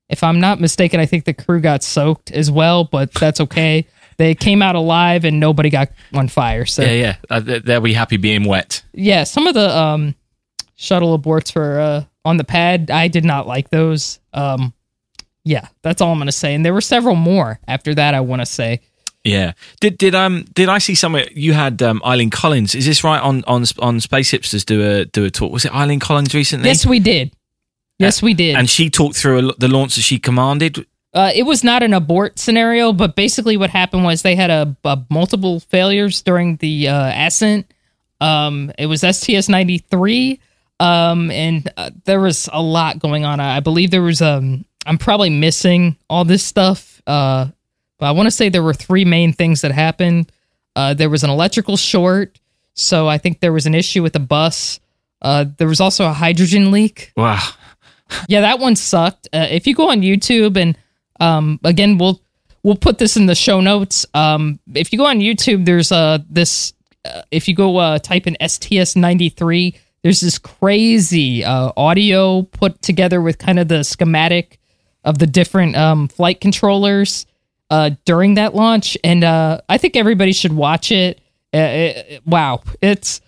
if 0.09 0.23
I'm 0.23 0.41
not 0.41 0.61
mistaken, 0.61 1.01
I 1.01 1.07
think 1.07 1.25
the 1.25 1.33
crew 1.33 1.61
got 1.61 1.83
soaked 1.83 2.31
as 2.33 2.51
well, 2.51 2.85
but 2.85 3.15
that's 3.15 3.41
okay. 3.41 3.87
They 4.19 4.35
came 4.35 4.61
out 4.61 4.75
alive, 4.75 5.25
and 5.25 5.41
nobody 5.41 5.71
got 5.71 5.89
on 6.13 6.29
fire. 6.29 6.67
So 6.67 6.83
Yeah, 6.83 6.91
yeah. 6.93 7.17
Uh, 7.31 7.41
th- 7.41 7.63
they'll 7.63 7.81
be 7.81 7.95
happy 7.95 8.19
being 8.19 8.45
wet. 8.45 8.83
yeah, 8.93 9.25
some 9.25 9.47
of 9.47 9.55
the 9.55 9.75
um 9.77 10.15
shuttle 10.75 11.17
aborts 11.19 11.51
for 11.53 11.79
uh 11.81 12.05
on 12.25 12.37
the 12.37 12.45
pad, 12.45 12.91
I 12.91 13.09
did 13.09 13.25
not 13.25 13.47
like 13.47 13.71
those. 13.71 14.21
Um 14.35 14.75
yeah, 15.45 15.67
that's 15.83 16.01
all 16.03 16.13
I'm 16.13 16.19
gonna 16.19 16.31
say. 16.31 16.55
And 16.55 16.65
there 16.65 16.75
were 16.75 16.81
several 16.83 17.17
more 17.17 17.59
after 17.67 17.95
that 17.95 18.15
I 18.15 18.21
wanna 18.21 18.47
say. 18.47 18.81
Yeah. 19.25 19.53
Did 19.81 19.99
did 19.99 20.15
um 20.15 20.45
did 20.53 20.69
I 20.69 20.79
see 20.79 20.95
somewhere 20.95 21.27
you 21.33 21.53
had 21.53 21.81
um 21.83 22.03
Eileen 22.05 22.31
Collins? 22.31 22.75
Is 22.75 22.87
this 22.87 23.05
right 23.05 23.21
on 23.21 23.45
on 23.45 23.65
on 23.79 24.01
Space 24.01 24.33
Hipsters 24.33 24.65
do 24.65 24.83
a 24.83 25.05
do 25.05 25.25
a 25.25 25.31
talk? 25.31 25.53
Was 25.53 25.65
it 25.65 25.75
Eileen 25.75 26.01
Collins 26.01 26.35
recently? 26.35 26.69
Yes, 26.69 26.85
we 26.85 26.99
did. 26.99 27.33
Yes, 27.99 28.21
we 28.21 28.35
did. 28.35 28.57
And 28.57 28.69
she 28.69 28.91
talked 28.91 29.17
through 29.17 29.51
a, 29.51 29.55
the 29.59 29.69
launch 29.69 29.95
that 29.95 30.03
she 30.03 30.19
commanded. 30.19 30.85
Uh, 31.15 31.31
it 31.35 31.45
was 31.45 31.63
not 31.63 31.83
an 31.83 31.93
abort 31.93 32.39
scenario, 32.39 32.93
but 32.93 33.15
basically 33.15 33.57
what 33.57 33.71
happened 33.71 34.03
was 34.03 34.23
they 34.23 34.35
had 34.35 34.51
a, 34.51 34.75
a 34.85 34.99
multiple 35.11 35.61
failures 35.61 36.23
during 36.23 36.57
the 36.57 36.89
uh, 36.89 37.27
ascent. 37.27 37.73
Um, 38.21 38.73
it 38.79 38.87
was 38.87 39.03
STS 39.03 39.49
ninety 39.49 39.79
three, 39.79 40.41
um, 40.81 41.31
and 41.31 41.71
uh, 41.77 41.91
there 42.05 42.21
was 42.21 42.49
a 42.53 42.63
lot 42.63 42.99
going 42.99 43.25
on. 43.25 43.41
I, 43.41 43.59
I 43.59 43.61
believe 43.61 43.91
there 43.91 44.03
was 44.03 44.23
um, 44.23 44.65
I'm 44.87 44.99
probably 44.99 45.31
missing 45.31 45.97
all 46.09 46.25
this 46.25 46.45
stuff, 46.45 47.03
uh, 47.07 47.49
but 48.03 48.09
I 48.09 48.11
want 48.11 48.27
to 48.27 48.33
say 48.33 48.49
there 48.49 48.65
were 48.65 48.75
three 48.75 49.05
main 49.05 49.33
things 49.33 49.61
that 49.61 49.71
happened. 49.71 50.33
Uh, 50.75 50.93
there 50.93 51.09
was 51.09 51.23
an 51.23 51.31
electrical 51.31 51.77
short, 51.77 52.41
so 52.75 53.07
I 53.07 53.17
think 53.17 53.39
there 53.39 53.53
was 53.53 53.65
an 53.65 53.77
issue 53.77 54.03
with 54.03 54.13
the 54.13 54.19
bus. 54.19 54.81
Uh, 55.21 55.45
there 55.57 55.69
was 55.69 55.81
also 55.81 56.07
a 56.07 56.13
hydrogen 56.13 56.73
leak. 56.73 57.13
Wow. 57.17 57.39
Yeah, 58.27 58.41
that 58.41 58.59
one 58.59 58.75
sucked. 58.75 59.29
Uh, 59.33 59.47
if 59.49 59.69
you 59.69 59.77
go 59.77 59.89
on 59.89 60.03
YouTube 60.03 60.57
and 60.57 60.77
um, 61.21 61.61
again, 61.63 61.97
we'll 61.97 62.21
we'll 62.65 62.75
put 62.75 62.99
this 62.99 63.17
in 63.17 63.27
the 63.27 63.37
show 63.37 63.61
notes. 63.61 64.05
Um, 64.15 64.59
if 64.75 64.93
you 64.93 64.99
go 64.99 65.07
on 65.07 65.21
YouTube, 65.21 65.65
there's 65.65 65.93
uh 65.93 66.19
this. 66.29 66.73
Uh, 67.05 67.23
if 67.31 67.47
you 67.47 67.55
go 67.55 67.77
uh, 67.77 68.01
type 68.01 68.27
in 68.27 68.37
STS 68.45 68.97
ninety 68.97 69.29
three, 69.29 69.77
there's 70.03 70.21
this 70.21 70.39
crazy 70.39 71.45
uh, 71.45 71.71
audio 71.77 72.43
put 72.43 72.83
together 72.83 73.23
with 73.23 73.39
kind 73.39 73.61
of 73.61 73.69
the 73.69 73.85
schematic 73.85 74.59
of 75.05 75.19
the 75.19 75.27
different 75.29 75.77
um, 75.77 76.09
flight 76.09 76.41
controllers 76.41 77.27
uh, 77.73 77.91
during 78.05 78.35
that 78.35 78.55
launch, 78.55 78.97
and 79.03 79.25
uh, 79.25 79.61
I 79.69 79.79
think 79.79 79.97
everybody 79.97 80.33
should 80.33 80.53
watch 80.53 80.93
it. 80.93 81.19
Uh, 81.55 81.59
it- 81.59 82.23
wow, 82.27 82.61
it's 82.81 83.21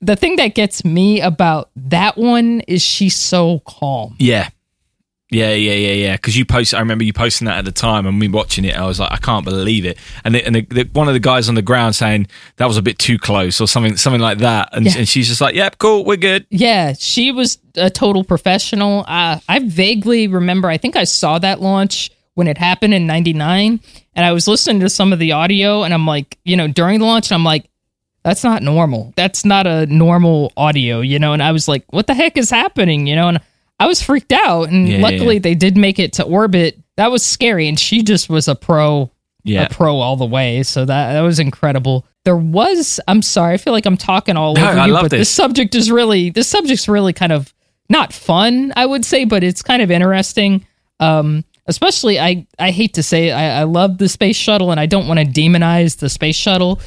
the 0.00 0.16
thing 0.16 0.36
that 0.36 0.54
gets 0.54 0.84
me 0.84 1.20
about 1.20 1.70
that 1.76 2.18
one 2.18 2.60
is 2.66 2.82
she's 2.82 3.14
so 3.16 3.60
calm. 3.60 4.16
Yeah. 4.18 4.48
Yeah, 5.30 5.52
yeah, 5.54 5.72
yeah, 5.72 5.92
yeah. 5.92 6.12
Because 6.16 6.36
you 6.36 6.44
post, 6.44 6.74
I 6.74 6.80
remember 6.80 7.04
you 7.04 7.12
posting 7.14 7.46
that 7.46 7.56
at 7.56 7.64
the 7.64 7.72
time, 7.72 8.06
and 8.06 8.18
me 8.18 8.28
watching 8.28 8.66
it, 8.66 8.76
I 8.76 8.84
was 8.84 9.00
like, 9.00 9.10
I 9.12 9.16
can't 9.16 9.46
believe 9.46 9.86
it. 9.86 9.96
And 10.24 10.34
the, 10.34 10.44
and 10.44 10.54
the, 10.56 10.60
the, 10.62 10.84
one 10.92 11.08
of 11.08 11.14
the 11.14 11.20
guys 11.20 11.48
on 11.48 11.54
the 11.54 11.62
ground 11.62 11.94
saying 11.94 12.26
that 12.56 12.66
was 12.66 12.76
a 12.76 12.82
bit 12.82 12.98
too 12.98 13.16
close, 13.18 13.58
or 13.58 13.66
something, 13.66 13.96
something 13.96 14.20
like 14.20 14.38
that. 14.38 14.68
And, 14.72 14.84
Yeah. 14.84 14.98
and 14.98 15.08
she's 15.08 15.28
just 15.28 15.40
like, 15.40 15.54
"Yep, 15.54 15.78
cool, 15.78 16.04
we're 16.04 16.18
good." 16.18 16.44
Yeah, 16.50 16.92
she 16.98 17.32
was 17.32 17.56
a 17.76 17.88
total 17.88 18.24
professional. 18.24 19.04
Uh, 19.08 19.38
I 19.48 19.60
vaguely 19.60 20.26
remember, 20.26 20.68
I 20.68 20.76
think 20.76 20.96
I 20.96 21.04
saw 21.04 21.38
that 21.38 21.62
launch 21.62 22.10
when 22.34 22.48
it 22.48 22.58
happened 22.58 22.94
in 22.94 23.06
99, 23.06 23.80
and 24.14 24.24
I 24.26 24.32
was 24.32 24.48
listening 24.48 24.80
to 24.80 24.88
some 24.90 25.12
of 25.12 25.18
the 25.18 25.32
audio, 25.32 25.82
and 25.82 25.92
I'm 25.92 26.06
like, 26.06 26.38
you 26.44 26.56
know, 26.56 26.66
during 26.68 27.00
the 27.00 27.04
launch, 27.06 27.30
and 27.30 27.34
I'm 27.34 27.44
like, 27.44 27.68
that's 28.24 28.44
not 28.44 28.62
normal. 28.62 29.12
That's 29.16 29.44
not 29.44 29.66
a 29.66 29.86
normal 29.86 30.52
audio, 30.56 31.00
you 31.00 31.18
know? 31.18 31.32
And 31.32 31.42
I 31.42 31.52
was 31.52 31.66
like, 31.68 31.84
what 31.92 32.06
the 32.06 32.14
heck 32.14 32.36
is 32.36 32.50
happening, 32.50 33.06
you 33.06 33.16
know? 33.16 33.28
And 33.28 33.40
I 33.80 33.86
was 33.86 34.00
freaked 34.00 34.32
out, 34.32 34.68
and 34.68 34.88
Yeah, 34.88 34.98
luckily 34.98 35.34
yeah. 35.34 35.40
they 35.40 35.54
did 35.54 35.76
make 35.76 35.98
it 35.98 36.12
to 36.14 36.22
orbit. 36.24 36.78
That 36.96 37.10
was 37.10 37.22
scary, 37.24 37.68
and 37.68 37.78
she 37.78 38.02
just 38.02 38.28
was 38.30 38.46
a 38.48 38.54
pro 38.54 39.10
Yeah. 39.44 39.62
a 39.64 39.68
pro 39.68 39.96
all 39.96 40.16
the 40.16 40.24
way. 40.26 40.62
So 40.62 40.84
that 40.84 41.12
that 41.14 41.20
was 41.22 41.40
incredible. 41.40 42.06
There 42.24 42.36
was 42.36 43.00
I'm 43.08 43.22
sorry, 43.22 43.54
I 43.54 43.56
feel 43.56 43.72
like 43.72 43.86
I'm 43.86 43.96
talking 43.96 44.36
all 44.36 44.54
No, 44.54 44.68
over 44.70 44.78
I 44.78 44.86
you, 44.86 44.92
but 44.92 45.10
this. 45.10 45.20
this 45.22 45.30
subject 45.30 45.74
is 45.74 45.90
really 45.90 46.30
this 46.30 46.46
subject's 46.48 46.86
really 46.88 47.12
kind 47.12 47.32
of 47.32 47.52
not 47.88 48.12
fun, 48.12 48.72
I 48.76 48.86
would 48.86 49.04
say, 49.04 49.24
but 49.24 49.42
it's 49.42 49.62
kind 49.62 49.82
of 49.82 49.90
interesting. 49.90 50.64
Um 51.00 51.44
especially 51.66 52.18
I 52.18 52.46
I 52.58 52.70
hate 52.70 52.94
to 52.94 53.02
say 53.02 53.28
it, 53.28 53.32
I, 53.32 53.60
I 53.60 53.62
love 53.64 53.98
the 53.98 54.08
space 54.08 54.36
shuttle 54.36 54.70
and 54.70 54.80
I 54.80 54.86
don't 54.86 55.06
want 55.08 55.20
to 55.20 55.26
demonize 55.26 55.98
the 55.98 56.08
space 56.08 56.36
shuttle, 56.36 56.80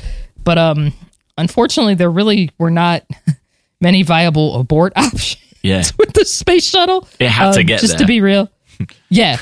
but 0.43 0.57
um 0.57 0.93
unfortunately 1.37 1.95
there 1.95 2.09
really 2.11 2.49
were 2.57 2.71
not 2.71 3.03
many 3.81 4.03
viable 4.03 4.59
abort 4.59 4.93
options 4.97 5.37
Yeah. 5.61 5.83
with 5.97 6.13
the 6.13 6.25
space 6.25 6.65
shuttle. 6.65 7.07
It 7.19 7.29
had 7.29 7.53
to 7.53 7.59
Um, 7.61 7.65
get 7.65 7.79
just 7.81 7.93
there. 7.97 7.99
to 7.99 8.05
be 8.05 8.21
real. 8.21 8.49
Yeah. 9.09 9.37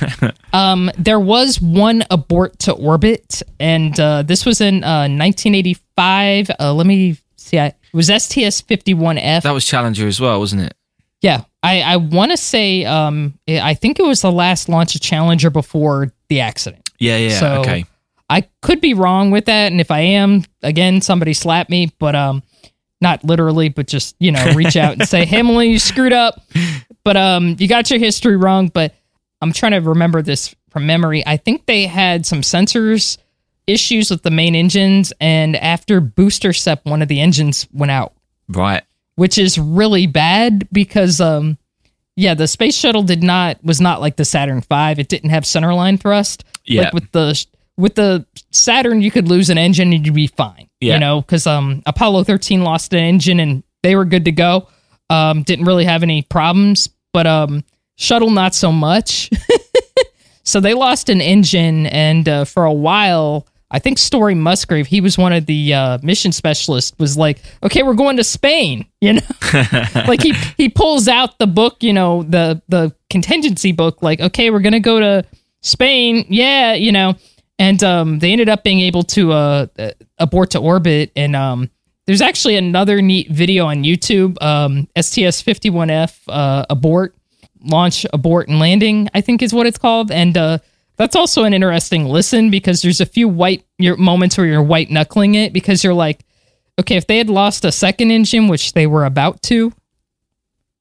um, 0.53 0.91
there 0.95 1.19
was 1.19 1.59
one 1.59 2.03
abort 2.11 2.59
to 2.59 2.71
orbit, 2.73 3.41
and 3.59 3.99
uh, 3.99 4.21
this 4.21 4.45
was 4.45 4.61
in 4.61 4.83
uh, 4.83 5.07
1985. 5.09 6.51
Uh, 6.59 6.73
let 6.73 6.85
me 6.85 7.17
see. 7.35 7.57
I, 7.59 7.67
it 7.67 7.75
was 7.93 8.07
STS 8.07 8.61
51F. 8.61 9.41
That 9.41 9.51
was 9.53 9.65
Challenger 9.65 10.07
as 10.07 10.19
well, 10.21 10.37
wasn't 10.39 10.61
it? 10.63 10.75
yeah. 11.21 11.41
I, 11.63 11.81
I 11.81 11.95
want 11.97 12.31
to 12.31 12.37
say, 12.37 12.83
um, 12.85 13.39
I 13.47 13.73
think 13.73 13.97
it 13.97 14.03
was 14.03 14.21
the 14.21 14.31
last 14.31 14.67
launch 14.67 14.95
of 14.95 15.01
Challenger 15.01 15.49
before 15.49 16.11
the 16.27 16.41
accident. 16.41 16.89
Yeah, 16.99 17.17
yeah. 17.17 17.39
So 17.39 17.53
okay. 17.61 17.85
I 18.29 18.41
could 18.61 18.81
be 18.81 18.93
wrong 18.93 19.31
with 19.31 19.45
that, 19.45 19.71
and 19.71 19.79
if 19.79 19.89
I 19.89 20.01
am, 20.01 20.43
again, 20.61 21.01
somebody 21.01 21.33
slap 21.33 21.69
me, 21.69 21.91
but 21.99 22.15
um, 22.15 22.43
not 22.99 23.23
literally, 23.23 23.69
but 23.69 23.87
just 23.87 24.15
you 24.19 24.31
know, 24.31 24.53
reach 24.55 24.75
out 24.75 24.93
and 24.93 25.07
say, 25.07 25.25
"Hey, 25.25 25.39
Emily, 25.39 25.69
you 25.69 25.79
screwed 25.79 26.13
up," 26.13 26.41
but 27.03 27.15
um, 27.17 27.55
you 27.59 27.67
got 27.67 27.89
your 27.89 27.99
history 27.99 28.35
wrong. 28.37 28.67
But 28.67 28.93
I'm 29.41 29.53
trying 29.53 29.71
to 29.73 29.79
remember 29.79 30.21
this 30.21 30.53
from 30.69 30.85
memory. 30.85 31.25
I 31.25 31.37
think 31.37 31.65
they 31.65 31.85
had 31.85 32.25
some 32.25 32.41
sensors 32.41 33.17
issues 33.67 34.09
with 34.09 34.23
the 34.23 34.31
main 34.31 34.55
engines, 34.55 35.13
and 35.21 35.55
after 35.55 36.01
booster 36.01 36.51
sep, 36.53 36.85
one 36.85 37.01
of 37.01 37.07
the 37.07 37.21
engines 37.21 37.67
went 37.71 37.91
out 37.91 38.13
Right. 38.49 38.83
which 39.15 39.37
is 39.37 39.57
really 39.57 40.07
bad 40.07 40.67
because 40.71 41.21
um 41.21 41.57
yeah 42.15 42.33
the 42.33 42.47
space 42.47 42.75
shuttle 42.75 43.03
did 43.03 43.23
not 43.23 43.63
was 43.63 43.79
not 43.81 44.01
like 44.01 44.15
the 44.15 44.25
saturn 44.25 44.61
v 44.61 45.01
it 45.01 45.07
didn't 45.07 45.29
have 45.31 45.43
centerline 45.43 45.99
thrust 45.99 46.43
Yeah. 46.65 46.83
like 46.83 46.93
with 46.93 47.11
the 47.11 47.45
with 47.77 47.95
the 47.95 48.25
saturn 48.51 49.01
you 49.01 49.09
could 49.11 49.27
lose 49.27 49.49
an 49.49 49.57
engine 49.57 49.91
and 49.93 50.05
you'd 50.05 50.13
be 50.15 50.27
fine 50.27 50.67
Yeah. 50.79 50.93
you 50.95 50.99
know 50.99 51.21
because 51.21 51.47
um 51.47 51.81
apollo 51.85 52.23
13 52.23 52.63
lost 52.63 52.93
an 52.93 52.99
engine 52.99 53.39
and 53.39 53.63
they 53.83 53.95
were 53.97 54.05
good 54.05 54.25
to 54.25 54.31
go. 54.31 54.69
Um, 55.09 55.43
didn't 55.43 55.65
really 55.65 55.83
have 55.83 56.01
any 56.03 56.21
problems, 56.21 56.87
but 57.11 57.27
um, 57.27 57.65
shuttle 57.97 58.29
not 58.31 58.55
so 58.55 58.71
much. 58.71 59.29
so 60.43 60.61
they 60.61 60.73
lost 60.73 61.09
an 61.09 61.19
engine, 61.19 61.85
and 61.87 62.27
uh, 62.27 62.45
for 62.45 62.63
a 62.63 62.71
while, 62.73 63.45
I 63.73 63.79
think 63.79 63.97
Story 63.97 64.35
Musgrave, 64.35 64.85
he 64.85 65.01
was 65.01 65.17
one 65.17 65.33
of 65.33 65.47
the 65.47 65.73
uh, 65.73 65.97
mission 66.03 66.31
specialists, 66.31 66.93
was 66.99 67.17
like, 67.17 67.39
"Okay, 67.63 67.81
we're 67.81 67.95
going 67.95 68.17
to 68.17 68.23
Spain," 68.23 68.85
you 69.01 69.13
know, 69.13 69.21
like 70.07 70.21
he 70.21 70.33
he 70.57 70.69
pulls 70.69 71.07
out 71.07 71.39
the 71.39 71.47
book, 71.47 71.81
you 71.81 71.91
know, 71.91 72.21
the 72.21 72.61
the 72.69 72.95
contingency 73.09 73.71
book, 73.71 74.03
like, 74.03 74.21
"Okay, 74.21 74.51
we're 74.51 74.59
gonna 74.59 74.79
go 74.79 74.99
to 74.99 75.25
Spain," 75.61 76.23
yeah, 76.29 76.73
you 76.75 76.91
know, 76.91 77.15
and 77.57 77.83
um, 77.83 78.19
they 78.19 78.31
ended 78.31 78.47
up 78.47 78.63
being 78.63 78.79
able 78.79 79.01
to 79.03 79.31
uh, 79.31 79.65
uh, 79.79 79.89
abort 80.19 80.51
to 80.51 80.59
orbit, 80.59 81.11
and 81.15 81.35
um, 81.35 81.71
there's 82.05 82.21
actually 82.21 82.57
another 82.57 83.01
neat 83.01 83.31
video 83.31 83.65
on 83.65 83.83
YouTube, 83.83 84.39
um, 84.39 84.87
STS 84.95 85.41
51F 85.41 86.19
uh, 86.27 86.65
abort, 86.69 87.15
launch, 87.63 88.05
abort, 88.13 88.49
and 88.49 88.59
landing, 88.59 89.09
I 89.15 89.21
think 89.21 89.41
is 89.41 89.51
what 89.51 89.65
it's 89.65 89.79
called, 89.79 90.11
and 90.11 90.37
uh, 90.37 90.59
that's 90.97 91.15
also 91.15 91.43
an 91.43 91.53
interesting 91.53 92.05
listen 92.05 92.49
because 92.49 92.81
there's 92.81 93.01
a 93.01 93.05
few 93.05 93.27
white 93.27 93.65
your 93.77 93.97
moments 93.97 94.37
where 94.37 94.47
you're 94.47 94.61
white 94.63 94.89
knuckling 94.89 95.35
it 95.35 95.53
because 95.53 95.83
you're 95.83 95.93
like, 95.93 96.23
okay, 96.79 96.95
if 96.97 97.07
they 97.07 97.17
had 97.17 97.29
lost 97.29 97.65
a 97.65 97.71
second 97.71 98.11
engine, 98.11 98.47
which 98.47 98.73
they 98.73 98.87
were 98.87 99.05
about 99.05 99.41
to, 99.43 99.71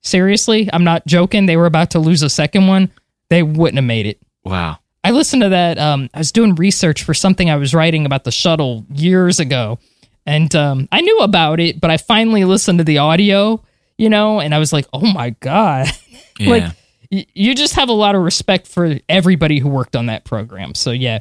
seriously, 0.02 0.68
I'm 0.72 0.84
not 0.84 1.06
joking, 1.06 1.46
they 1.46 1.56
were 1.56 1.66
about 1.66 1.90
to 1.92 1.98
lose 1.98 2.22
a 2.22 2.30
second 2.30 2.66
one, 2.66 2.90
they 3.30 3.42
wouldn't 3.42 3.76
have 3.76 3.84
made 3.84 4.06
it. 4.06 4.20
Wow. 4.44 4.78
I 5.04 5.10
listened 5.10 5.42
to 5.42 5.48
that. 5.48 5.78
Um, 5.78 6.08
I 6.14 6.18
was 6.18 6.30
doing 6.32 6.54
research 6.54 7.02
for 7.02 7.12
something 7.14 7.50
I 7.50 7.56
was 7.56 7.74
writing 7.74 8.06
about 8.06 8.24
the 8.24 8.30
shuttle 8.30 8.86
years 8.92 9.40
ago, 9.40 9.78
and 10.26 10.54
um, 10.54 10.88
I 10.92 11.00
knew 11.00 11.18
about 11.18 11.58
it, 11.58 11.80
but 11.80 11.90
I 11.90 11.96
finally 11.96 12.44
listened 12.44 12.78
to 12.78 12.84
the 12.84 12.98
audio, 12.98 13.62
you 13.98 14.08
know, 14.08 14.40
and 14.40 14.54
I 14.54 14.58
was 14.58 14.72
like, 14.72 14.86
oh 14.92 15.00
my 15.12 15.30
god, 15.30 15.88
Yeah. 16.38 16.48
like 16.50 16.72
you 17.12 17.54
just 17.54 17.74
have 17.74 17.88
a 17.88 17.92
lot 17.92 18.14
of 18.14 18.22
respect 18.22 18.66
for 18.66 18.98
everybody 19.08 19.58
who 19.58 19.68
worked 19.68 19.94
on 19.94 20.06
that 20.06 20.24
program. 20.24 20.74
So 20.74 20.90
yeah, 20.92 21.20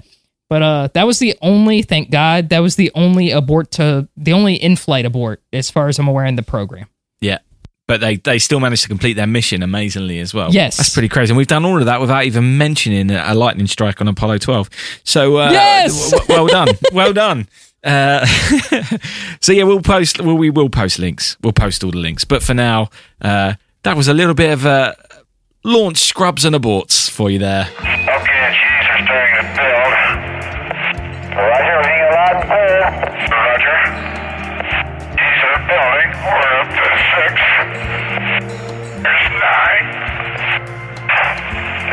but 0.50 0.62
uh, 0.62 0.88
that 0.94 1.06
was 1.06 1.20
the 1.20 1.38
only, 1.42 1.82
thank 1.82 2.12
God, 2.12 2.50
that 2.50 2.60
was 2.60 2.76
the 2.76 2.92
only 2.96 3.32
abort 3.32 3.72
to 3.72 4.08
the 4.18 4.34
only 4.34 4.56
in-flight 4.56 5.06
abort 5.06 5.42
as 5.54 5.70
far 5.70 5.88
as 5.88 6.00
I'm 6.00 6.08
aware 6.08 6.26
in 6.26 6.36
the 6.36 6.44
program. 6.44 6.88
Yeah. 7.20 7.39
But 7.88 8.00
they, 8.00 8.18
they 8.18 8.39
still 8.39 8.60
managed 8.62 8.84
to 8.84 8.88
complete 8.88 9.14
their 9.14 9.28
mission 9.28 9.64
amazingly 9.64 10.20
as 10.20 10.34
well. 10.34 10.52
Yes. 10.54 10.78
That's 10.78 10.89
pretty 10.94 11.10
crazy. 11.10 11.32
And 11.32 11.38
we've 11.38 11.48
done 11.48 11.66
all 11.66 11.78
of 11.80 11.86
that 11.86 12.00
without 12.00 12.24
even 12.26 12.58
mentioning 12.58 13.12
a 13.12 13.34
lightning 13.34 13.68
strike 13.68 14.00
on 14.00 14.08
Apollo 14.08 14.38
12. 14.38 14.70
So, 15.04 15.38
uh, 15.38 15.52
Yes! 15.52 16.12
w- 16.12 16.26
well 16.30 16.48
done. 16.48 16.68
well 16.94 17.12
done. 17.14 17.48
Uh, 17.84 18.26
so 19.42 19.52
yeah, 19.52 19.64
we'll 19.64 19.82
post, 19.82 20.22
well, 20.22 20.38
we 20.38 20.50
will 20.50 20.70
post 20.70 21.00
links. 21.00 21.38
We'll 21.42 21.54
post 21.54 21.84
all 21.84 21.92
the 21.92 21.98
links. 21.98 22.24
But 22.24 22.44
for 22.44 22.54
now, 22.54 22.89
uh, 23.22 23.56
that 23.84 23.98
was 23.98 24.08
a 24.08 24.14
little 24.14 24.36
bit 24.36 24.52
of 24.52 24.66
a 24.66 24.96
launch 25.64 25.97
scrubs 25.99 26.45
and 26.45 26.55
aborts 26.55 27.09
for 27.09 27.30
you 27.30 27.39
there. 27.39 27.68
Okay, 27.80 27.88
Chiefs 27.88 28.88
are 28.89 29.01
starting 29.05 29.36
to 29.38 29.43
build. 29.57 29.93
Roger, 31.38 31.78
reading 31.78 32.01
a 32.01 32.09
loud 32.12 32.36
and 32.36 32.43
clear. 32.49 32.82
Roger. 33.32 33.78
Chiefs 35.18 35.41
are 35.45 35.62
building. 35.70 36.09
We're 36.26 36.55
up 36.62 36.70
to 36.78 36.86
six. 37.12 37.34
There's 39.01 39.28
nine. 39.41 39.86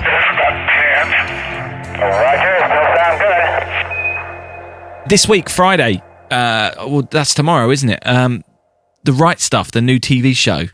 There's 0.04 0.28
about 0.32 0.56
ten. 0.72 1.04
Roger, 2.00 2.54
still 2.68 2.88
sound 2.96 3.16
good. 3.20 3.44
This 5.10 5.28
week, 5.28 5.48
Friday, 5.48 6.02
uh, 6.30 6.70
well, 6.86 7.02
that's 7.10 7.34
tomorrow, 7.34 7.70
isn't 7.70 7.88
it? 7.88 8.06
Um, 8.06 8.44
the 9.04 9.12
Right 9.12 9.40
Stuff, 9.40 9.70
the 9.70 9.80
new 9.80 9.98
TV 9.98 10.34
show, 10.36 10.66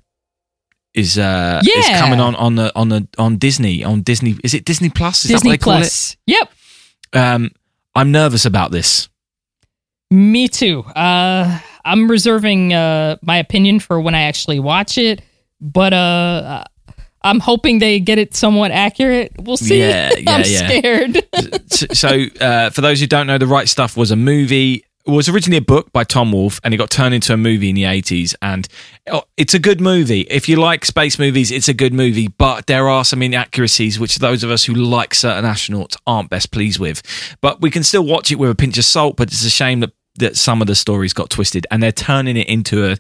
is 0.95 1.19
uh, 1.19 1.61
is 1.65 1.89
coming 1.99 2.21
on 2.21 2.35
on 2.37 2.55
the 2.55 2.73
on 2.75 2.89
the 2.89 3.07
on 3.19 3.37
Disney 3.37 3.85
on 3.85 4.03
Disney. 4.03 4.37
Is 4.45 4.55
it 4.55 4.65
Disney 4.65 4.89
Plus? 4.89 5.25
Is 5.25 5.31
that 5.31 5.35
Disney 5.35 5.51
what 5.51 5.53
they 5.53 5.59
call 5.59 5.77
Plus. 5.79 6.17
Yep. 6.27 6.51
Um, 7.13 7.51
I'm 7.95 8.13
nervous 8.13 8.45
about 8.45 8.71
this. 8.71 9.09
Me 10.11 10.49
too. 10.49 10.81
Uh, 10.81 11.59
I'm 11.85 12.11
reserving 12.11 12.73
uh, 12.73 13.17
my 13.23 13.39
opinion 13.39 13.81
for 13.81 14.01
when 14.01 14.15
I 14.15 14.23
actually 14.23 14.61
watch 14.61 14.97
it, 14.97 15.23
but 15.61 15.93
uh, 15.93 16.65
I'm 17.23 17.41
hoping 17.41 17.79
they 17.79 18.01
get 18.01 18.19
it 18.19 18.35
somewhat 18.35 18.71
accurate. 18.71 19.33
We'll 19.39 19.57
see. 19.57 19.81
Yeah, 19.81 20.13
yeah, 20.17 20.31
I'm 20.35 20.43
yeah. 20.47 20.69
scared. 20.69 21.71
so, 21.71 21.87
so, 21.93 22.25
uh, 22.41 22.71
for 22.71 22.81
those 22.81 23.01
who 23.01 23.07
don't 23.07 23.27
know, 23.27 23.39
The 23.39 23.47
Right 23.47 23.69
Stuff 23.69 23.97
was 23.97 24.11
a 24.11 24.17
movie. 24.17 24.85
It 25.07 25.11
was 25.11 25.29
originally 25.29 25.59
a 25.59 25.63
book 25.63 25.93
by 25.93 26.05
Tom 26.05 26.33
Wolfe, 26.33 26.61
and 26.65 26.73
it 26.73 26.79
got 26.79 26.89
turned 26.89 27.15
into 27.15 27.35
a 27.35 27.37
movie 27.37 27.69
in 27.69 27.75
the 27.75 27.85
eighties. 27.85 28.35
And 28.41 28.67
oh, 29.11 29.25
it's 29.37 29.53
a 29.53 29.59
good 29.59 29.81
movie. 29.81 30.23
If 30.23 30.49
you 30.49 30.57
like 30.57 30.85
space 30.87 31.19
movies, 31.19 31.51
it's 31.51 31.69
a 31.69 31.75
good 31.75 31.93
movie. 31.93 32.29
But 32.29 32.67
there 32.67 32.89
are 32.89 33.05
some 33.05 33.21
inaccuracies 33.23 34.01
which 34.01 34.17
those 34.19 34.43
of 34.43 34.51
us 34.51 34.65
who 34.65 34.73
like 34.73 35.13
certain 35.15 35.45
astronauts 35.45 35.97
aren't 36.07 36.31
best 36.31 36.51
pleased 36.53 36.79
with. 36.79 37.03
But 37.43 37.61
we 37.61 37.71
can 37.71 37.83
still 37.83 38.05
watch 38.07 38.33
it 38.33 38.37
with 38.37 38.51
a 38.51 38.55
pinch 38.55 38.79
of 38.79 38.87
salt. 38.87 39.17
But 39.17 39.29
it's 39.29 39.45
a 39.45 39.51
shame 39.51 39.81
that 39.81 39.93
that 40.17 40.37
some 40.37 40.61
of 40.61 40.69
the 40.69 40.75
stories 40.75 41.13
got 41.13 41.29
twisted, 41.29 41.67
and 41.71 41.83
they're 41.83 41.93
turning 41.93 42.37
it 42.37 42.49
into 42.49 42.91
a, 42.91 42.97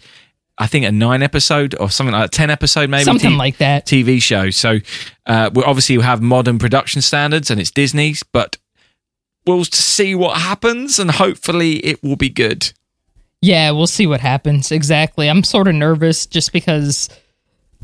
I 0.59 0.67
think 0.67 0.85
a 0.85 0.93
nine 0.93 1.23
episode 1.23 1.75
or 1.79 1.89
something 1.91 2.13
like 2.13 2.27
a 2.27 2.29
ten 2.29 2.51
episode 2.51 2.91
maybe 2.91 3.05
Something 3.05 3.31
T- 3.31 3.37
like 3.37 3.59
that. 3.59 3.87
TV 3.87 4.21
show. 4.21 4.51
So 4.51 4.79
uh, 5.25 5.51
we 5.55 5.63
obviously 5.63 5.99
have 6.01 6.21
modern 6.21 6.59
production 6.59 7.01
standards, 7.03 7.51
and 7.51 7.61
it's 7.61 7.71
Disney's, 7.71 8.23
but 8.25 8.59
we'll 9.47 9.65
see 9.65 10.15
what 10.15 10.39
happens, 10.39 10.99
and 10.99 11.11
hopefully 11.11 11.77
it 11.77 12.03
will 12.03 12.17
be 12.17 12.29
good. 12.29 12.73
Yeah, 13.41 13.73
we'll 13.73 13.87
see 13.87 14.07
what 14.07 14.21
happens. 14.21 14.73
Exactly. 14.73 15.29
I'm 15.29 15.45
sort 15.45 15.69
of 15.69 15.75
nervous 15.75 16.25
just 16.25 16.53
because 16.53 17.11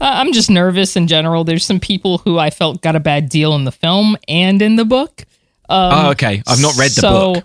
uh, 0.01 0.11
I'm 0.15 0.33
just 0.33 0.51
nervous 0.51 0.97
in 0.97 1.07
general. 1.07 1.45
There's 1.45 1.67
some 1.67 1.79
people 1.79 2.19
who 2.19 2.39
I 2.39 2.49
felt 2.49 2.81
got 2.81 2.97
a 2.97 3.01
bad 3.01 3.29
deal 3.29 3.55
in 3.55 3.65
the 3.65 3.73
film 3.73 4.17
and 4.27 4.63
in 4.63 4.77
the 4.77 4.87
book. 4.87 5.25
oh, 5.69 6.11
okay. 6.13 6.43
I've 6.47 6.63
not 6.63 6.77
read 6.79 6.93
the 6.93 7.01
so, 7.03 7.35
book. 7.35 7.45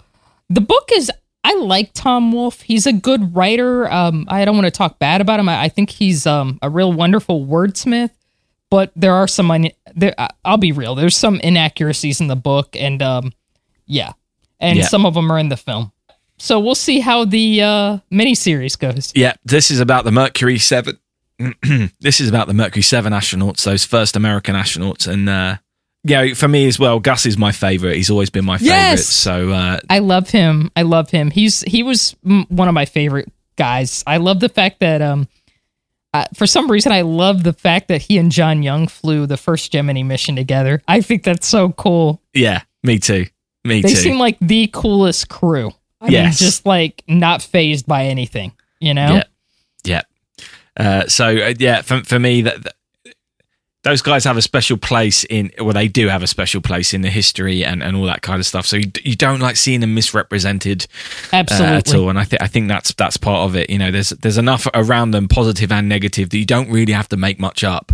The 0.50 0.62
book 0.62 0.90
is. 0.94 1.12
I 1.44 1.56
like 1.56 1.92
Tom 1.94 2.32
Wolfe. 2.32 2.62
He's 2.62 2.88
a 2.88 2.94
good 2.94 3.36
writer. 3.36 3.92
Um, 3.92 4.26
I 4.30 4.46
don't 4.46 4.56
want 4.56 4.66
to 4.66 4.72
talk 4.72 4.98
bad 4.98 5.22
about 5.22 5.40
him. 5.40 5.48
I, 5.48 5.64
I 5.64 5.70
think 5.70 5.92
he's 5.92 6.26
um, 6.26 6.58
a 6.62 6.70
real 6.70 6.92
wonderful 6.92 7.46
wordsmith. 7.46 8.12
But 8.70 8.92
there 8.96 9.14
are 9.14 9.28
some. 9.28 9.68
There, 9.94 10.16
I'll 10.46 10.58
be 10.58 10.72
real. 10.72 10.96
There's 10.96 11.18
some 11.18 11.40
inaccuracies 11.42 12.22
in 12.22 12.28
the 12.28 12.36
book, 12.38 12.76
and 12.76 13.02
um, 13.02 13.34
yeah, 13.88 14.14
and 14.60 14.78
Yeah. 14.80 14.86
some 14.88 15.06
of 15.06 15.14
them 15.14 15.32
are 15.32 15.40
in 15.40 15.50
the 15.50 15.58
film. 15.58 15.92
So 16.38 16.60
we'll 16.60 16.76
see 16.76 17.00
how 17.00 17.24
the 17.26 17.62
uh, 17.62 17.98
miniseries 18.12 18.78
goes. 18.78 19.12
Yeah, 19.16 19.34
this 19.46 19.72
is 19.72 19.80
about 19.80 20.04
the 20.06 20.12
Mercury 20.12 20.60
Seven. 20.60 20.98
this 22.00 22.20
is 22.20 22.28
about 22.30 22.48
the 22.48 22.54
Mercury 22.54 22.82
Seven 22.82 23.14
astronauts, 23.14 23.64
those 23.64 23.86
first 23.86 24.16
American 24.16 24.56
astronauts, 24.56 25.08
and 25.08 25.30
uh, 25.30 25.58
yeah, 26.04 26.34
for 26.34 26.48
me 26.48 26.68
as 26.68 26.78
well. 26.78 27.00
Gus 27.00 27.26
is 27.26 27.38
my 27.38 27.52
favorite. 27.52 27.96
He's 27.96 28.10
always 28.10 28.30
been 28.30 28.46
my 28.46 28.58
favorite. 28.58 28.74
Yes! 28.76 29.06
So 29.08 29.52
uh, 29.52 29.80
I 29.90 30.00
love 30.00 30.30
him. 30.30 30.72
I 30.76 30.82
love 30.84 31.10
him. 31.10 31.32
He's 31.32 31.62
he 31.62 31.84
was 31.84 32.16
one 32.24 32.68
of 32.68 32.74
my 32.74 32.86
favorite 32.86 33.32
guys. 33.56 34.04
I 34.06 34.18
love 34.18 34.40
the 34.42 34.50
fact 34.50 34.82
that 34.82 35.02
um 35.02 35.28
uh, 36.14 36.26
for 36.34 36.48
some 36.48 36.70
reason 36.72 36.92
I 36.92 37.02
love 37.02 37.44
the 37.44 37.54
fact 37.54 37.88
that 37.90 38.02
he 38.02 38.18
and 38.18 38.32
John 38.32 38.62
Young 38.64 38.88
flew 38.88 39.26
the 39.26 39.36
first 39.38 39.72
Gemini 39.72 40.04
mission 40.04 40.36
together. 40.36 40.82
I 40.88 41.02
think 41.02 41.24
that's 41.24 41.48
so 41.48 41.72
cool. 41.72 42.22
yeah, 42.34 42.62
me 42.84 43.00
too. 43.00 43.26
Me 43.66 43.82
They 43.82 43.90
too. 43.90 43.96
seem 43.96 44.18
like 44.20 44.38
the 44.40 44.70
coolest 44.72 45.28
crew. 45.28 45.72
I 46.00 46.06
mean, 46.06 46.14
Yes. 46.14 46.40
just 46.40 46.66
like 46.66 47.04
not 47.08 47.42
fazed 47.42 47.86
by 47.88 48.06
anything, 48.06 48.52
you 48.80 48.94
know? 48.94 49.16
Yeah, 49.16 49.24
yeah. 49.84 50.02
Uh, 50.78 51.08
so 51.08 51.26
uh, 51.36 51.54
yeah, 51.58 51.82
for 51.82 52.04
for 52.04 52.20
me 52.20 52.42
that. 52.44 52.64
that- 52.64 52.76
those 53.84 54.02
guys 54.02 54.24
have 54.24 54.36
a 54.36 54.42
special 54.42 54.78
place 54.78 55.26
in 55.26 55.52
well 55.60 55.72
they 55.74 55.88
do 55.88 56.08
have 56.08 56.24
a 56.24 56.28
special 56.28 56.60
place 56.60 56.92
in 56.92 57.02
the 57.02 57.10
history 57.12 57.64
and, 57.64 57.84
and 57.84 57.96
all 57.96 58.06
that 58.06 58.24
kind 58.24 58.40
of 58.40 58.46
stuff 58.48 58.66
so 58.66 58.78
you, 58.78 58.92
you 59.04 59.16
don't 59.16 59.40
like 59.42 59.56
seeing 59.56 59.80
them 59.80 59.94
misrepresented 59.94 60.88
uh, 61.32 61.36
at 61.36 61.52
Absolutely. 61.52 62.00
all 62.00 62.10
and 62.10 62.18
I 62.18 62.24
think 62.24 62.42
I 62.42 62.48
think 62.48 62.68
that's 62.68 62.92
that's 62.96 63.16
part 63.16 63.48
of 63.48 63.56
it 63.56 63.70
you 63.70 63.78
know 63.78 63.92
there's 63.92 64.10
there's 64.10 64.40
enough 64.40 64.66
around 64.74 65.12
them 65.12 65.28
positive 65.28 65.72
and 65.72 65.88
negative 65.88 66.32
that 66.32 66.38
you 66.40 66.48
don't 66.48 66.72
really 66.72 66.94
have 66.94 67.08
to 67.10 67.16
make 67.18 67.40
much 67.40 67.64
up 67.64 67.92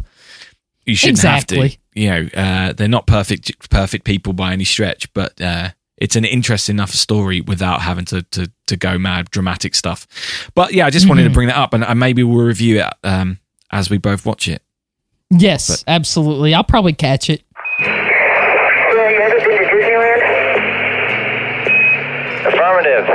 you 0.86 0.96
shouldn't 0.96 1.20
have 1.24 1.44
Exactly. 1.44 1.70
to 1.72 1.78
you 1.94 2.10
know 2.10 2.28
uh, 2.36 2.74
they're 2.74 2.88
not 2.88 3.08
perfect 3.08 3.70
perfect 3.70 4.06
people 4.06 4.34
by 4.34 4.54
any 4.54 4.64
stretch 4.64 5.12
but 5.14 5.40
uh, 5.42 5.70
it's 5.98 6.16
an 6.16 6.26
interesting 6.26 6.76
enough 6.76 6.92
story 6.92 7.42
without 7.42 7.82
having 7.82 8.06
to, 8.06 8.24
to, 8.24 8.52
to 8.68 8.76
go 8.78 8.98
mad 8.98 9.30
dramatic 9.32 9.76
stuff 9.76 10.08
but 10.56 10.74
yeah 10.74 10.86
I 10.86 10.90
just 10.90 11.08
wanted 11.08 11.24
to 11.24 11.30
bring 11.30 11.48
that 11.48 11.58
up 11.58 11.74
and, 11.74 11.84
and 11.84 12.00
maybe 12.00 12.24
we'll 12.24 12.46
review 12.46 12.80
it 12.80 12.94
um, 13.04 13.40
as 13.72 13.90
we 13.90 13.98
both 13.98 14.26
watch 14.26 14.48
it 14.48 14.62
Yes, 15.32 15.86
absolutely. 15.88 16.54
I'll 16.54 16.66
probably 16.66 16.92
catch 16.92 17.30
it. 17.30 17.42
Yeah, 17.80 17.88
you 17.88 19.22
ever 19.24 19.40
been 19.40 19.58
to 19.58 19.66
Disneyland? 19.72 20.22
Affirmative. 22.52 23.06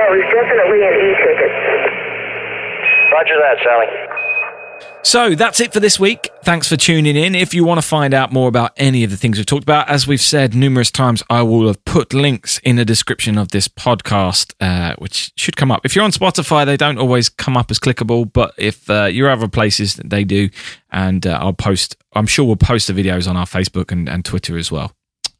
Oh, 0.00 0.10
he's 0.16 0.28
definitely 0.32 0.80
an 0.80 0.94
e-ticket. 0.96 1.52
Roger 3.12 3.36
that, 3.36 3.58
Sally. 3.62 4.15
So 5.06 5.36
that's 5.36 5.60
it 5.60 5.72
for 5.72 5.78
this 5.78 6.00
week. 6.00 6.30
Thanks 6.42 6.68
for 6.68 6.76
tuning 6.76 7.14
in. 7.14 7.36
If 7.36 7.54
you 7.54 7.62
want 7.62 7.80
to 7.80 7.86
find 7.86 8.12
out 8.12 8.32
more 8.32 8.48
about 8.48 8.72
any 8.76 9.04
of 9.04 9.10
the 9.12 9.16
things 9.16 9.36
we've 9.36 9.46
talked 9.46 9.62
about, 9.62 9.88
as 9.88 10.04
we've 10.04 10.20
said 10.20 10.52
numerous 10.52 10.90
times, 10.90 11.22
I 11.30 11.42
will 11.42 11.68
have 11.68 11.84
put 11.84 12.12
links 12.12 12.58
in 12.64 12.74
the 12.74 12.84
description 12.84 13.38
of 13.38 13.52
this 13.52 13.68
podcast, 13.68 14.52
uh, 14.60 14.96
which 14.98 15.30
should 15.36 15.56
come 15.56 15.70
up. 15.70 15.86
If 15.86 15.94
you're 15.94 16.04
on 16.04 16.10
Spotify, 16.10 16.66
they 16.66 16.76
don't 16.76 16.98
always 16.98 17.28
come 17.28 17.56
up 17.56 17.70
as 17.70 17.78
clickable, 17.78 18.30
but 18.32 18.52
if 18.58 18.90
uh, 18.90 19.04
you're 19.04 19.30
other 19.30 19.46
places, 19.46 19.94
they 20.04 20.24
do. 20.24 20.50
And 20.90 21.24
uh, 21.24 21.38
I'll 21.40 21.52
post, 21.52 21.96
I'm 22.14 22.26
sure 22.26 22.44
we'll 22.44 22.56
post 22.56 22.88
the 22.88 22.92
videos 22.92 23.30
on 23.30 23.36
our 23.36 23.46
Facebook 23.46 23.92
and, 23.92 24.08
and 24.08 24.24
Twitter 24.24 24.58
as 24.58 24.72
well. 24.72 24.90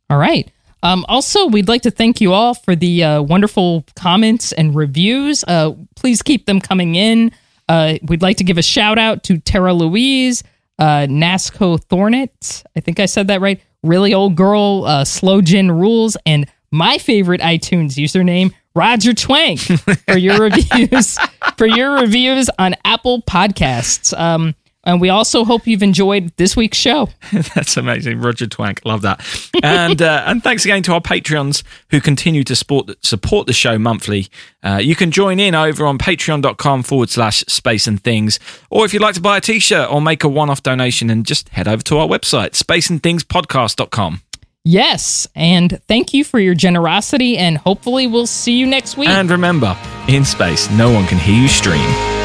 All 0.08 0.16
right. 0.16 0.48
Um, 0.84 1.04
also, 1.08 1.48
we'd 1.48 1.66
like 1.66 1.82
to 1.82 1.90
thank 1.90 2.20
you 2.20 2.32
all 2.32 2.54
for 2.54 2.76
the 2.76 3.02
uh, 3.02 3.20
wonderful 3.20 3.84
comments 3.96 4.52
and 4.52 4.76
reviews. 4.76 5.42
Uh, 5.42 5.72
please 5.96 6.22
keep 6.22 6.46
them 6.46 6.60
coming 6.60 6.94
in. 6.94 7.32
Uh, 7.68 7.94
we'd 8.02 8.22
like 8.22 8.36
to 8.38 8.44
give 8.44 8.58
a 8.58 8.62
shout 8.62 8.98
out 8.98 9.24
to 9.24 9.38
Tara 9.38 9.72
Louise, 9.72 10.42
uh, 10.78 11.06
Nasco 11.08 11.78
Thornet. 11.84 12.64
I 12.76 12.80
think 12.80 13.00
I 13.00 13.06
said 13.06 13.28
that 13.28 13.40
right. 13.40 13.60
Really 13.82 14.14
old 14.14 14.36
girl, 14.36 14.84
uh, 14.86 15.04
Slow 15.04 15.40
Gin 15.40 15.70
Rules, 15.70 16.16
and 16.26 16.50
my 16.70 16.98
favorite 16.98 17.40
iTunes 17.40 17.92
username, 17.92 18.52
Roger 18.74 19.12
Twank, 19.12 19.60
for 20.06 20.18
your 20.18 20.40
reviews 20.42 21.18
for 21.56 21.66
your 21.66 21.94
reviews 21.94 22.50
on 22.58 22.74
Apple 22.84 23.22
Podcasts. 23.22 24.16
Um, 24.18 24.54
and 24.86 25.00
we 25.00 25.10
also 25.10 25.44
hope 25.44 25.66
you've 25.66 25.82
enjoyed 25.82 26.32
this 26.36 26.56
week's 26.56 26.78
show. 26.78 27.10
That's 27.54 27.76
amazing, 27.76 28.20
Roger 28.20 28.46
Twank. 28.46 28.84
Love 28.84 29.02
that. 29.02 29.20
And 29.62 30.00
uh, 30.00 30.22
and 30.26 30.42
thanks 30.42 30.64
again 30.64 30.82
to 30.84 30.94
our 30.94 31.00
Patreons 31.00 31.62
who 31.90 32.00
continue 32.00 32.44
to 32.44 32.54
support 32.56 32.90
support 33.04 33.46
the 33.48 33.52
show 33.52 33.78
monthly. 33.78 34.28
Uh, 34.62 34.76
you 34.76 34.94
can 34.94 35.10
join 35.10 35.38
in 35.40 35.54
over 35.54 35.84
on 35.84 35.98
patreon.com 35.98 36.84
forward 36.84 37.10
slash 37.10 37.44
space 37.48 37.86
and 37.86 38.02
things. 38.02 38.38
Or 38.70 38.84
if 38.84 38.94
you'd 38.94 39.02
like 39.02 39.14
to 39.16 39.20
buy 39.20 39.38
a 39.38 39.40
t 39.40 39.58
shirt 39.58 39.90
or 39.90 40.00
make 40.00 40.24
a 40.24 40.28
one 40.28 40.48
off 40.48 40.62
donation, 40.62 41.10
and 41.10 41.26
just 41.26 41.48
head 41.50 41.68
over 41.68 41.82
to 41.82 41.98
our 41.98 42.06
website, 42.06 42.52
spaceandthingspodcast.com. 42.52 44.22
Yes, 44.68 45.28
and 45.36 45.80
thank 45.86 46.12
you 46.12 46.24
for 46.24 46.40
your 46.40 46.54
generosity, 46.54 47.38
and 47.38 47.56
hopefully 47.56 48.08
we'll 48.08 48.26
see 48.26 48.54
you 48.58 48.66
next 48.66 48.96
week. 48.96 49.08
And 49.08 49.30
remember, 49.30 49.76
in 50.08 50.24
space, 50.24 50.68
no 50.72 50.90
one 50.90 51.06
can 51.06 51.18
hear 51.18 51.40
you 51.40 51.48
stream. 51.48 52.15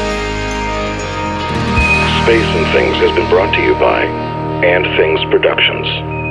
Space 2.32 2.56
and 2.56 2.72
Things 2.72 2.96
has 2.96 3.12
been 3.12 3.28
brought 3.28 3.52
to 3.52 3.60
you 3.60 3.74
by 3.74 4.04
And 4.64 4.86
Things 4.96 5.20
Productions. 5.30 6.21